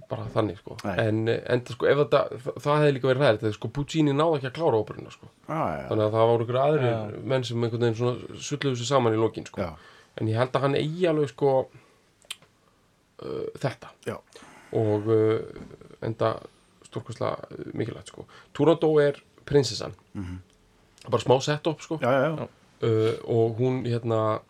bara 0.08 0.24
þannig 0.32 0.56
sko 0.56 0.76
Nei. 0.84 0.94
en, 1.04 1.28
en 1.28 1.60
sko, 1.68 1.84
ef 1.86 1.98
þetta, 1.98 2.20
það, 2.40 2.54
það 2.64 2.78
hefði 2.80 2.92
líka 2.96 3.08
verið 3.10 3.20
ræðilegt 3.22 3.42
þegar 3.42 3.56
sko 3.58 3.68
Puccini 3.76 4.12
náði 4.16 4.38
ekki 4.38 4.46
að 4.48 4.54
klára 4.56 4.78
óperuna 4.80 5.10
sko 5.12 5.26
já, 5.48 5.58
já, 5.58 5.82
þannig 5.90 6.04
að 6.06 6.14
það 6.16 6.30
voru 6.30 6.46
ykkur 6.46 6.58
aðrir 6.62 6.86
Já. 6.88 7.18
menn 7.28 7.44
sem 7.44 7.64
einhvern 7.66 7.82
veginn 7.84 7.98
svona 7.98 8.38
sulluðu 8.46 8.78
sér 8.80 8.88
saman 8.88 9.12
í 9.12 9.20
lokin 9.20 9.44
sko 9.50 9.60
já, 9.60 9.68
en 10.16 10.30
ég 10.32 10.38
held 10.40 10.56
að 10.56 10.64
hann 10.64 10.78
eigi 10.80 11.04
alveg 11.10 11.28
sko 11.34 11.50
uh, 13.22 13.46
þetta 13.60 13.90
já, 14.08 14.16
og 14.80 15.08
uh, 15.12 15.38
enda 16.08 16.32
stórkvæslega 16.88 17.72
mikilvægt 17.78 18.12
sko. 18.12 18.26
Turandó 18.56 18.90
er 19.02 19.20
prinsessan. 19.48 19.94
Bara 21.08 21.22
smá 21.22 21.38
set-up 21.40 21.80
sko. 21.84 21.98
Já, 22.02 22.10
já, 22.12 22.20
já. 22.36 22.48
uh, 22.82 23.14
og 23.24 23.58
hún 23.60 23.84
hérna 23.86 24.40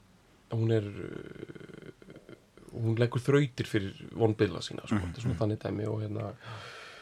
hún 0.51 0.73
er 0.73 0.85
uh, 0.85 1.93
hún 2.73 2.97
leggur 2.99 3.21
þrautir 3.21 3.67
fyrir 3.69 3.95
vonbilla 4.17 4.61
sína 4.65 4.87
sko, 4.89 4.97
er 4.97 5.21
svona 5.23 5.37
þannig 5.39 5.61
dæmi 5.63 5.87
og 5.89 6.03
hérna 6.03 6.33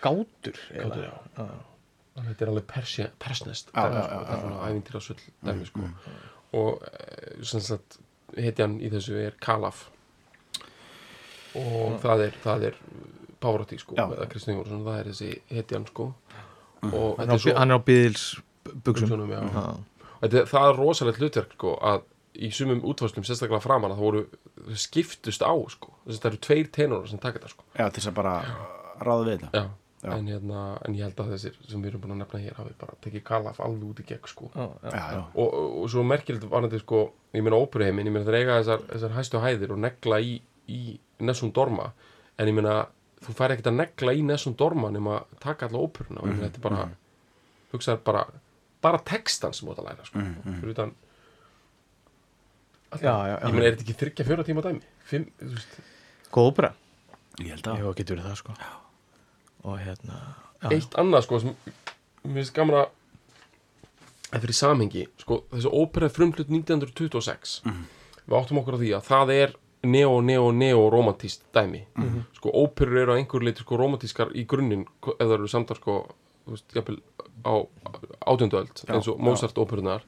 gátur 0.02 0.54
gátur, 0.54 0.60
eiginlega. 0.72 1.20
já. 1.36 1.46
þetta 2.28 2.44
er 2.44 2.50
alveg 2.52 2.66
persnest 3.18 3.70
Já, 3.74 3.82
já, 3.82 4.02
sko, 4.02 4.14
já, 4.14 4.20
þetta 4.20 4.36
er 4.36 4.40
svona 4.44 4.70
ævintýra 4.70 5.00
sull 5.04 5.24
dæmi 5.46 5.66
sko. 5.66 5.90
og 6.52 6.82
uh, 6.82 7.42
sem 7.44 7.60
sagt 7.60 7.98
hetjan 8.36 8.78
í 8.82 8.90
þessu 8.92 9.14
er 9.22 9.36
Kalaf. 9.40 9.86
Og 11.56 11.94
það 12.02 12.26
er 12.26 12.34
það 12.42 12.64
er 12.70 12.74
Pavarotti 13.42 13.78
sko 13.80 13.96
eða 14.00 14.28
Kristján 14.32 14.58
Jónsson, 14.58 14.84
það 14.86 14.98
er 15.00 15.10
þessi 15.12 15.30
hetjan 15.52 15.86
sko 15.90 16.10
og 16.86 16.92
hann, 16.92 17.22
þetta 17.22 17.38
er 17.38 17.44
svo 17.44 17.56
hann 17.60 17.74
er 17.74 17.80
á 17.80 17.86
byðils 17.86 18.26
buksum 18.66 19.08
Buxunum, 19.10 19.32
já. 19.32 19.40
Já. 19.40 19.64
Og 20.16 20.26
þetta, 20.26 20.44
það 20.50 20.68
er 20.68 20.78
rosalegt 20.80 21.22
hlutverk 21.22 21.56
sko, 21.56 21.72
að 21.86 22.04
í 22.36 22.50
sumum 22.52 22.82
útvarslum 22.84 23.24
sérstaklega 23.24 23.62
framan 23.64 23.94
að 23.94 24.00
það 24.00 24.06
voru 24.06 24.76
skiptust 24.76 25.44
á 25.44 25.52
sko. 25.72 25.94
þess 26.04 26.18
að 26.18 26.22
það 26.22 26.30
eru 26.32 26.42
tveir 26.46 26.70
tenorar 26.74 27.10
sem 27.10 27.22
taka 27.22 27.40
þetta 27.40 27.52
sko. 27.52 27.66
já, 27.72 27.84
til 27.86 28.00
þess 28.00 28.10
að 28.10 28.16
bara 28.18 28.36
ráða 29.00 29.26
við 29.26 29.34
þetta 29.36 29.60
já. 29.62 29.66
Já. 30.06 30.12
En, 30.12 30.26
hérna, 30.28 30.64
en 30.86 30.94
ég 30.94 31.08
held 31.08 31.20
að 31.22 31.30
þessir 31.32 31.54
sem 31.66 31.80
við 31.82 31.88
erum 31.90 32.02
búin 32.04 32.12
að 32.14 32.18
nefna 32.20 32.40
hér 32.42 32.58
hafi 32.60 32.74
bara 32.78 32.98
tekið 33.02 33.22
Kalaf 33.26 33.56
alveg 33.64 33.86
út 33.88 34.02
í 34.02 34.04
gegn 34.06 34.28
sko. 34.28 34.50
Já, 34.52 34.66
já. 34.84 34.90
já, 34.92 35.22
og, 35.32 35.46
og, 35.46 35.70
og 35.80 35.88
svo 35.90 36.04
merkilegt 36.06 36.44
var 36.52 36.66
þetta 36.66 36.80
sko, 36.82 37.00
ég 37.34 37.42
meina 37.42 37.58
óperuheimin, 37.58 38.10
ég 38.10 38.14
meina 38.14 38.28
þeir 38.28 38.38
eiga 38.42 38.58
þessar, 38.60 38.84
þessar 38.92 39.14
hæstu 39.16 39.40
hæðir 39.42 39.72
og 39.74 39.80
negla 39.82 40.20
í, 40.22 40.36
í 40.68 40.80
Nessum 41.26 41.50
Dorma 41.56 41.88
en 42.36 42.52
ég 42.52 42.58
meina 42.58 42.76
þú 43.26 43.34
fær 43.38 43.54
ekkert 43.54 43.70
að 43.72 43.78
negla 43.80 44.14
í 44.16 44.22
Nessum 44.26 44.54
Dorma 44.58 44.90
nema 44.94 45.18
að 45.20 45.36
taka 45.42 45.66
alla 45.68 45.82
óperuna 45.82 46.22
og 46.22 46.28
ég 46.30 46.36
meina 46.38 46.48
þetta 46.48 46.60
er 46.62 46.66
bara 46.68 46.86
hugsaður 47.72 48.02
bara 48.06 48.24
bara 48.86 48.98
textan 49.08 49.52
sem 49.56 49.66
þú 49.68 49.72
átt 49.74 49.82
að 49.82 49.88
læra 49.90 50.06
sko. 50.08 50.24
fyrir 50.60 50.72
utan 50.76 50.94
Já, 52.96 53.12
já, 53.12 53.14
já. 53.28 53.36
ég 53.42 53.52
meina 53.52 53.66
er 53.66 53.74
þetta 53.74 53.84
ekki 53.84 53.96
þryggja 54.00 54.24
fjóra 54.28 54.44
tíma 54.46 54.62
dæmi? 54.64 54.80
Fimm, 55.06 55.24
góð 56.32 56.46
ópera. 56.52 56.70
Ég 57.42 57.50
held 57.52 57.66
að. 57.68 57.80
Já, 57.82 57.88
getur 57.98 58.20
það 58.24 58.36
sko. 58.40 58.54
Og 59.66 59.80
hérna 59.82 60.20
já, 60.62 60.70
eitt 60.76 60.94
annað 61.02 61.26
sko 61.26 61.40
sem 61.42 61.56
mér 62.24 62.38
finnst 62.38 62.54
gaman 62.56 62.78
að 62.80 62.86
að 64.36 64.42
fyrir 64.46 64.56
samhengi 64.58 65.02
sko, 65.20 65.40
þessi 65.52 65.70
ópera 65.82 66.08
er 66.08 66.14
frumhlut 66.14 66.48
1926 66.50 67.58
við 68.26 68.38
áttum 68.38 68.58
okkur 68.62 68.78
á 68.78 68.82
því 68.82 68.88
að 68.96 69.04
það 69.10 69.32
er 69.36 69.52
neo, 69.86 70.20
neo, 70.24 70.50
neo 70.52 70.84
romantíst 70.92 71.46
dæmi 71.54 71.84
sko 72.36 72.52
óperur 72.64 73.00
eru 73.02 73.14
að 73.14 73.20
einhver 73.22 73.44
leiti 73.46 73.64
sko 73.64 73.78
romantískar 73.80 74.32
í 74.34 74.44
grunninn 74.48 74.84
það 75.06 75.34
eru 75.38 75.48
samtar 75.50 75.78
sko 75.80 75.96
veist, 76.46 76.66
jafnvel 76.76 77.00
á 77.46 77.54
átjöndu 78.26 78.58
öld 78.60 78.82
Já, 78.86 78.94
eins 78.94 79.08
og. 79.10 79.18
Mozart 79.22 79.58
óperunar 79.58 80.04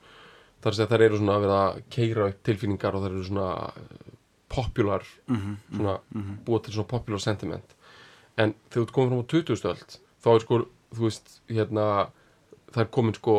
þar 0.62 0.72
að 0.72 0.76
segja 0.78 0.90
þær 0.92 1.04
eru 1.06 1.18
svona 1.20 1.36
að 1.38 1.44
vera 1.46 1.58
að 1.68 1.80
keira 1.94 2.28
upp 2.32 2.42
tilfinningar 2.46 2.96
og 2.98 3.04
þær 3.04 3.12
eru 3.14 3.24
svona 3.28 3.48
eh, 3.78 4.12
popular 4.48 5.04
svona 5.28 5.98
búa 6.46 6.62
til 6.64 6.74
svona 6.74 6.90
popular 6.90 7.20
sentiment 7.22 7.74
en 8.38 8.54
þegar 8.70 8.78
þú 8.78 8.86
ert 8.86 8.94
komin 8.96 9.10
fram 9.12 9.22
á 9.22 9.30
20. 9.34 9.66
öld 9.72 9.98
þá 10.24 10.28
er 10.34 10.42
sko, 10.44 10.58
þú 10.96 11.04
veist, 11.04 11.32
hérna 11.50 11.86
er 12.78 12.90
komin 12.94 13.14
sko 13.18 13.36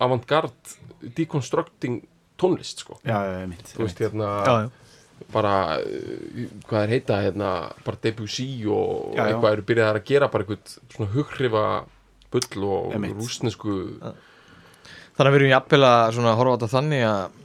avantgard 0.00 0.76
deconstructing 1.16 2.02
tónlist 2.40 2.84
sko 2.84 2.98
já, 3.04 3.16
já, 3.24 3.40
já, 3.40 3.46
mitt 3.48 3.72
þú 3.72 3.84
veist, 3.86 4.00
hérna 4.04 4.30
já, 4.44 4.56
já. 4.66 4.70
Bara, 5.32 5.54
uh, 5.80 6.44
hvað 6.68 6.82
er 6.86 6.92
heita 6.94 7.20
hérna, 7.24 7.50
bara 7.84 7.98
Debussy 8.02 8.46
og 8.70 9.14
Já, 9.16 9.22
já. 9.22 9.26
eitthvað 9.32 9.52
eru 9.56 9.64
byrjað 9.70 9.90
að 10.00 10.04
gera 10.12 10.28
bara 10.32 10.44
eitthvað 10.46 10.76
svona 10.94 11.10
hugrifa 11.16 11.64
bull 12.32 12.64
og 12.68 12.94
Einmitt. 12.96 13.16
rúsnesku 13.18 13.74
þannig 15.16 15.26
að 15.26 15.32
við 15.32 15.40
erum 15.40 15.52
jafnvel 15.54 15.82
að 15.88 16.14
svona 16.18 16.36
horfa 16.38 16.52
á 16.52 16.56
þetta 16.58 16.72
þannig 16.76 17.04
að 17.08 17.42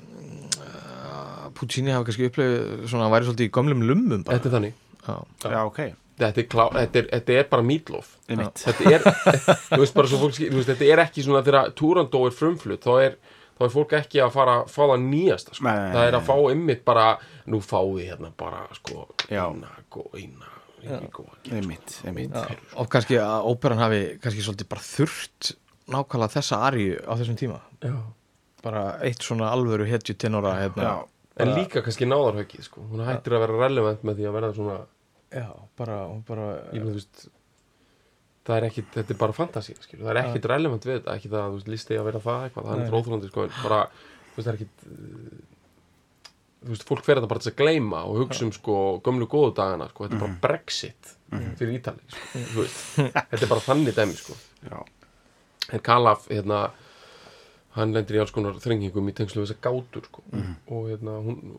Puccini 1.57 1.91
hafa 1.93 2.07
kannski 2.07 2.29
upplegið 2.29 2.86
svona 2.89 3.05
að 3.07 3.13
væri 3.15 3.27
svolítið 3.27 3.47
í 3.49 3.51
gömlum 3.57 3.82
lummum 3.86 4.21
bara. 4.25 4.38
þetta 4.38 4.49
er 4.49 4.55
þannig 4.55 4.77
Já. 5.01 5.15
já, 5.51 5.59
ok, 5.67 5.79
þetta 6.21 6.41
er, 6.41 6.47
klá, 6.49 6.63
þetta 6.77 6.99
er, 7.01 7.07
þetta 7.11 7.36
er 7.41 7.47
bara 7.51 7.65
mitt 7.65 7.91
þetta 7.91 8.93
er, 8.95 9.05
þú 9.71 9.79
veist 9.82 9.95
bara 9.97 10.09
svo 10.11 10.19
fólk 10.21 10.36
skil- 10.38 10.49
þú 10.53 10.59
veist, 10.61 10.69
þetta 10.71 10.89
er 10.93 11.01
ekki 11.05 11.25
svona 11.25 11.41
þegar 11.45 11.71
Turandó 11.77 12.21
er 12.29 12.36
frumflutt 12.38 12.86
þá 12.86 12.91
er, 13.07 13.15
þá 13.62 13.66
er 13.68 13.74
fólk 13.76 13.93
ekki 13.99 14.22
að 14.26 14.32
fara 14.34 14.55
að 14.64 14.72
fá 14.74 14.82
það 14.82 15.03
nýjasta 15.05 15.53
sko. 15.57 15.76
Það 15.93 16.07
er 16.07 16.18
að 16.18 16.26
fá 16.32 16.36
ymmit 16.55 16.82
bara 16.88 17.05
nú 17.53 17.59
fáum 17.62 17.93
við 17.99 18.09
hérna 18.12 18.32
bara 18.41 18.64
sko 18.80 19.05
eina, 19.30 19.70
gó, 19.93 20.07
eina, 20.18 20.49
ég 20.82 21.68
mitt 21.70 21.99
og 22.74 22.89
kannski 22.89 23.20
að 23.22 23.45
óperan 23.51 23.84
hafi 23.84 24.01
kannski 24.24 24.41
svolítið 24.45 24.72
bara 24.72 24.86
þurft 24.88 25.51
nákvæmlega 25.91 26.36
þessa 26.39 26.62
arju 26.66 26.97
á 27.05 27.14
þessum 27.20 27.38
tíma. 27.38 27.59
Já. 27.84 27.95
bara 28.62 28.84
eitt 29.05 29.24
svona 29.26 29.49
alvöru 29.53 29.86
hetju 29.89 30.16
tenora 30.18 30.55
hérna, 30.59 31.01
En 31.41 31.53
líka 31.55 31.82
kannski 31.82 32.05
náðarhöggið 32.05 32.66
sko. 32.68 32.82
Hún 32.91 33.05
hættir 33.07 33.34
að 33.34 33.45
vera 33.45 33.59
relevant 33.64 34.01
með 34.05 34.20
því 34.20 34.26
að 34.28 34.34
verða 34.36 34.49
svona 34.57 34.80
já, 35.32 35.47
bara, 35.80 35.95
bara 36.28 36.47
ég 36.76 36.84
meina, 36.84 36.91
þú 36.91 36.97
veist 36.99 37.24
það 38.47 38.57
er 38.57 38.67
ekki, 38.67 38.83
þetta 38.95 39.13
er 39.13 39.19
bara 39.21 39.37
fantasía 39.37 39.79
það 39.91 40.11
er 40.11 40.19
ekkit 40.23 40.49
relevant 40.49 40.85
við 40.87 40.97
þetta, 40.97 41.15
ekki 41.15 41.31
það 41.31 41.45
að 41.45 41.55
veist, 41.55 41.71
listi 41.75 41.97
að 41.97 42.07
vera 42.09 42.21
það 42.25 42.45
eitthvað, 42.47 42.69
það 42.69 42.83
er 42.83 42.99
óþrjóðandi 42.99 43.31
sko, 43.31 43.47
bara, 43.61 43.79
þú 44.31 44.37
veist, 44.37 44.45
það 44.45 44.51
er 44.51 44.59
ekkit 44.59 44.85
uh, 44.87 45.41
þú 46.61 46.73
veist, 46.75 46.85
fólk 46.89 47.03
fer 47.05 47.19
þetta 47.19 47.31
bara 47.31 47.43
til 47.43 47.51
að 47.51 47.57
gleyma 47.61 48.03
og 48.09 48.21
hugsa 48.21 48.45
um 48.45 48.53
sko 48.55 48.77
gömlu 49.05 49.27
góðu 49.29 49.53
dagana, 49.57 49.89
sko, 49.91 50.05
þetta 50.05 50.17
er 50.17 50.23
bara 50.25 50.39
Brexit 50.45 51.13
fyrir 51.31 51.77
Ítali, 51.77 52.07
sko, 52.11 52.41
þú 52.53 52.63
veist. 52.63 52.81
Þetta 52.99 53.39
er 53.45 53.51
bara 53.53 53.63
þannig 53.65 53.95
dæmi, 53.97 54.17
sko. 54.19 54.35
En 55.71 55.83
Kalaf, 55.85 56.25
hérna 56.27 56.63
hann 57.77 57.93
lendir 57.95 58.17
í 58.17 58.19
alls 58.19 58.33
konar 58.35 58.57
þrengingum 58.59 59.07
í 59.07 59.13
tengslu 59.15 59.41
við 59.41 59.53
þessa 59.53 59.63
gátur, 59.63 60.09
sko. 60.09 60.25
Og 60.75 60.89
hérna, 60.91 61.15
hún, 61.23 61.55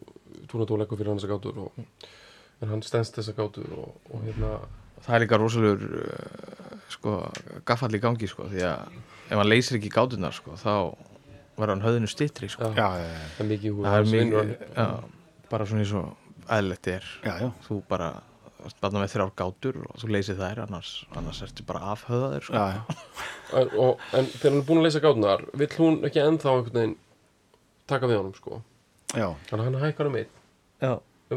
túnatóleikur 0.51 1.01
fyrir 1.01 1.15
hann 1.15 1.23
þessa 1.23 1.33
gátur 1.33 1.63
og, 1.65 1.81
en 2.61 2.75
hann 2.75 2.85
stendst 2.85 3.17
þessa 3.17 3.35
gátur 3.39 3.73
og, 3.79 3.97
og 4.13 4.27
hérna 4.27 4.53
það 5.03 5.17
er 5.17 5.25
líka 5.25 5.41
rosalegur 5.41 5.97
uh, 6.03 6.62
sko, 6.93 7.17
gaffall 7.69 7.97
í 7.97 8.03
gangi 8.03 8.29
sko, 8.31 8.49
því 8.53 8.67
að 8.69 8.99
ef 9.33 9.39
hann 9.41 9.49
leysir 9.49 9.79
ekki 9.79 9.93
gátunar 9.93 10.37
sko, 10.37 10.57
þá 10.61 10.75
verður 11.57 11.75
hann 11.75 11.85
höfðinu 11.87 12.11
stittri 12.11 12.49
sko. 12.53 12.73
já, 12.77 12.89
já, 12.97 13.07
já, 13.07 13.15
já, 13.15 13.31
það 13.37 13.45
er 13.45 13.51
mikið 13.53 13.77
húi 13.77 13.87
það 13.87 13.97
er 13.99 14.11
mikið 14.13 14.53
já, 14.77 14.87
bara 15.53 15.69
svona 15.69 15.85
eins 15.85 15.95
og 16.01 16.53
eðlilegt 16.57 16.91
er 16.93 17.09
já, 17.23 17.33
já. 17.43 17.49
þú 17.67 17.79
bara 17.91 18.11
spanna 18.71 19.03
með 19.03 19.15
þrjár 19.17 19.33
gátur 19.39 19.79
og 19.83 19.97
þú 19.99 20.11
leysir 20.15 20.39
þær 20.39 20.63
annars, 20.65 20.93
annars 21.19 21.43
ertu 21.45 21.65
bara 21.67 21.93
afhöðaður 21.93 22.49
sko. 22.49 22.61
já, 22.61 22.77
já. 22.77 23.23
en, 23.61 23.73
og, 23.85 24.05
en 24.15 24.29
þegar 24.35 24.51
hann 24.53 24.61
er 24.61 24.69
búin 24.69 24.83
að 24.83 24.89
leysa 24.89 25.03
gátunar 25.05 25.47
vill 25.63 25.73
hún 25.79 25.99
ekki 26.09 26.23
ennþá 26.23 26.55
einhvern 26.57 26.79
veginn 26.79 26.97
taka 27.91 28.11
við 28.11 28.21
honum 28.23 28.37
sko 28.39 28.61
já, 29.13 29.29
þannig 29.51 29.61
að 29.61 29.67
hann 29.69 29.81
hækkar 29.83 30.11
um 30.11 30.19
einn 30.21 30.33
já, 30.83 30.93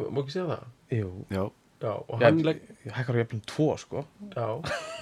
má 0.06 0.22
ekki 0.22 0.36
segja 0.36 0.48
það? 0.54 0.68
jú 0.96 1.12
já, 1.34 1.44
já, 1.82 1.92
og 1.92 2.22
hann 2.22 2.42
legg 2.46 2.62
hækkar 2.86 3.20
jafnum 3.22 3.42
tvo 3.50 3.70
sko 3.78 4.06
já, 4.36 4.48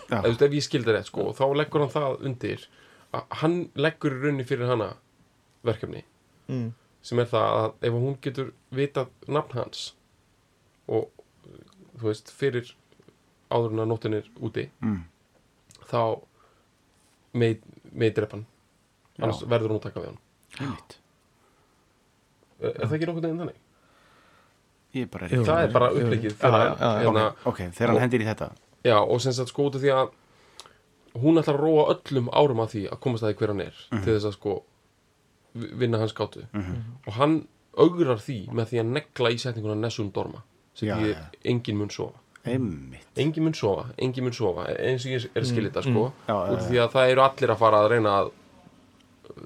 Já. 0.09 0.19
Eða, 0.19 0.21
þú 0.21 0.29
veist, 0.29 0.45
ef 0.47 0.55
ég 0.57 0.65
skildi 0.65 0.95
rétt 0.95 1.09
sko 1.09 1.29
þá 1.37 1.43
leggur 1.57 1.83
hann 1.83 1.93
það 1.93 2.25
undir 2.29 2.67
að 3.13 3.35
hann 3.41 3.57
leggur 3.77 4.15
í 4.17 4.21
raunni 4.23 4.45
fyrir 4.47 4.71
hana 4.71 4.93
verkefni 5.65 6.03
mm. 6.49 6.69
sem 7.05 7.21
er 7.23 7.29
það 7.31 7.59
að 7.61 7.87
ef 7.89 7.97
hún 8.05 8.17
getur 8.25 8.53
vitað 8.73 9.13
nafn 9.27 9.59
hans 9.61 9.85
og 10.91 11.09
þú 11.99 12.09
veist, 12.09 12.33
fyrir 12.33 12.73
áður 13.53 13.75
en 13.75 13.83
að 13.85 13.91
nóttin 13.91 14.17
er 14.17 14.29
úti 14.43 14.67
mm. 14.83 14.99
þá 15.91 16.01
með, 17.37 17.61
með 17.91 18.17
drepan 18.19 18.45
Já. 19.13 19.23
annars 19.23 19.43
verður 19.45 19.75
hún 19.75 19.81
að 19.81 19.87
taka 19.87 20.03
við 20.03 20.13
hann 20.13 20.73
er, 22.63 22.73
er 22.73 22.87
það 22.87 22.97
ekki 22.97 23.09
nokkuð 23.09 23.27
neginn 23.27 23.43
þannig? 23.43 23.62
Ég 24.93 25.01
er 25.07 25.09
bara 25.13 25.27
Jú. 25.31 25.43
það 25.47 25.63
er 25.63 25.71
bara 25.73 25.89
upplegið 25.91 26.35
þegar, 26.41 26.75
hérna, 26.79 27.23
þegar 27.73 27.87
hann 27.93 27.99
hendir 28.03 28.21
í 28.21 28.27
þetta. 28.27 28.51
Já, 28.85 28.97
og 28.99 29.21
sem 29.21 29.33
sagt 29.33 29.49
sko 29.49 29.69
út 29.69 29.75
af 29.75 29.81
því 29.81 29.91
að 29.95 30.09
hún 31.23 31.37
ætlar 31.41 31.55
að 31.57 31.63
róa 31.63 31.85
öllum 31.95 32.29
árum 32.33 32.61
að 32.63 32.71
því 32.73 32.83
að 32.91 32.99
komast 32.99 33.23
að 33.23 33.33
því 33.33 33.37
hver 33.39 33.47
hann 33.53 33.61
er 33.61 33.73
Mhm. 33.91 34.03
til 34.03 34.13
þess 34.17 34.25
að 34.29 34.33
sko 34.33 34.63
vi- 35.55 35.71
vinna 35.83 35.97
hans 35.99 36.13
gátu 36.13 36.45
og 37.07 37.13
hann 37.13 37.47
augrar 37.77 38.17
því 38.17 38.49
með 38.49 38.65
því 38.69 38.79
að 38.81 38.85
negla 38.97 39.29
í 39.29 39.37
setninguna 39.39 39.75
Nessun 39.79 40.11
Dorma 40.11 40.43
sem 40.75 40.87
því 40.89 41.13
já. 41.13 41.25
engin 41.45 41.77
mun 41.77 41.89
sofa. 41.89 42.19
Einmitt. 42.45 43.05
Engin 43.15 43.43
mun 43.43 43.53
sofa, 43.53 43.85
engin 43.97 44.23
mun 44.23 44.33
sofa 44.33 44.65
eins 44.77 45.05
og 45.05 45.11
ég 45.11 45.29
er 45.35 45.43
skilja 45.45 45.69
þetta 45.71 45.81
sko. 45.83 46.11
Mm. 46.11 46.13
Já, 46.27 46.33
út 46.51 46.57
af 46.59 46.69
því 46.69 46.77
að 46.83 46.91
það 46.91 47.09
eru 47.11 47.21
allir 47.21 47.49
að 47.53 47.57
fara 47.57 47.77
að 47.77 47.89
reyna 47.91 48.09
að 48.19 48.31
uh, 49.29 49.43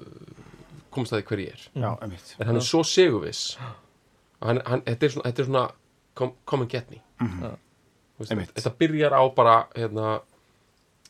komast 0.90 1.12
að 1.12 1.22
því 1.22 1.26
hver 1.28 1.38
ég 1.44 1.52
er. 1.52 1.68
Já, 1.74 1.90
en 2.02 2.46
hann 2.48 2.56
er 2.56 2.60
svo 2.66 2.80
segurviss 2.82 3.56
að 3.60 3.66
hann, 4.42 4.60
hann, 4.66 4.82
þetta 4.86 5.06
er 5.08 5.14
svona, 5.14 5.28
þetta 5.30 5.42
er 5.44 5.48
svona 5.50 5.64
come, 6.18 6.32
come 6.44 6.62
and 6.66 6.70
get 6.72 6.90
me 6.90 7.02
Já. 7.18 7.54
Þú 8.18 8.24
veist, 8.24 8.32
Einmitt. 8.34 8.52
þetta 8.56 8.72
byrjar 8.78 9.14
á 9.14 9.22
bara 9.34 9.56
hérna, 9.76 10.06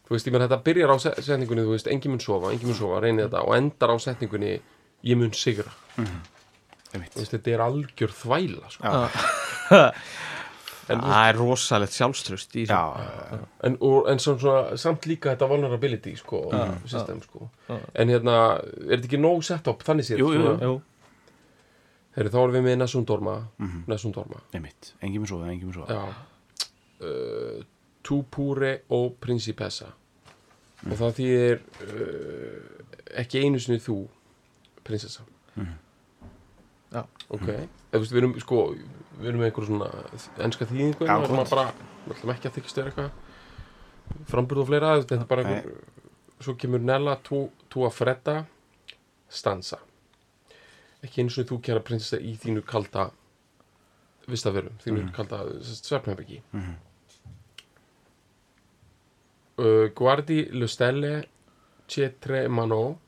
þú 0.09 0.13
veist, 0.17 0.27
ég 0.29 0.33
menn 0.35 0.43
þetta 0.45 0.59
byrjar 0.65 0.91
á 0.93 0.97
se- 1.01 1.15
setningunni, 1.25 1.63
þú 1.65 1.73
veist, 1.77 1.87
engin 1.93 2.13
mun 2.13 2.21
sofa, 2.21 2.51
engin 2.53 2.69
mun 2.69 2.77
sofa 2.77 2.99
reynið 3.05 3.29
þetta 3.31 3.45
og 3.49 3.55
endar 3.57 3.93
á 3.93 3.97
setningunni 4.05 4.51
ég 5.09 5.17
mun 5.21 5.33
sigra, 5.33 5.73
einmitt 5.97 7.15
þú 7.17 7.23
veist, 7.23 7.33
þetta 7.37 7.55
er 7.55 7.65
algjör 7.65 8.13
þvæla 8.19 8.73
sko. 8.75 8.93
Já. 8.93 9.81
en, 10.93 11.01
það 11.05 11.29
er 11.31 11.37
rosalegt 11.41 11.93
sjálfströst 11.97 12.55
í 12.61 12.67
já, 12.69 12.79
þessu. 12.97 13.41
en, 13.69 13.75
og, 13.85 13.97
en 14.13 14.21
svona, 14.25 14.41
svona, 14.45 14.77
samt 14.81 15.09
líka 15.11 15.33
þetta 15.35 15.49
vulnerability 15.51 16.15
sko, 16.17 16.43
system, 16.89 17.21
sko. 17.25 17.49
en 17.69 18.13
hérna, 18.13 18.37
er 18.89 18.95
þetta 18.99 19.11
ekki 19.11 19.21
nóg 19.21 19.45
sett 19.49 19.69
upp 19.69 19.85
þannig 19.85 20.09
séð, 20.09 20.23
Jú, 20.25 20.31
jú, 20.37 20.45
svona? 20.45 20.71
Jú. 20.71 20.79
Heyrðu, 22.19 22.35
þá 22.35 22.39
erum 22.43 22.57
við 22.59 22.65
með 22.67 22.77
Nessun 22.83 23.07
Dorma 23.07 23.35
Nessun 23.87 24.15
Dorma 24.17 24.43
einmitt. 24.51 24.93
Engin 25.01 25.23
með 25.23 25.33
svo, 25.33 25.41
engin 25.47 25.71
með 25.71 25.79
svo 25.79 25.87
Já. 25.87 26.03
Uh, 26.99 27.67
Tu 28.09 28.23
pure 28.33 28.71
o 28.95 28.99
principessa. 29.21 29.91
Og 30.87 30.95
það 30.97 31.17
þýðir 31.19 31.59
uh, 31.85 32.87
ekki 33.23 33.43
einu 33.45 33.61
sinni 33.61 33.83
þú 33.85 33.99
prinsessa. 34.87 35.27
Já. 36.89 37.03
ok. 37.29 37.49
Eða, 37.49 37.67
þú 37.93 38.01
veist, 38.01 38.15
við 38.15 38.21
erum 38.23 38.35
sko 38.41 38.61
við 39.19 39.31
erum 39.31 39.43
með 39.43 39.51
einhver 39.51 39.67
svona 39.69 39.89
enska 40.47 40.69
þýðingu 40.69 41.05
við 41.05 41.25
erum 41.27 41.43
bara, 41.51 41.65
við 42.07 42.15
ætlum 42.15 42.33
ekki 42.35 42.49
að 42.49 42.59
þykist 42.59 42.79
þér 42.79 42.91
eitthvað 42.91 44.29
framburð 44.31 44.63
og 44.63 44.71
fleira 44.71 44.93
þetta 45.01 45.19
er 45.19 45.29
bara 45.29 45.45
einhver 45.45 46.45
svo 46.45 46.55
kemur 46.61 46.85
Nella 46.85 47.17
tu, 47.27 47.43
tu 47.69 47.85
a 47.85 47.91
fredda 47.93 48.39
stanza 49.29 49.81
ekki 51.05 51.21
einu 51.23 51.31
sinni 51.31 51.49
þú 51.49 51.61
kæra 51.63 51.81
prinsessa 51.85 52.19
í 52.21 52.35
þínu 52.37 52.63
kalda 52.67 53.11
vistaverum, 54.29 54.75
þínu 54.85 55.13
kalda 55.17 55.39
svefnherbyggi 55.63 56.43
Mhm. 56.53 56.75
uh, 59.59 59.89
Guardi 59.95 60.49
le 60.53 60.69
stelle 60.69 61.13
cetre 61.89 62.49
mano 62.49 62.99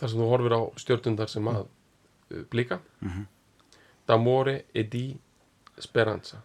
þar 0.00 0.10
sem 0.12 0.20
þú 0.20 0.28
horfir 0.32 0.56
á 0.58 0.60
stjórnundar 0.82 1.30
sem 1.32 1.46
að 1.52 1.62
uh, 1.66 2.42
blika 2.50 2.80
Mhm. 3.00 3.26
d'amore 4.08 4.64
e 4.74 4.82
di 4.82 5.16
speranza 5.78 6.42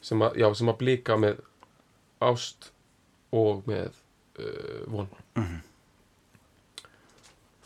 sem 0.00 0.18
að, 0.22 0.36
já, 0.38 0.54
sem 0.54 0.68
að 0.68 0.78
blika 0.78 1.16
með 1.16 1.40
ást 2.22 2.70
og 3.32 3.64
með 3.66 3.92
uh, 4.38 4.84
von 4.86 5.08
Mhm. 5.36 5.60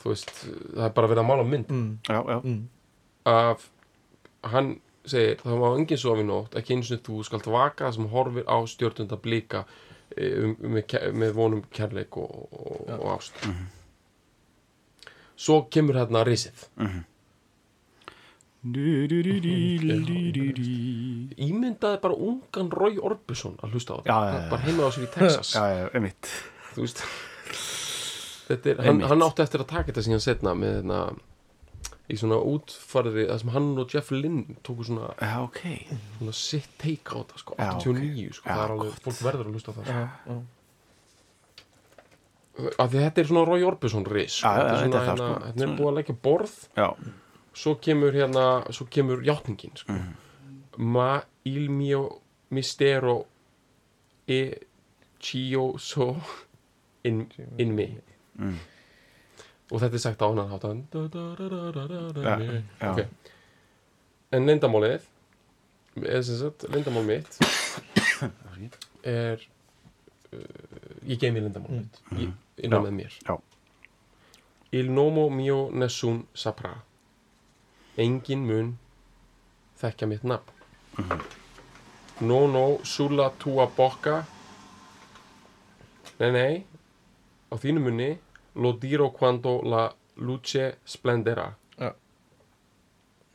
Þú 0.01 0.13
veist, 0.15 0.31
það 0.75 0.85
er 0.89 0.95
bara 0.97 1.09
verið 1.11 1.23
að 1.25 1.29
mála 1.31 1.45
mynd. 1.49 1.69
Mm. 1.71 1.99
já, 2.09 2.21
já, 2.33 2.39
Mm. 2.45 2.63
að 3.27 3.67
hann 4.55 4.71
segir 5.05 5.37
það 5.43 5.59
má 5.61 5.69
enginn 5.79 5.99
sofa 6.01 6.21
í 6.23 6.27
nótt 6.29 6.55
ekki 6.61 6.75
eins 6.77 6.91
og 6.95 7.03
þú 7.05 7.21
skalt 7.25 7.47
vaka 7.53 7.93
sem 7.93 8.07
horfir 8.09 8.45
á 8.49 8.57
stjórnunda 8.69 9.17
blika 9.21 9.65
eh, 10.17 10.45
um, 10.45 10.57
með, 10.75 10.87
ke- 10.87 11.13
með 11.13 11.33
vonum 11.37 11.63
kærleik 11.73 12.17
og, 12.17 12.49
og, 12.53 12.89
og 12.99 13.07
ást. 13.19 13.35
Svo 15.41 15.63
kemur 15.73 15.95
hérna 15.97 16.25
risið. 16.27 16.67
Ímyndaði 21.41 22.01
bara 22.03 22.15
ungan 22.17 22.71
Roy 22.75 22.99
Orbison 23.01 23.57
að 23.65 23.73
hlusta 23.77 23.97
á 23.97 23.99
Já, 24.05 24.17
já, 24.35 24.41
bara 24.51 24.63
heima 24.67 24.85
á 24.85 24.91
sér 24.93 25.07
í 25.07 25.11
Texas. 25.15 25.53
Já, 25.57 25.65
já, 25.79 25.87
einmitt. 25.97 26.29
Þú 26.75 26.85
veist 26.85 27.01
er, 28.51 28.81
hann, 28.87 29.01
hann 29.11 29.23
átti 29.27 29.43
eftir 29.45 29.63
að 29.65 29.69
taka 29.73 29.91
þetta 29.93 30.03
síðan 30.07 30.23
setna 30.25 30.55
með 30.59 30.75
hérna 30.81 31.01
í 32.11 32.17
svona 32.19 32.41
útfarði 32.43 33.27
það 33.29 33.39
sem 33.43 33.53
hann 33.55 33.69
og 33.79 33.93
Jeff 33.95 34.11
Lynn 34.11 34.57
tóku 34.67 34.87
svona, 34.89 35.13
já, 35.23 35.37
ok 35.45 35.61
svona 36.19 36.35
sitt 36.35 36.73
take 36.83 37.15
á 37.15 37.23
þetta 37.23 37.39
sko, 37.43 37.55
Já, 37.59 37.69
89 37.79 38.33
sko, 38.41 38.49
Já, 38.49 38.55
það 38.57 38.65
er 38.65 38.75
alveg, 38.75 38.91
gott. 38.97 39.05
fólk 39.07 39.21
verður 39.29 39.47
að 39.51 39.55
hlusta 39.55 39.75
það 39.77 39.91
sko. 39.91 40.41
Af 42.61 42.91
því 42.91 42.99
að 42.99 43.05
þetta 43.07 43.23
er 43.23 43.29
svona 43.31 43.45
Roy 43.49 43.63
Orbison 43.65 44.05
ris 44.11 44.35
sko. 44.41 44.51
Já, 44.51 44.59
já, 44.59 44.65
þetta 44.67 44.75
er 44.75 44.81
þetta 44.83 44.91
svona, 44.91 45.07
hérna, 45.07 45.29
sko. 45.31 45.47
hérna 45.47 45.67
er 45.69 45.77
búið 45.79 45.91
að 45.93 45.99
leggja 46.01 46.17
borð 46.27 46.57
svo 47.61 47.75
kemur 47.87 48.19
hérna, 48.19 48.45
svo 48.75 48.87
kemur 48.91 49.23
játningin 49.27 49.79
sko. 49.81 49.93
Mhm. 49.95 50.19
ma 50.81 51.09
il 51.45 51.71
mio 51.71 52.03
mistero 52.51 53.17
e 54.27 54.41
chioso 55.21 56.17
in, 57.05 57.27
in 57.59 57.75
me 57.75 57.89
Mm. 58.41 58.59
og 59.71 59.81
þetta 59.83 59.99
er 59.99 60.03
sagt 60.03 60.23
á 60.25 60.27
hann 60.31 60.49
hátan 60.49 60.79
okay. 62.81 63.07
en 64.33 64.47
lindamálið 64.49 65.05
eða 66.01 66.23
sem 66.25 66.39
sagt, 66.41 66.65
lindamál 66.73 67.05
mitt 67.05 67.37
er 69.05 69.45
uh, 70.33 70.41
ég 71.05 71.21
geimi 71.21 71.43
lindamál 71.45 71.83
mitt 71.83 72.01
mm. 72.15 72.33
innan 72.65 72.87
með 72.87 72.97
mér 73.03 73.19
já. 73.21 73.37
il 74.73 74.89
nomo 74.95 75.29
mio 75.29 75.61
nessun 75.73 76.25
saprà 76.33 76.79
engin 78.01 78.47
mun 78.49 78.73
þekkja 79.83 80.09
mitt 80.09 80.25
nafn 80.25 81.21
no 82.21 82.47
no 82.47 82.65
sulla 82.85 83.31
tua 83.39 83.69
bocca 83.77 84.23
nei 86.21 86.33
nei 86.33 86.55
á 87.51 87.55
þínu 87.59 87.81
munni 87.85 88.11
Lo 88.55 88.73
diro 88.73 89.11
quando 89.15 89.61
la 89.63 89.85
luce 90.21 90.79
splenderà 90.85 91.57
Já. 91.79 91.95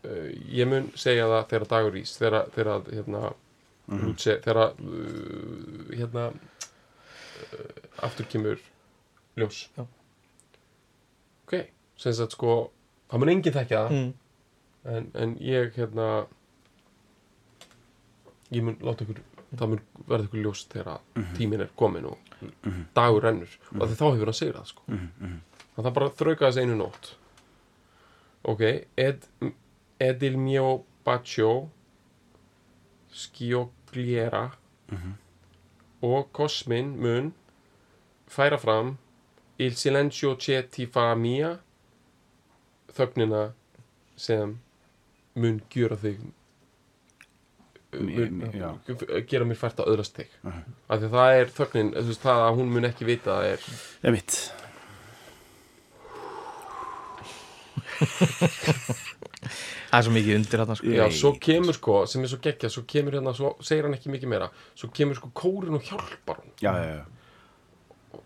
uh, 0.03 0.29
ég 0.51 0.67
mun 0.69 0.91
segja 0.95 1.27
það 1.31 1.47
þegar 1.49 1.67
dagur 1.71 1.97
ís 2.01 2.13
þegar, 2.19 2.49
þegar 2.55 2.89
hérna 2.91 3.21
luce, 4.03 4.37
þegar 4.43 4.75
uh, 4.75 5.89
hérna 5.93 6.27
uh, 6.33 8.05
aftur 8.05 8.29
kemur 8.29 8.61
ljós 9.39 9.65
Já. 9.77 9.85
ok, 11.45 11.57
sem 11.97 12.13
sagt 12.17 12.37
sko 12.37 12.57
það 13.09 13.23
mun 13.23 13.33
enginn 13.35 13.57
þekkja 13.57 13.83
það 13.85 13.97
mm. 13.97 14.11
en, 14.95 15.11
en 15.23 15.37
ég 15.41 15.73
hérna 15.79 16.09
ég 18.51 18.63
mun 18.63 18.77
láta 18.81 19.05
ykkur 19.05 19.21
það 19.55 19.71
mun 19.71 19.83
verða 20.07 20.27
ykkur 20.27 20.41
ljóst 20.43 20.73
þegar 20.73 20.99
mm 21.15 21.33
tíminn 21.35 21.61
er 21.61 21.69
komin 21.75 22.05
og 22.05 22.17
dagur 22.95 23.23
rennur. 23.23 23.51
Og 23.75 23.87
því 23.89 23.95
þá 23.99 24.05
hefur 24.05 24.31
hann 24.31 24.39
sigrað 24.39 24.67
sko. 24.71 24.83
það 25.77 25.93
bara 25.93 26.09
þrauka 26.19 26.49
þess 26.49 26.61
einu 26.61 26.75
nótt. 26.79 27.15
Ok 28.43 28.61
ed, 28.97 29.25
edil 29.99 30.37
mio 30.37 30.83
bacio 31.05 31.69
skiogliera 33.15 34.51
og 36.01 36.31
kosmin 36.31 36.95
mun 37.01 37.33
færa 38.27 38.57
fram 38.59 38.97
il 39.57 39.75
silencio 39.75 40.35
che 40.35 40.61
ti 40.69 40.85
fa 40.85 41.15
mia 41.15 41.59
þögnina 42.95 43.53
sem 44.15 44.59
mun 45.35 45.61
gjöra 45.69 45.95
þig. 45.95 46.19
Gera 49.31 49.45
mér 49.47 49.59
fært 49.59 49.79
að 49.83 49.91
öðrast 49.93 50.19
þig. 50.19 50.35
Af 50.45 50.99
því 50.99 51.07
að 51.09 51.15
það 51.17 51.39
er 51.39 51.51
þögnin 51.59 51.91
veist, 51.95 52.21
það 52.25 52.43
að 52.45 52.59
hún 52.59 52.71
mun 52.75 52.89
ekki 52.91 53.07
vita 53.09 53.39
það 53.39 53.49
er 53.53 53.67
Ég 54.05 54.15
mitt 54.15 54.37
það 59.85 59.97
er 59.99 60.05
svo 60.07 60.13
mikið 60.15 60.37
undir 60.39 60.61
þarna 60.61 60.75
sko. 60.79 60.93
já, 60.97 61.05
svo 61.15 61.31
kemur 61.47 61.77
sko, 61.77 61.97
sem 62.11 62.23
er 62.25 62.31
svo 62.31 62.39
geggja 62.43 62.71
svo 62.73 62.83
kemur 62.89 63.15
hérna, 63.17 63.33
svo 63.37 63.53
segir 63.63 63.87
hann 63.87 63.95
ekki 63.97 64.11
mikið 64.13 64.31
meira. 64.31 64.49
Svo 64.77 64.89
kemur 64.95 65.19
sko 65.19 65.31
kórin 65.37 65.77
og 65.77 65.85
hjálpar 65.87 66.41
hún 66.41 66.51
Já, 66.61 66.71
já, 66.75 66.95
já. 66.99 67.05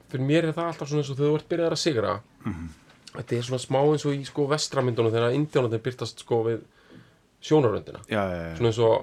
Fyrir 0.10 0.26
mér 0.26 0.50
er 0.50 0.56
það 0.58 0.72
alltaf 0.72 0.90
svona 0.90 1.04
eins 1.04 1.12
og 1.14 1.20
þegar 1.20 1.30
þú 1.30 1.38
ert 1.40 1.50
byrjað 1.52 1.76
að 1.76 1.82
sigra. 1.84 2.16
Þetta 3.14 3.36
er 3.38 3.46
svona 3.46 3.62
smá 3.62 3.80
eins 3.84 4.06
og 4.10 4.16
í 4.18 4.26
sko 4.26 4.48
vestramyndunum 4.50 5.14
þegar 5.14 5.38
indjónarnir 5.38 5.84
byrtast 5.86 6.24
sko 6.26 6.42
við 6.48 6.64
sjónaröndina. 7.46 8.02
Já, 8.10 8.22
já, 8.26 8.40
já. 8.50 8.56
Svona 8.58 8.72
eins 8.72 8.82
og 8.86 8.96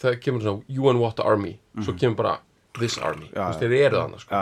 það 0.00 0.18
kemur 0.24 0.44
svona 0.44 0.80
UN 0.82 1.00
What 1.02 1.20
Army? 1.24 1.56
Svo 1.80 1.94
kemur 1.98 2.16
bara 2.20 2.34
This 2.74 2.96
Army. 2.98 3.28
Þú 3.30 3.42
veist, 3.44 3.60
þeir 3.62 3.74
eru 3.86 4.00
þannig 4.00 4.22
sko. 4.24 4.38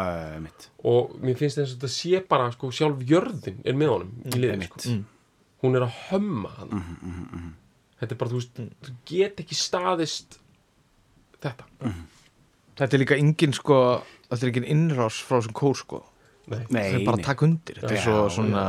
Og 0.93 1.17
mér 1.21 1.37
finnst 1.41 1.59
þess 1.61 1.75
að 1.75 1.75
þetta 1.75 1.91
sé 1.93 2.23
bara 2.31 2.47
sko 2.55 2.71
sjálf 2.73 3.03
jörðin 3.09 3.59
er 3.65 3.77
með 3.77 3.93
honum 3.93 4.15
í 4.25 4.39
liðin 4.39 4.55
einmitt. 4.57 4.87
sko. 4.87 5.01
hún 5.63 5.77
er 5.79 5.85
að 5.87 5.99
hömma 6.09 6.55
hann. 6.57 7.53
Þetta 8.01 8.15
er 8.17 8.19
bara, 8.19 8.33
þú 8.33 8.41
veist, 8.41 8.63
þú 8.83 8.95
get 9.07 9.43
ekki 9.45 9.59
staðist 9.59 10.39
þetta. 11.45 11.69
Þetta 12.81 12.97
er 12.97 13.03
líka 13.05 13.19
engin 13.21 13.53
sko 13.55 13.77
þetta 14.31 14.41
er 14.47 14.51
engin 14.51 14.71
innrás 14.73 15.21
frá 15.23 15.37
þessum 15.39 15.55
kór 15.61 15.77
sko. 15.79 16.03
Nei. 16.49 16.65
Það 16.73 16.97
er 16.97 17.05
bara 17.07 17.19
að 17.21 17.27
taka 17.29 17.47
undir. 17.47 17.79
Þetta 17.79 17.93
er 17.93 18.01
Já, 18.01 18.05
svo 18.09 18.23
svona 18.35 18.65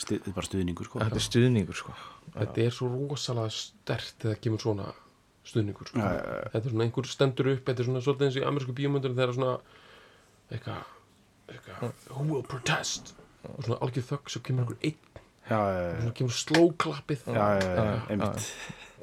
Stu, 0.00 0.16
Þetta 0.16 0.30
er 0.32 0.34
bara 0.34 0.48
stuðningur, 0.48 0.88
sko. 0.88 0.98
Þetta 1.04 1.20
er 1.20 1.24
stuðningur 1.28 1.78
sko. 1.78 1.94
Þetta 2.34 2.64
er 2.64 2.74
svo 2.74 2.88
rosalega 2.90 3.52
stert 3.54 4.16
þegar 4.24 4.40
kemur 4.42 4.64
svona 4.64 4.88
stuðningur 5.44 5.90
sko. 5.90 6.00
Já, 6.00 6.12
já. 6.16 6.50
þetta 6.54 6.64
er 6.64 6.74
svona 6.74 6.86
einhver 6.86 7.08
stendur 7.10 7.50
upp 7.52 7.66
þetta 7.68 7.82
er 7.82 7.88
svona 7.88 8.04
svolítið 8.04 8.28
eins 8.28 8.36
og 8.38 8.42
í 8.42 8.46
amerísku 8.48 8.76
bíómyndur 8.78 9.16
þegar 9.16 9.34
svona 9.36 9.54
eitthvað 10.54 10.92
eitthva, 11.52 11.90
who 12.10 12.24
will 12.30 12.46
protest? 12.48 13.14
Og 13.44 13.66
svona 13.66 13.80
algjör 13.84 14.06
þögg 14.08 14.32
svo 14.32 14.42
kemur 14.44 14.64
einhver 14.64 14.78
einn. 14.88 15.20
Já, 15.44 15.58
svona 16.00 16.14
kemur 16.16 16.38
slóklappið 16.38 17.26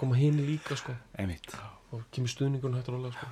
koma 0.01 0.17
hinn 0.17 0.41
líka 0.47 0.77
sko. 0.79 0.95
Og 1.91 2.05
kemur 2.15 2.31
stuðningun 2.31 2.77
hættur 2.79 2.97
rólega 2.97 3.13
sko. 3.19 3.29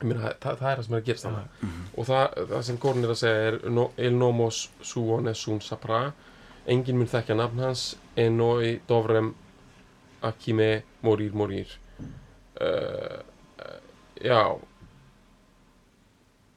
Ég 0.00 0.08
meina, 0.08 0.32
það, 0.40 0.60
það 0.60 0.70
er 0.70 0.78
það 0.78 0.84
sem 0.84 0.94
er 0.94 1.00
að 1.00 1.08
gerast 1.08 1.26
þannig 1.26 1.64
og 2.00 2.06
það, 2.08 2.36
það 2.50 2.62
sem 2.64 2.76
Gordon 2.80 3.04
er 3.04 3.10
að 3.12 3.18
segja 3.20 3.48
er 3.50 3.56
no, 3.68 3.82
El 4.00 4.14
nomos 4.16 4.60
suon 4.80 5.28
es 5.28 5.42
un 5.52 5.60
sapra. 5.64 5.98
Enginn 6.70 6.96
mun 7.00 7.10
þekkja 7.10 7.36
nafn 7.36 7.60
hans. 7.64 7.84
En 8.20 8.38
noi 8.40 8.78
dovrem 8.88 9.34
akime 10.24 10.70
morir 11.04 11.36
morir 11.36 11.76
uh, 12.60 13.22
já 14.20 14.40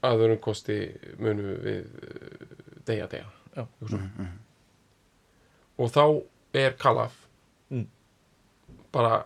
að 0.04 0.24
öðrum 0.26 0.39
kosti 0.43 0.78
munum 1.22 1.54
við 1.64 1.86
deyja 2.88 3.08
deyja 3.12 3.30
Já. 3.54 3.64
Eitthvað 3.64 3.91
svona. 3.93 4.28
og 5.80 5.91
þá 5.93 6.04
er 6.64 6.76
Kalaf 6.82 7.20
Mm. 7.74 7.88
bara 8.93 9.24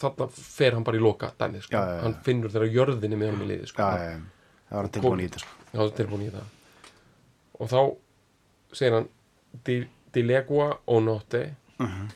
þarna 0.00 0.26
fer 0.32 0.72
hann 0.74 0.82
bara 0.84 0.96
í 0.96 1.00
loka 1.02 1.28
dæmið 1.38 1.62
sko. 1.62 1.76
Já, 1.76 1.82
já, 1.84 1.94
já. 1.96 2.02
hann 2.02 2.14
finnur 2.24 2.50
þeirra 2.50 2.70
jörðinni 2.74 3.18
með 3.20 3.30
hann 3.30 3.42
í 3.44 3.48
liði 3.52 3.66
sko. 3.70 3.82
Það 3.82 4.22
var 4.70 4.82
hann 4.82 4.90
tilbúin 4.96 5.20
í 5.22 5.28
þetta, 5.28 5.38
sko 5.44 5.52
Já, 5.72 5.78
það 5.78 5.92
tilbúin 6.00 6.24
í 6.26 6.30
það 6.32 6.46
og 7.60 7.68
þá 7.70 7.78
segir 8.72 8.92
hann 8.96 9.08
di, 9.64 9.76
di 10.12 10.22
legua 10.22 10.78
o 10.86 11.00
notte 11.00 11.54
Mhm. 11.78 12.08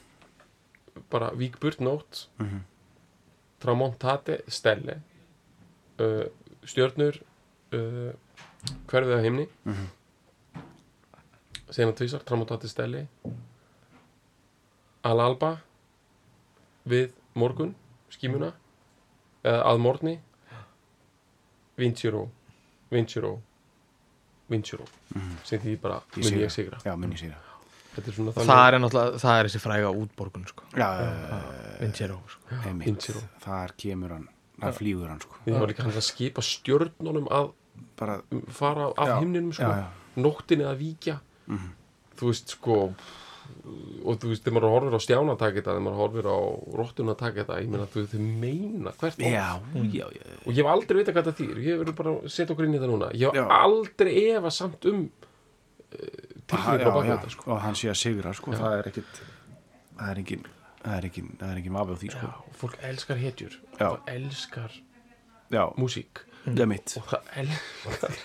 bara 1.10 1.30
vík 1.36 1.60
burt 1.60 1.78
nótt 1.80 2.26
Mhm. 2.40 2.60
Tramontate 3.62 4.40
stelle 4.50 4.98
uh, 6.02 6.24
stjörnur 6.66 7.18
uh, 7.74 8.10
hverfið 8.90 9.14
af 9.16 9.24
himni. 9.26 9.46
Mhm. 9.64 9.86
segir 11.72 11.86
hann 11.88 11.96
tvísar 11.96 12.24
tramontate 12.28 12.68
stelle. 12.68 13.06
Al 15.02 15.20
alba 15.20 15.56
við 16.86 17.14
morgun 17.34 17.74
skímuna 18.12 18.52
eða 19.44 19.62
að 19.70 19.80
morgni. 19.86 20.18
Vinciro 21.78 22.26
vinciro 22.92 23.38
vinciro 24.52 24.84
sem 25.48 25.58
því 25.62 25.78
bara 25.80 26.02
mun 26.16 26.38
ég 26.44 26.52
sigra. 26.52 26.78
Já, 26.84 26.94
mun 26.96 27.12
ég 27.16 27.18
sigra 27.24 27.51
þetta 27.94 28.08
er 28.08 28.16
svona 28.16 28.34
það 28.36 28.62
er 28.72 28.78
náttúrulega 28.82 29.22
það 29.22 29.38
er 29.42 29.48
þessi 29.50 29.62
fræga 29.64 29.90
útborgun 30.02 30.46
sko 30.50 30.64
Já, 30.76 30.88
já, 30.98 31.08
já, 31.30 31.40
Vincero 31.82 32.18
sko. 32.28 32.60
Vincero. 32.84 33.22
Þar 33.44 33.74
kemur 33.84 34.14
hann 34.16 34.28
Þar 34.62 34.76
flýgur 34.78 35.08
hann, 35.10 35.20
sko 35.24 35.40
Við 35.46 35.58
var 35.58 35.68
líka 35.72 35.82
hann 35.86 35.92
að 35.98 36.06
skipa 36.06 36.44
stjörnunum 36.46 37.26
að 37.32 37.50
Bara 37.98 38.20
fara 38.54 38.90
af 38.96 39.18
himninum 39.22 39.52
sko. 39.56 39.72
nóttinni 40.16 40.64
að 40.68 40.78
víkja 40.82 41.20
Mhm. 41.48 41.72
þú 42.16 42.28
veist 42.28 42.48
sko 42.54 42.74
og 44.06 44.18
þú 44.22 44.28
veist, 44.30 44.44
þegar 44.44 44.54
maður 44.54 44.72
horfir 44.72 44.94
á 44.94 45.00
stjána 45.02 45.32
að 45.34 45.38
taka 45.40 45.56
þetta 45.58 45.72
þegar 45.72 45.82
maður 45.82 45.98
horfir 46.00 46.26
á 46.30 46.38
rottuna 46.78 47.12
að 47.14 47.18
taka 47.18 47.42
þetta 47.42 47.56
ég 47.62 47.68
meina 47.72 47.86
þú 47.90 48.04
þau 48.12 48.20
meina 48.42 48.92
hvert. 49.00 49.18
Já, 49.18 49.48
já, 49.92 50.06
já 50.14 50.22
og 50.46 50.52
ég 50.52 50.60
hef 50.62 50.70
aldrei 50.72 50.98
vita 51.02 51.12
hvað 51.12 51.26
þetta 51.26 51.38
þýr 51.40 51.58
ég 51.66 51.80
verður 51.82 51.96
bara 51.98 52.10
að 52.14 52.30
setja 52.36 52.54
okkur 52.54 52.64
inn 52.68 52.74
í 52.74 52.78
þetta 52.78 52.90
núna 52.92 53.10
ég 53.12 53.26
hef 53.26 53.34
Já. 53.34 53.44
aldrei 53.58 54.14
efa 54.36 54.50
samt 54.54 54.86
um 54.92 55.02
uh, 55.02 56.31
tilfinningur 56.52 56.86
á 56.86 56.92
já, 56.92 56.94
baka 56.96 57.06
já, 57.08 57.14
þetta 57.16 57.34
sko. 57.36 57.46
og 57.50 57.62
hann 57.66 57.78
sé 57.80 57.90
að 57.92 57.98
sigra 58.02 58.34
sko, 58.38 58.56
það 58.58 58.76
er 58.78 58.90
ekkit 58.92 59.22
það 59.98 60.10
er 60.10 60.20
engin 60.22 60.44
það 60.82 60.96
er 60.98 61.08
engin, 61.08 61.30
það 61.40 61.54
er 61.54 61.62
engin 61.62 61.78
vafi 61.78 61.94
á 61.94 61.96
því 62.02 62.12
sko. 62.16 62.32
og 62.32 62.58
fólk 62.62 62.76
elskar 62.90 63.22
hetjur. 63.22 63.56
Já. 63.78 63.88
og 63.88 64.12
elskar 64.12 64.76
já, 65.52 65.64
músík. 65.78 66.22
Það 66.42 66.62
er 66.64 66.70
mitt 66.72 66.96
og 66.98 67.10
það 67.10 67.32
elskar 67.42 68.16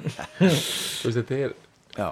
þú 0.40 1.10
veist, 1.10 1.18
þetta 1.20 1.40
er 1.46 1.56
já, 1.96 2.10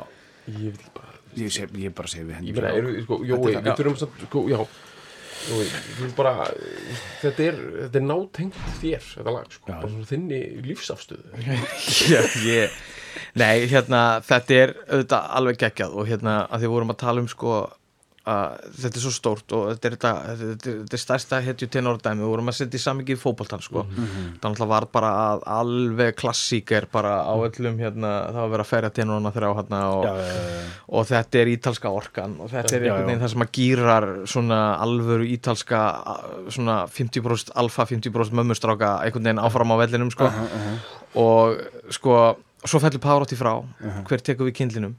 ég 0.55 0.75
veit 0.75 0.81
ekki 0.81 0.95
bara 0.99 1.15
ég, 1.35 1.55
sé, 1.55 1.69
ég 1.83 1.95
bara 1.97 2.11
segi 2.11 2.27
við 2.29 2.37
henni 2.39 2.57
eru, 2.75 2.97
sko, 3.05 3.21
Jói, 3.25 3.39
Þetta 3.39 3.49
er 3.49 3.55
það, 3.55 3.63
við 3.65 3.71
já. 3.71 3.79
þurfum 3.81 4.03
samt, 4.03 4.27
sko, 4.29 4.45
já. 4.53 4.61
Jói, 5.45 5.65
við 5.99 6.13
bara 6.17 6.33
þetta 7.21 7.45
er, 7.45 7.59
þetta 7.83 7.99
er 8.01 8.05
nátengt 8.07 8.61
þér 8.81 9.09
þetta 9.11 9.35
lag, 9.35 9.49
sko, 9.53 9.69
Já. 9.69 9.77
bara 9.83 10.07
þinni 10.09 10.39
lífsafstöðu. 10.65 11.43
Ég, 12.15 12.37
ég, 12.47 12.79
nei, 13.41 13.65
hérna, 13.71 14.03
þetta 14.25 14.61
er 14.61 14.77
auðvitað 14.89 15.33
alveg 15.39 15.63
geggjað 15.65 15.97
og 15.99 16.11
hérna 16.11 16.37
að 16.49 16.65
því 16.65 16.75
vorum 16.75 16.95
að 16.95 17.03
tala 17.05 17.25
um 17.25 17.31
sko 17.31 17.57
að 18.25 18.71
þetta 18.81 18.97
er 18.97 19.03
svo 19.03 19.11
stórt 19.13 19.53
og 19.53 19.65
þetta 19.75 19.89
er, 19.89 19.95
þetta, 19.95 20.11
þetta, 20.25 20.47
þetta, 20.49 20.75
þetta 20.79 20.97
er 20.97 21.01
stærsta 21.03 21.41
hetju 21.45 21.67
tenordæmi 21.75 22.23
við 22.23 22.31
vorum 22.33 22.47
að 22.49 22.57
setja 22.57 22.79
í 22.79 22.85
samvikið 22.85 23.19
fótboltan 23.21 23.65
sko. 23.65 23.83
Þannig 24.41 24.63
að 24.65 24.71
var 24.71 24.87
bara 24.95 25.11
að 25.25 25.45
alveg 25.59 26.17
klassíker 26.17 26.87
bara 26.93 27.19
á 27.21 27.35
öllum 27.35 27.77
hérna 27.83 28.13
það 28.31 28.39
var 28.39 28.47
að 28.47 28.55
vera 28.55 28.65
að 28.65 28.71
ferja 28.71 28.93
tenorna 28.97 29.35
þrjá 29.35 29.51
hérna 29.59 29.83
og, 29.91 30.07
já, 30.09 30.15
já, 30.25 30.39
já, 30.55 30.65
og 30.89 31.07
þetta 31.11 31.43
er 31.43 31.53
ítalska 31.53 31.93
orkan 32.01 32.39
og 32.41 32.51
þetta 32.55 32.79
er 32.79 32.87
einhvern 32.87 33.11
veginn 33.11 33.25
það 33.27 33.35
sem 33.35 33.45
að 33.45 33.53
gýrar 33.59 34.09
svona 34.33 34.63
alvöru 34.87 35.29
ítalska 35.37 35.83
svona 36.57 36.81
50% 36.97 37.55
alfa 37.61 37.89
50% 37.93 38.41
mömmustráka 38.41 38.97
einhvern 39.05 39.29
veginn 39.29 39.45
áfram 39.45 39.77
á 39.77 39.83
vellinum 39.85 40.15
sko. 40.15 40.33
Og 41.21 41.61
sko 41.93 42.19
svo 42.69 42.81
fellur 42.83 43.03
Pavarotti 43.03 43.39
frá. 43.39 43.57
Hver 44.09 44.23
tekur 44.25 44.49
við 44.51 44.59
kindlinum? 44.61 44.95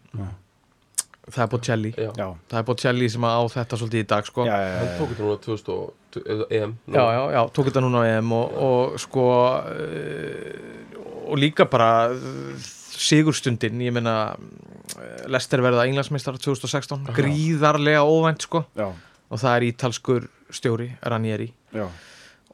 Það 1.26 1.41
er 1.41 1.49
Bocelli. 1.49 1.91
Já, 1.97 2.09
já, 2.13 2.28
það 2.51 2.59
er 2.59 2.66
Bocelli 2.68 3.07
sem 3.09 3.24
á 3.26 3.41
þetta 3.49 3.78
svolítið 3.82 4.03
í 4.03 4.07
dag 4.11 4.28
sko. 4.28 4.43
Já, 4.45 4.57
já, 4.61 4.68
já, 4.70 4.76
hann 4.78 4.89
já, 4.91 4.97
tók 4.99 5.09
þetta 5.11 5.24
núna 5.26 5.39
2000 5.41 5.72
og 5.74 6.51
EM 6.53 6.76
nú. 6.86 6.93
já, 6.99 7.24
já, 7.34 7.41
tók 7.55 7.70
þetta 7.72 7.82
núna 7.82 8.03
á 8.05 8.09
EM 8.11 8.34
og, 8.38 8.59
og 8.68 8.99
sko 9.01 9.26
uh, 9.66 10.86
og 11.26 11.41
líka 11.41 11.66
bara 11.66 11.89
uh, 12.13 12.68
sigurstundin, 12.95 13.82
ég 13.82 13.95
meina 13.95 14.36
mm, 14.38 15.26
Lester 15.34 15.66
verða 15.66 15.88
englandsmeistar 15.89 16.38
2016, 16.38 17.09
gríðarlega 17.18 18.05
óvænt 18.05 18.45
sko. 18.45 18.61
Já, 18.78 18.91
og 19.26 19.41
það 19.41 19.57
er 19.57 19.68
ítalskur 19.72 20.30
stjóri, 20.53 20.91
Ranieri. 21.01 21.49
Já, 21.74 21.89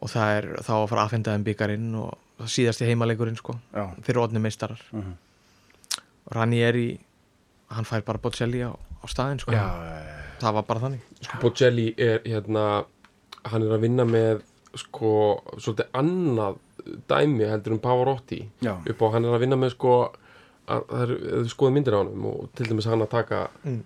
og 0.02 0.10
það 0.10 0.36
er 0.38 0.48
þá 0.66 0.74
að 0.76 0.88
fara 0.90 1.02
að 1.02 1.06
aðfenda 1.06 1.36
þeim 1.36 1.46
byggarinn 1.48 1.92
og 2.02 2.16
það 2.40 2.54
síðasti 2.56 2.88
heimaleikurinn 2.90 3.38
sko 3.38 3.58
já. 3.74 3.84
fyrir 4.06 4.24
odni 4.24 4.42
meistarar. 4.42 4.82
Mhm. 4.92 5.14
Ranieri 6.32 6.90
hann 7.72 7.88
fær 7.88 8.04
bara 8.06 8.22
Bocelli 8.22 8.64
á, 8.66 8.72
á 8.74 9.06
staðinn 9.08 9.42
sko. 9.42 9.54
Já, 9.54 9.68
það 10.42 10.58
var 10.58 10.66
bara 10.68 10.84
þannig. 10.86 11.06
Bocelli 11.42 11.94
er 11.98 12.22
hérna 12.26 12.86
hann 13.46 13.64
er 13.66 13.76
að 13.76 13.86
vinna 13.86 14.06
með 14.06 14.44
sko 14.78 15.14
svolítið 15.58 15.88
annað 15.98 16.60
dæmi 17.10 17.48
heldur 17.50 17.76
um 17.76 17.84
Pavarotti. 17.84 18.42
Já, 18.64 18.76
upp 18.80 19.02
á 19.06 19.08
hann 19.14 19.26
er 19.26 19.38
að 19.38 19.46
vinna 19.46 19.60
með 19.60 19.76
sko 19.76 19.96
að 20.72 20.86
það 20.88 21.04
er, 21.04 21.12
ef 21.12 21.46
þú 21.46 21.52
skoði 21.56 21.76
myndir 21.76 21.98
á 21.98 22.02
honum 22.02 22.28
og 22.32 22.50
til 22.58 22.68
dæmis 22.70 22.88
hann 22.90 23.04
að 23.04 23.12
taka 23.12 23.42
mm. 23.64 23.80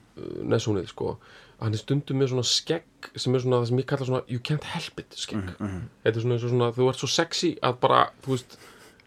nesúnið 0.52 0.90
sko 0.92 1.16
hann 1.62 1.76
er 1.76 1.82
stundum 1.82 2.22
með 2.22 2.32
svona 2.34 2.46
skegg 2.50 3.10
sem 3.16 3.36
er 3.36 3.44
svona 3.44 3.62
það 3.62 3.68
sem 3.72 3.82
ég 3.82 3.90
kalla 3.90 4.08
svona 4.10 4.24
you 4.32 4.42
can't 4.44 4.70
help 4.76 5.02
it 5.02 5.18
skegg. 5.20 5.52
Þetta 5.58 6.16
er 6.16 6.24
svona 6.24 6.38
eins 6.38 6.48
og 6.48 6.56
svona 6.56 6.72
þú 6.76 6.88
ert 6.92 7.04
svo 7.04 7.12
sexy 7.12 7.52
að 7.66 7.78
bara 7.86 8.00
þú 8.26 8.34
veist 8.36 8.58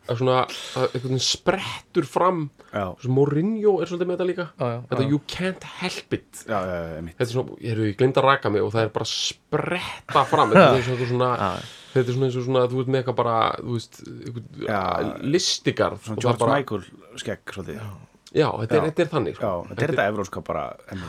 að 0.08 0.22
svona 0.22 0.36
að 0.44 0.86
einhvern 0.86 1.10
veginn 1.10 1.24
sprettur 1.26 2.06
fram. 2.08 2.46
Já, 2.68 2.84
Svo 3.00 3.12
Mourinho 3.16 3.74
er 3.80 3.90
svolítið 3.90 4.08
með 4.08 4.16
þetta 4.16 4.28
líka. 4.28 4.46
Já, 4.56 4.68
já. 4.72 4.78
þetta 4.92 5.08
you 5.08 5.20
can't 5.28 5.66
help 5.82 6.16
it. 6.16 6.44
Já, 6.44 6.56
já, 6.56 6.78
já, 6.78 6.94
einmitt. 6.98 7.18
Þetta 7.18 7.28
er 7.28 7.34
svona, 7.34 7.58
ég 7.64 7.82
er 7.84 7.98
glemt 8.00 8.20
að 8.20 8.28
raka 8.28 8.52
mig 8.52 8.64
og 8.64 8.72
það 8.72 8.86
er 8.86 8.94
bara 8.96 9.08
að 9.08 9.12
spretta 9.12 10.24
fram. 10.28 10.54
Þetta 10.54 10.70
er 10.70 10.80
eitthvað 10.80 11.12
svona 11.12 11.30
þetta 11.92 12.04
er 12.04 12.16
svona 12.16 12.28
eins 12.28 12.38
og 12.38 12.46
svona, 12.46 12.64
þú 12.68 12.80
veist 12.80 12.92
með 12.92 13.00
eitthvað 13.02 13.18
bara 13.18 13.38
þú 13.58 13.76
veist, 13.76 14.00
eitthvað 14.06 14.68
Já. 14.68 14.80
listigarð 15.36 16.04
svona 16.04 16.24
George 16.24 16.42
bara, 16.42 16.58
Michael 16.58 17.20
skegg 17.22 17.54
svolítið 17.56 17.80
já, 18.34 18.40
já, 18.44 18.48
þetta 18.60 18.74
er, 18.74 18.80
Já. 18.82 18.84
þetta 18.90 19.02
er 19.04 19.10
þannig 19.14 19.36
sko. 19.38 19.50
þetta 19.70 19.82
er 19.86 19.92
þetta 19.94 20.06
evróska 20.12 20.42
bara 20.44 20.64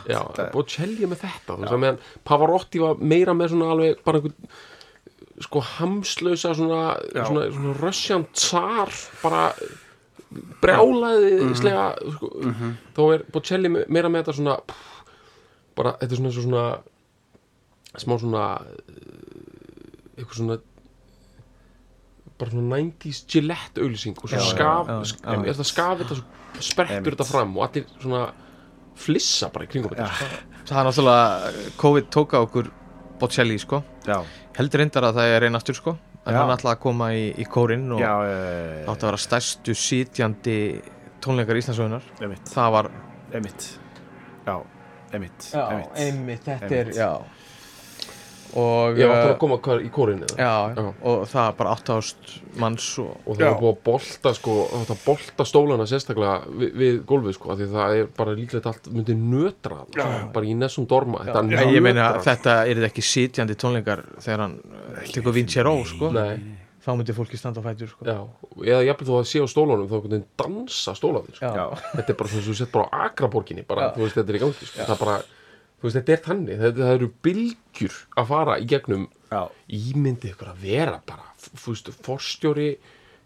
já, 0.08 0.20
þetta, 0.20 0.46
Bocelli 0.54 1.02
er 1.04 1.10
með 1.12 1.22
þetta 1.26 1.56
meðan 1.76 1.98
Pavarotti 2.24 2.80
var 2.82 2.94
meira 3.00 3.34
með 3.36 3.52
svona 3.54 3.70
alveg 3.74 4.02
bara 4.06 4.20
einhvern 4.20 4.48
sko 5.40 5.60
hamslausa 5.64 6.54
svona, 6.54 6.80
Já. 7.14 7.24
svona, 7.28 7.46
svona 7.52 7.76
Russian 7.80 8.26
tsar 8.36 8.90
bara 9.22 9.44
brjálaðislega 10.62 11.84
sko, 12.16 12.28
þá 12.96 13.00
er 13.14 13.24
Bocelli 13.34 13.68
me- 13.72 13.86
meira 13.88 14.08
með 14.12 14.24
þetta 14.24 14.36
svona 14.38 14.56
bara, 15.76 15.94
þetta 16.00 16.12
er 16.12 16.20
svona 16.20 16.34
svona 16.36 16.64
smá 18.00 18.16
svona 18.20 18.44
eitthvað 20.16 20.36
svona 20.40 20.58
bara 22.40 22.50
svona 22.54 22.76
90s 22.80 23.24
Gillette 23.28 23.82
auðlýsing 23.82 24.16
og 24.22 24.28
svo 24.30 24.38
Já, 24.38 24.44
skaf, 24.54 24.86
já, 24.88 24.92
já, 24.94 25.08
sk- 25.10 25.24
já. 25.24 25.40
er 25.50 25.58
það 25.58 25.68
skaf 25.72 25.98
þetta 26.00 26.20
svo 26.20 26.24
sprettur 26.58 27.14
þetta 27.14 27.26
fram 27.28 27.56
og 27.56 27.66
allir 27.68 27.86
svona 28.00 28.22
flissa 29.00 29.48
bara 29.54 29.64
í 29.64 29.70
kringum 29.70 29.94
þetta. 29.94 30.28
Það 30.68 30.78
er 30.80 30.88
náttúrulega 30.90 31.52
COVID 31.80 32.10
tók 32.12 32.34
á 32.36 32.40
okkur 32.44 32.70
Bocelli 33.20 33.58
sko. 33.60 33.82
Já, 34.08 34.18
heldur 34.56 34.80
reyndar 34.82 35.06
að 35.10 35.18
það 35.20 35.34
er 35.36 35.46
einn 35.48 35.58
aftur 35.58 35.76
sko 35.76 35.96
en 36.26 36.34
Já. 36.34 36.38
hann 36.42 36.52
ætlaði 36.52 36.74
að 36.76 36.80
koma 36.82 37.06
í, 37.16 37.22
í 37.40 37.44
kórin 37.48 37.86
og 37.96 38.00
já, 38.02 38.10
það 38.20 38.90
átti 38.92 39.04
að 39.06 39.08
vera 39.08 39.20
stærstu 39.24 39.74
sitjandi 39.76 40.56
tónleikar 41.24 41.56
Íslandsögunar 41.60 42.04
einmitt, 42.20 42.50
það 42.52 42.74
var 42.76 42.88
einmitt. 43.32 43.66
Já, 44.44 44.54
einmitt, 45.12 45.46
einmitt 45.54 46.00
einmitt, 46.04 46.44
þetta 46.44 46.68
Einmitt. 46.68 46.92
er 46.92 47.00
já 47.00 47.39
og 48.58 48.98
ég 48.98 49.06
áttur 49.06 49.28
uh, 49.28 49.32
að 49.34 49.38
koma 49.42 49.58
hvar 49.62 49.82
í 49.84 49.90
kórinni 49.94 50.28
já, 50.34 50.52
Já. 50.74 50.86
og 51.06 51.26
það 51.30 51.44
er 51.44 51.56
bara 51.60 51.74
8000 51.76 52.58
manns 52.60 52.86
og 53.02 53.10
og 53.24 53.36
það 53.36 53.44
Já. 53.44 53.50
var 53.50 53.60
búið 53.60 53.72
að 53.72 53.82
bolta 53.86 54.32
sko, 54.34 54.56
var 54.72 54.94
að 54.94 55.02
bolta 55.04 55.46
stólana 55.46 55.86
sérstaklega 55.90 56.36
við, 56.62 56.72
við 56.82 57.00
gólfið 57.10 57.36
sko, 57.36 57.52
af 57.54 57.60
því 57.60 57.68
það 57.74 57.98
er 57.98 58.08
bara 58.16 58.36
líklegt 58.38 58.70
allt 58.70 58.88
myndi 58.94 59.16
nötra 59.18 59.82
já, 59.96 60.06
bara 60.34 60.46
í 60.50 60.56
nessum 60.58 60.88
dorma. 60.90 61.24
Þetta 61.28 61.44
Já, 61.50 61.66
ég 61.70 61.84
meina 61.84 62.08
þetta 62.24 62.56
er 62.70 62.82
ekki 62.88 63.04
sitjandi 63.04 63.58
tónleikar 63.60 64.02
þegar 64.18 64.46
hann 64.46 64.58
uh, 64.64 65.04
tekur 65.14 65.36
Vincero 65.36 65.76
sko. 65.86 66.10
Nei, 66.16 66.58
þá 66.80 66.92
myndi 66.96 67.14
fólki 67.16 67.38
standa 67.38 67.60
á 67.60 67.64
fætur 67.64 67.90
sko. 67.92 68.06
Já, 68.08 68.18
eða 68.64 68.84
jafnvel 68.88 69.08
þú 69.10 69.18
að 69.20 69.26
sé 69.30 69.42
á 69.44 69.46
stólunum 69.52 69.88
þá 69.90 69.96
einhvern 69.98 70.14
veginn 70.14 70.28
dansa 70.40 70.94
stólanir 70.96 71.36
sko. 71.36 71.50
já, 71.52 71.66
þetta 71.92 72.14
er 72.14 72.18
bara 72.22 72.32
svona 72.32 72.44
sem 72.46 72.52
þú 72.54 72.56
sett 72.60 72.72
bara 72.74 72.88
á 72.88 72.96
akraborginni 73.10 73.66
bara, 73.68 73.90
þú 73.94 74.06
veist, 74.06 74.16
þetta 74.16 74.32
er 74.32 74.38
í 74.38 74.42
gangi 74.44 74.68
sko. 74.70 74.78
það 74.80 74.94
er 74.96 75.02
bara, 75.04 75.18
veist, 75.82 75.96
þetta 75.96 76.14
er 76.14 76.22
þannig 76.28 76.62
það, 76.62 76.78
það 76.80 76.94
eru 76.98 77.10
bylgjur 77.26 77.98
að 78.20 78.30
fara 78.30 78.56
í 78.60 78.68
gegnum 78.70 79.08
já, 79.30 79.42
ímyndið 79.80 80.32
ykkur 80.34 80.52
að 80.52 80.64
vera 80.68 80.96
bara, 81.08 81.28
veist, 81.66 81.92
forstjóri 82.06 82.70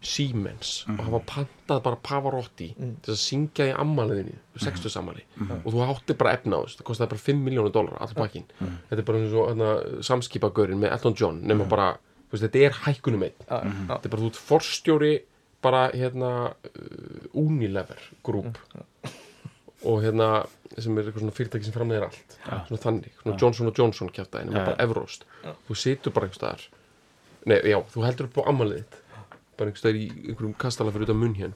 Siemens 0.05 0.83
og 0.91 0.99
hafa 1.01 1.19
pantað 1.25 1.79
bara 1.81 1.97
Pavarotti 2.05 2.67
til 2.77 3.13
að 3.13 3.17
syngja 3.17 3.71
í 3.71 3.71
ammaliðinni, 3.73 4.35
mm 4.35 4.41
60 4.61 4.91
sammali 4.93 5.23
og 5.57 5.65
þú 5.73 5.81
átti 5.83 6.15
bara 6.15 6.35
efna 6.37 6.59
á 6.61 6.63
þessu, 6.63 6.77
það 6.79 6.87
kostaði 6.87 7.11
bara 7.11 7.23
5 7.25 7.39
miljónu 7.47 7.71
dólar, 7.73 7.95
allir 7.99 8.19
bakkin 8.19 8.45
þetta 8.59 8.99
er 9.01 9.07
bara 9.07 9.21
eins 9.23 9.33
og 9.35 10.03
samskipagörinn 10.05 10.79
með 10.79 10.93
Elton 10.95 11.17
John 11.19 11.41
nema 11.43 11.65
bara, 11.67 11.87
veist, 12.31 12.45
þetta 12.45 12.61
er 12.67 12.77
hækkunum 12.85 13.25
einn. 13.27 13.35
Þetta 13.49 13.99
er 13.99 14.13
bara, 14.13 14.21
þú 14.21 14.29
ert 14.29 14.39
forstjóri 14.39 15.11
bara, 15.65 15.87
hérna 15.95 16.31
uh, 16.53 17.25
Unilever 17.33 18.01
Group. 18.25 18.59
Og 19.85 20.01
hérna, 20.05 20.45
sem 20.83 20.97
er 20.97 21.05
eitthvað 21.07 21.23
svona 21.23 21.35
fyrirtæki 21.37 21.67
sem 21.67 21.75
framleiðir 21.75 22.07
allt. 22.09 22.37
Svona 22.67 22.81
þannig, 22.83 23.13
svona 23.21 23.37
Johnson 23.41 23.71
Johnson 23.71 24.09
kjátaði, 24.11 24.49
nema 24.49 24.59
Já. 24.59 24.65
bara 24.71 24.83
Evróst 24.83 25.23
þú 25.69 25.77
situr 25.79 26.11
bara 26.15 26.27
einhvers 26.27 26.41
staðar. 26.41 26.65
Nei, 27.45 27.59
já, 27.69 27.77
þú 27.93 28.03
heldur 28.07 28.27
upp 28.27 28.41
á 28.41 28.49
ammaliðið 28.51 28.83
þitt. 28.83 28.99
Bara 29.55 29.69
einhvers 29.69 29.83
staðar 29.85 30.01
í 30.01 30.07
einhverjum 30.25 30.57
kastala 30.65 30.91
fyrir 30.91 31.07
utan 31.07 31.21
munn 31.21 31.37
hérna 31.37 31.55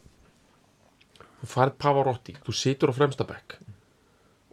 þú 1.39 1.49
farið 1.53 1.77
Pavarotti, 1.79 2.35
þú 2.45 2.55
situr 2.55 2.91
á 2.91 2.93
fremsta 2.95 3.25
bekk. 3.27 3.59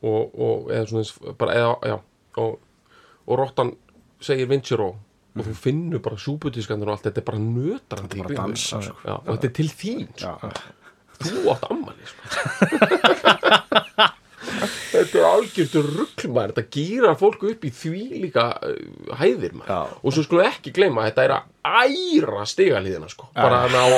Og, 0.07 0.35
og 0.39 0.71
eða 0.71 0.87
svona 0.91 1.03
eins, 1.03 1.13
bara, 1.41 1.57
eða, 1.57 1.75
já 1.89 1.97
og, 2.43 2.59
og 3.27 3.39
Rottan 3.41 3.73
segir 4.23 4.49
Vincero 4.51 4.91
og 5.37 5.45
þú 5.45 5.55
finnur 5.57 6.03
bara 6.05 6.19
súbutískandur 6.21 6.91
og 6.91 6.97
allt 6.97 7.09
þetta 7.09 7.23
er 7.23 7.27
bara 7.27 7.41
nötrandi 7.41 8.23
sko. 8.61 8.81
já, 9.05 9.15
og 9.17 9.31
þetta 9.33 9.49
er 9.49 9.55
til 9.57 9.69
þín 9.73 10.05
sko. 10.17 10.51
þú 11.25 11.43
átt 11.53 11.67
ammali 11.73 12.09
sko. 12.09 12.23
þetta 14.97 15.21
er 15.21 15.27
algjörður 15.29 15.91
rugglmaður 16.01 16.55
þetta 16.55 16.75
gýrar 16.77 17.19
fólk 17.21 17.45
upp 17.51 17.67
í 17.67 17.73
því 17.75 18.03
líka 18.25 18.47
uh, 18.57 19.13
hæðir 19.21 19.57
maður. 19.59 19.71
Já. 19.73 19.99
og 20.01 20.17
svo 20.17 20.25
skulum 20.27 20.49
ekki 20.49 20.73
gleyma 20.77 21.05
að 21.05 21.11
þetta 21.11 21.27
er 21.27 21.35
að 21.37 21.53
æra 21.87 22.47
stigalíðina 22.53 23.11
sko. 23.13 23.29
Bara 23.37 23.63
hana 23.65 23.85
á, 23.85 23.89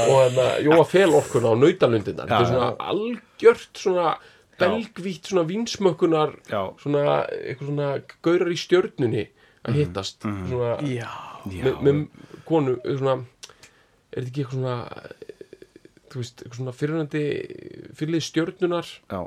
og 0.00 0.18
hana 0.24 0.46
jóa 0.64 0.84
felorkuna 0.88 1.52
á 1.52 1.54
nautalundinnar. 1.60 2.30
Þetta 2.30 2.42
er 2.44 2.52
svona 2.52 2.70
algjört 2.92 3.82
svona 3.84 4.14
belgvítt 4.60 5.30
svona 5.30 5.46
vinsmökkunar 5.48 6.34
svona 6.50 7.04
eitthvað 7.26 7.70
svona 7.70 7.90
gaurar 8.24 8.52
í 8.52 8.58
stjörnunni 8.60 9.26
að 9.64 9.80
hittast. 9.80 10.24
Svona 10.24 10.74
já, 10.84 11.08
já, 11.48 11.64
með, 11.64 11.80
með 11.84 12.02
konu 12.48 12.76
svona, 12.84 13.18
er 14.10 14.24
þetta 14.24 14.30
ekki 14.30 14.44
eitthvað 14.44 14.58
svona 14.58 14.76
þú 16.10 16.22
veist, 16.22 16.42
eitthvað 16.42 16.58
svona 16.60 16.74
fyrirhandi 16.76 17.24
fyrirlið 17.98 18.24
stjörnunar 18.26 18.88
já, 18.90 19.20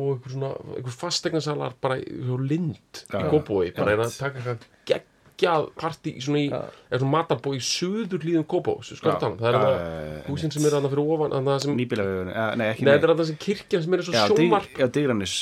og 0.00 0.16
eitthvað 0.16 0.34
svona, 0.36 0.50
eitthvað 0.76 0.98
fastegnasalar 1.04 1.78
bara 1.84 2.00
í 2.00 2.04
hjá 2.26 2.34
Lind 2.50 3.04
í. 3.06 3.22
Kópói, 3.30 3.70
bara 3.76 3.94
er 3.96 4.04
að 4.06 4.18
taka 4.18 4.40
eitthvað 4.40 4.68
geggjað 4.90 5.66
partí 5.80 6.14
í 6.18 6.22
svona 6.24 6.40
í, 6.42 6.48
eitthvað 6.50 7.02
svona 7.04 7.14
matarbói 7.16 7.56
í 7.56 7.64
söður 7.64 8.26
líðum 8.28 8.46
Kópós, 8.50 8.92
sko 8.98 9.12
Já. 9.14 9.18
það 9.22 9.38
það 9.40 9.48
er 9.50 9.58
það 9.60 9.72
já, 9.72 9.80
já, 9.80 10.06
já, 10.10 10.22
húsin 10.28 10.54
sem 10.56 10.68
er 10.68 10.78
annað 10.80 10.94
fyrir 10.96 11.12
ofan 11.16 11.36
annað 11.40 11.60
sem, 11.64 11.72
nei, 11.74 11.80
nýbílavegurinn 11.84 12.32
eh, 12.34 12.50
nei, 12.60 12.66
ekki 12.74 12.88
þetta 12.88 13.08
er 13.08 13.14
annað 13.14 13.30
sem 13.30 13.38
kirkjan 13.46 13.84
sem 13.86 13.96
er 13.96 14.02
eins 14.04 14.10
og 14.12 14.18
sjómarp 14.34 14.80
já, 14.82 14.86
digranis 14.98 15.36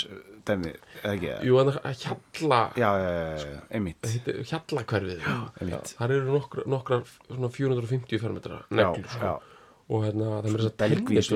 dæmi, 0.48 0.70
eða 1.02 1.14
ekki 1.16 1.28
eða? 1.32 1.40
jú, 1.48 1.59
annað 1.62 1.78
að 1.82 2.04
hjalla 2.04 2.61
já, 2.78 2.88
já, 2.88 3.09
já, 3.09 3.42
já, 3.42 3.59
einmitt. 3.78 4.12
Hjalla 4.48 4.84
hverfið 4.92 5.26
einmitt. 5.28 5.92
Þar 5.98 6.14
eru 6.16 6.38
nokkrar 6.72 7.02
svona 7.26 7.50
450 7.52 8.22
fermetra 8.22 8.62
neglur 8.70 9.11
sko. 9.12 9.34
og 9.88 10.06
hérna 10.06 10.30
það 10.38 10.48
er 10.48 10.56
þess 10.56 10.70
að 10.70 10.78
belgvíð 10.84 11.28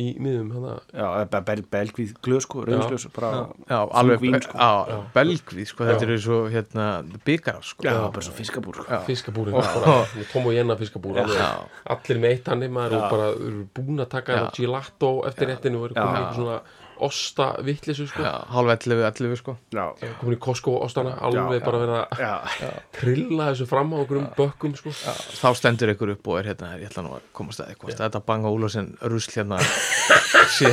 í 0.00 0.06
miðum 0.18 0.50
hana. 0.56 0.74
Já, 0.90 1.04
eða 1.22 1.40
bel, 1.46 1.56
belgvíð 1.70 2.14
glöð 2.24 2.40
sko, 2.44 2.64
rauðsglöð 2.66 3.04
bara, 3.14 3.30
já, 3.70 3.76
alveg 4.00 4.22
vín, 4.24 4.36
sko. 4.42 4.58
á, 4.58 4.72
belgvíð 5.14 5.68
sko, 5.70 5.86
þetta 5.90 6.06
eru 6.08 6.16
svo 6.24 6.38
hérna 6.50 6.86
byggarar 7.26 7.66
sko. 7.66 7.86
Já, 7.86 7.98
bara 8.08 8.26
svo 8.26 8.34
fiskabúr 8.34 8.80
sko. 8.82 9.00
með 9.06 10.32
Tom 10.32 10.46
og 10.50 10.56
Jenna 10.56 10.78
fiskabúr 10.80 11.20
allir 11.22 12.22
með 12.22 12.30
eitt 12.32 12.50
hann 12.50 12.66
maður 12.74 12.98
og 12.98 13.04
bara 13.14 13.28
búin 13.76 14.02
að 14.02 14.10
taka 14.16 14.40
gelato 14.56 15.12
eftir 15.28 15.52
réttinu 15.52 15.84
og 15.84 15.92
eitthvað 15.92 16.34
svona 16.40 16.58
osta 17.02 17.54
vittlisu 17.64 18.06
sko. 18.10 18.22
Já, 18.22 18.32
hálf 18.54 18.70
11, 18.70 19.04
11 19.04 19.40
sko. 19.40 19.56
Já, 19.74 19.84
komin 20.20 20.36
í 20.36 20.40
Costco 20.42 20.76
ostana 20.84 21.14
alveg 21.24 21.60
Já, 21.60 21.64
bara 21.64 21.80
verið 21.82 21.96
að 22.00 22.22
já, 22.24 22.70
trilla 22.98 23.48
þessu 23.52 23.66
fram 23.70 23.94
á 23.94 23.96
okkur 24.02 24.20
um 24.20 24.28
bökkum 24.38 24.76
sko. 24.78 24.92
Þá 24.94 25.48
stendur 25.58 25.94
ykkur 25.94 26.14
upp 26.16 26.30
og 26.32 26.40
er 26.40 26.52
hérna 26.52 26.74
ég 26.80 26.90
ætla 26.90 27.06
nú 27.06 27.16
að 27.18 27.26
komast 27.36 27.64
að 27.64 27.74
eitthvað. 27.74 27.96
Þetta 28.02 28.22
banga 28.28 28.52
Úlfarsen 28.54 28.92
rusl 29.02 29.34
hérna 29.38 29.60
sé, 30.56 30.72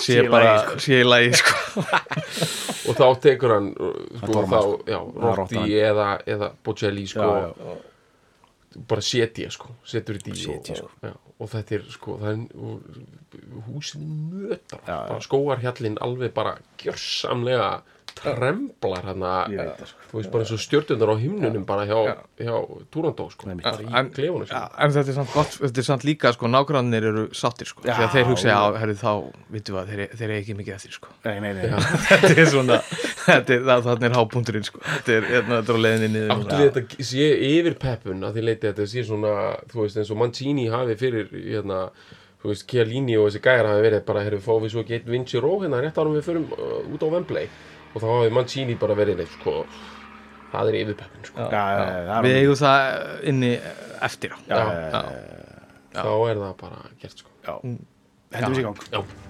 sé 0.00 0.22
bara 0.30 0.56
sko. 0.64 0.80
sé 0.86 1.02
í 1.02 1.06
lagi 1.06 1.32
sko. 1.40 1.84
Og 2.90 2.96
þá 2.98 3.06
tekur 3.22 3.54
hann 3.58 3.70
sko, 3.76 4.32
þá, 4.40 4.56
sko. 4.56 4.80
já, 4.88 5.00
Rotti 5.40 5.78
eða, 5.78 6.10
eða 6.26 6.52
Bocelli 6.64 7.06
sko, 7.10 7.28
já, 7.28 7.52
já, 7.54 7.78
bara 8.76 9.02
setja 9.02 9.50
sko, 9.50 9.74
setur 9.86 10.18
í 10.20 10.34
Setja, 10.38 10.76
og, 10.76 10.90
sko. 10.92 11.08
já, 11.08 11.14
og 11.40 11.50
þetta 11.50 11.74
er 11.76 11.86
sko 11.90 12.16
það 12.20 12.32
er, 12.32 12.42
og, 12.54 13.00
húsin 13.66 14.04
nötar 14.30 15.24
skóarhjallin 15.26 15.98
alveg 16.04 16.34
bara 16.36 16.56
gjörsamlega 16.82 17.70
tremblar 18.22 19.06
það, 19.06 19.54
sko. 19.88 20.06
þú 20.10 20.18
veist 20.18 20.30
bara 20.34 20.44
eins 20.44 20.52
og 20.54 20.60
stjörnundar 20.62 21.12
á 21.12 21.16
himnunum 21.20 21.64
bara 21.68 21.86
hjá, 21.88 21.98
hjá 22.40 22.52
Túrandó 22.92 23.26
sko, 23.32 23.48
Nei, 23.48 23.56
bara 23.62 23.80
í 23.80 23.88
en- 23.88 24.10
sko. 24.12 24.60
en 24.84 24.94
þetta 24.96 25.08
er 25.12 25.16
samt 25.18 25.32
gott, 25.34 25.56
þetta 25.62 25.82
er 25.82 25.88
samt 25.88 26.04
líka 26.08 26.32
sko, 26.36 26.50
nágrannir 26.52 27.06
eru 27.10 27.24
sáttir 27.32 27.70
sko, 27.70 27.82
Já. 27.84 27.94
þegar 27.96 28.12
þeir 28.14 28.28
hugsa 28.30 28.52
á, 28.52 28.64
herri 28.80 28.96
þá, 29.00 29.12
vitum 29.50 29.76
við 29.76 29.80
að 29.82 29.90
þeir, 29.94 30.04
þeir 30.18 30.28
eru 30.28 30.38
ekki 30.40 30.56
mikið 30.60 30.74
eftir 30.76 30.96
sko. 30.98 31.12
Nei, 31.24 31.40
nei, 31.40 31.52
nei, 31.54 31.66
þetta 32.10 32.32
er 32.36 32.52
svona, 32.54 32.80
er, 33.34 33.82
þannig 33.88 34.08
er 34.10 34.16
hápunkturinn 34.20 34.68
sko, 34.68 34.84
þetta 34.84 35.16
er, 35.16 35.28
hérna, 35.34 35.60
þetta 35.60 35.74
er 35.74 35.80
á 35.80 35.84
leiðinni 35.86 36.12
niður 36.14 36.34
Áttu 36.36 36.60
við 36.60 36.70
þetta 36.70 37.10
sé 37.10 37.28
yfir 37.50 37.78
peppun 37.80 38.24
að 38.26 38.38
því 38.38 38.46
leiti 38.48 38.66
að 38.68 38.72
þetta 38.74 38.90
sé 38.94 39.04
svona, 39.08 39.34
þú 39.72 39.84
veist, 39.84 40.00
eins 40.00 40.10
og 40.12 40.20
Mancini 40.20 40.68
hafi 40.72 40.98
fyrir, 41.00 41.30
hérna, 41.32 41.82
þú 42.40 42.52
veist, 42.52 42.64
Chiellini 42.70 43.16
og 43.20 43.28
þessi 43.28 43.42
gæjar 43.44 43.68
hafi 43.68 43.82
verið 43.84 44.04
bara, 44.08 44.22
herru, 44.24 44.40
fáum 44.44 44.62
við 44.64 44.72
svo 44.74 44.84
ekki 44.84 44.96
einn 44.96 45.10
Vinci 45.12 45.40
Ró 45.42 45.58
hérna 45.60 45.80
rétt 45.84 45.98
árum 46.00 46.14
við 46.16 46.24
förum 46.24 46.46
uh, 46.56 46.78
út 46.94 47.04
á 47.04 47.08
Wembley 47.12 47.50
og 47.94 48.02
þá 48.02 48.06
hafi 48.14 48.34
Mancini 48.36 48.76
bara 48.80 48.94
verið 48.98 49.20
neitt, 49.22 49.32
sko, 49.40 49.56
það 50.52 50.68
er 50.72 50.78
yfir 50.82 50.98
peppun, 51.00 51.24
sko. 51.30 51.48
Já, 51.50 51.64
já, 51.78 51.88
já, 52.10 52.20
við 52.26 52.38
eigum 52.42 52.60
það 52.60 53.26
inni 53.32 53.52
eftir 54.08 54.34
á. 54.34 54.38
Já, 54.46 54.56
Já. 54.56 54.68
já, 54.70 55.02
já, 55.94 56.02
Þá 56.04 56.12
er 56.30 56.44
það 56.44 56.54
bara 56.62 56.80
gert, 57.02 57.18
sko. 57.24 57.30
já. 57.46 57.54
Hendum 58.30 58.54
við 58.54 58.62
í 58.62 58.68
gang 58.68 59.29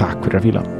Takk 0.00 0.22
fyrir 0.24 0.40
að 0.40 0.46
fíla 0.48 0.79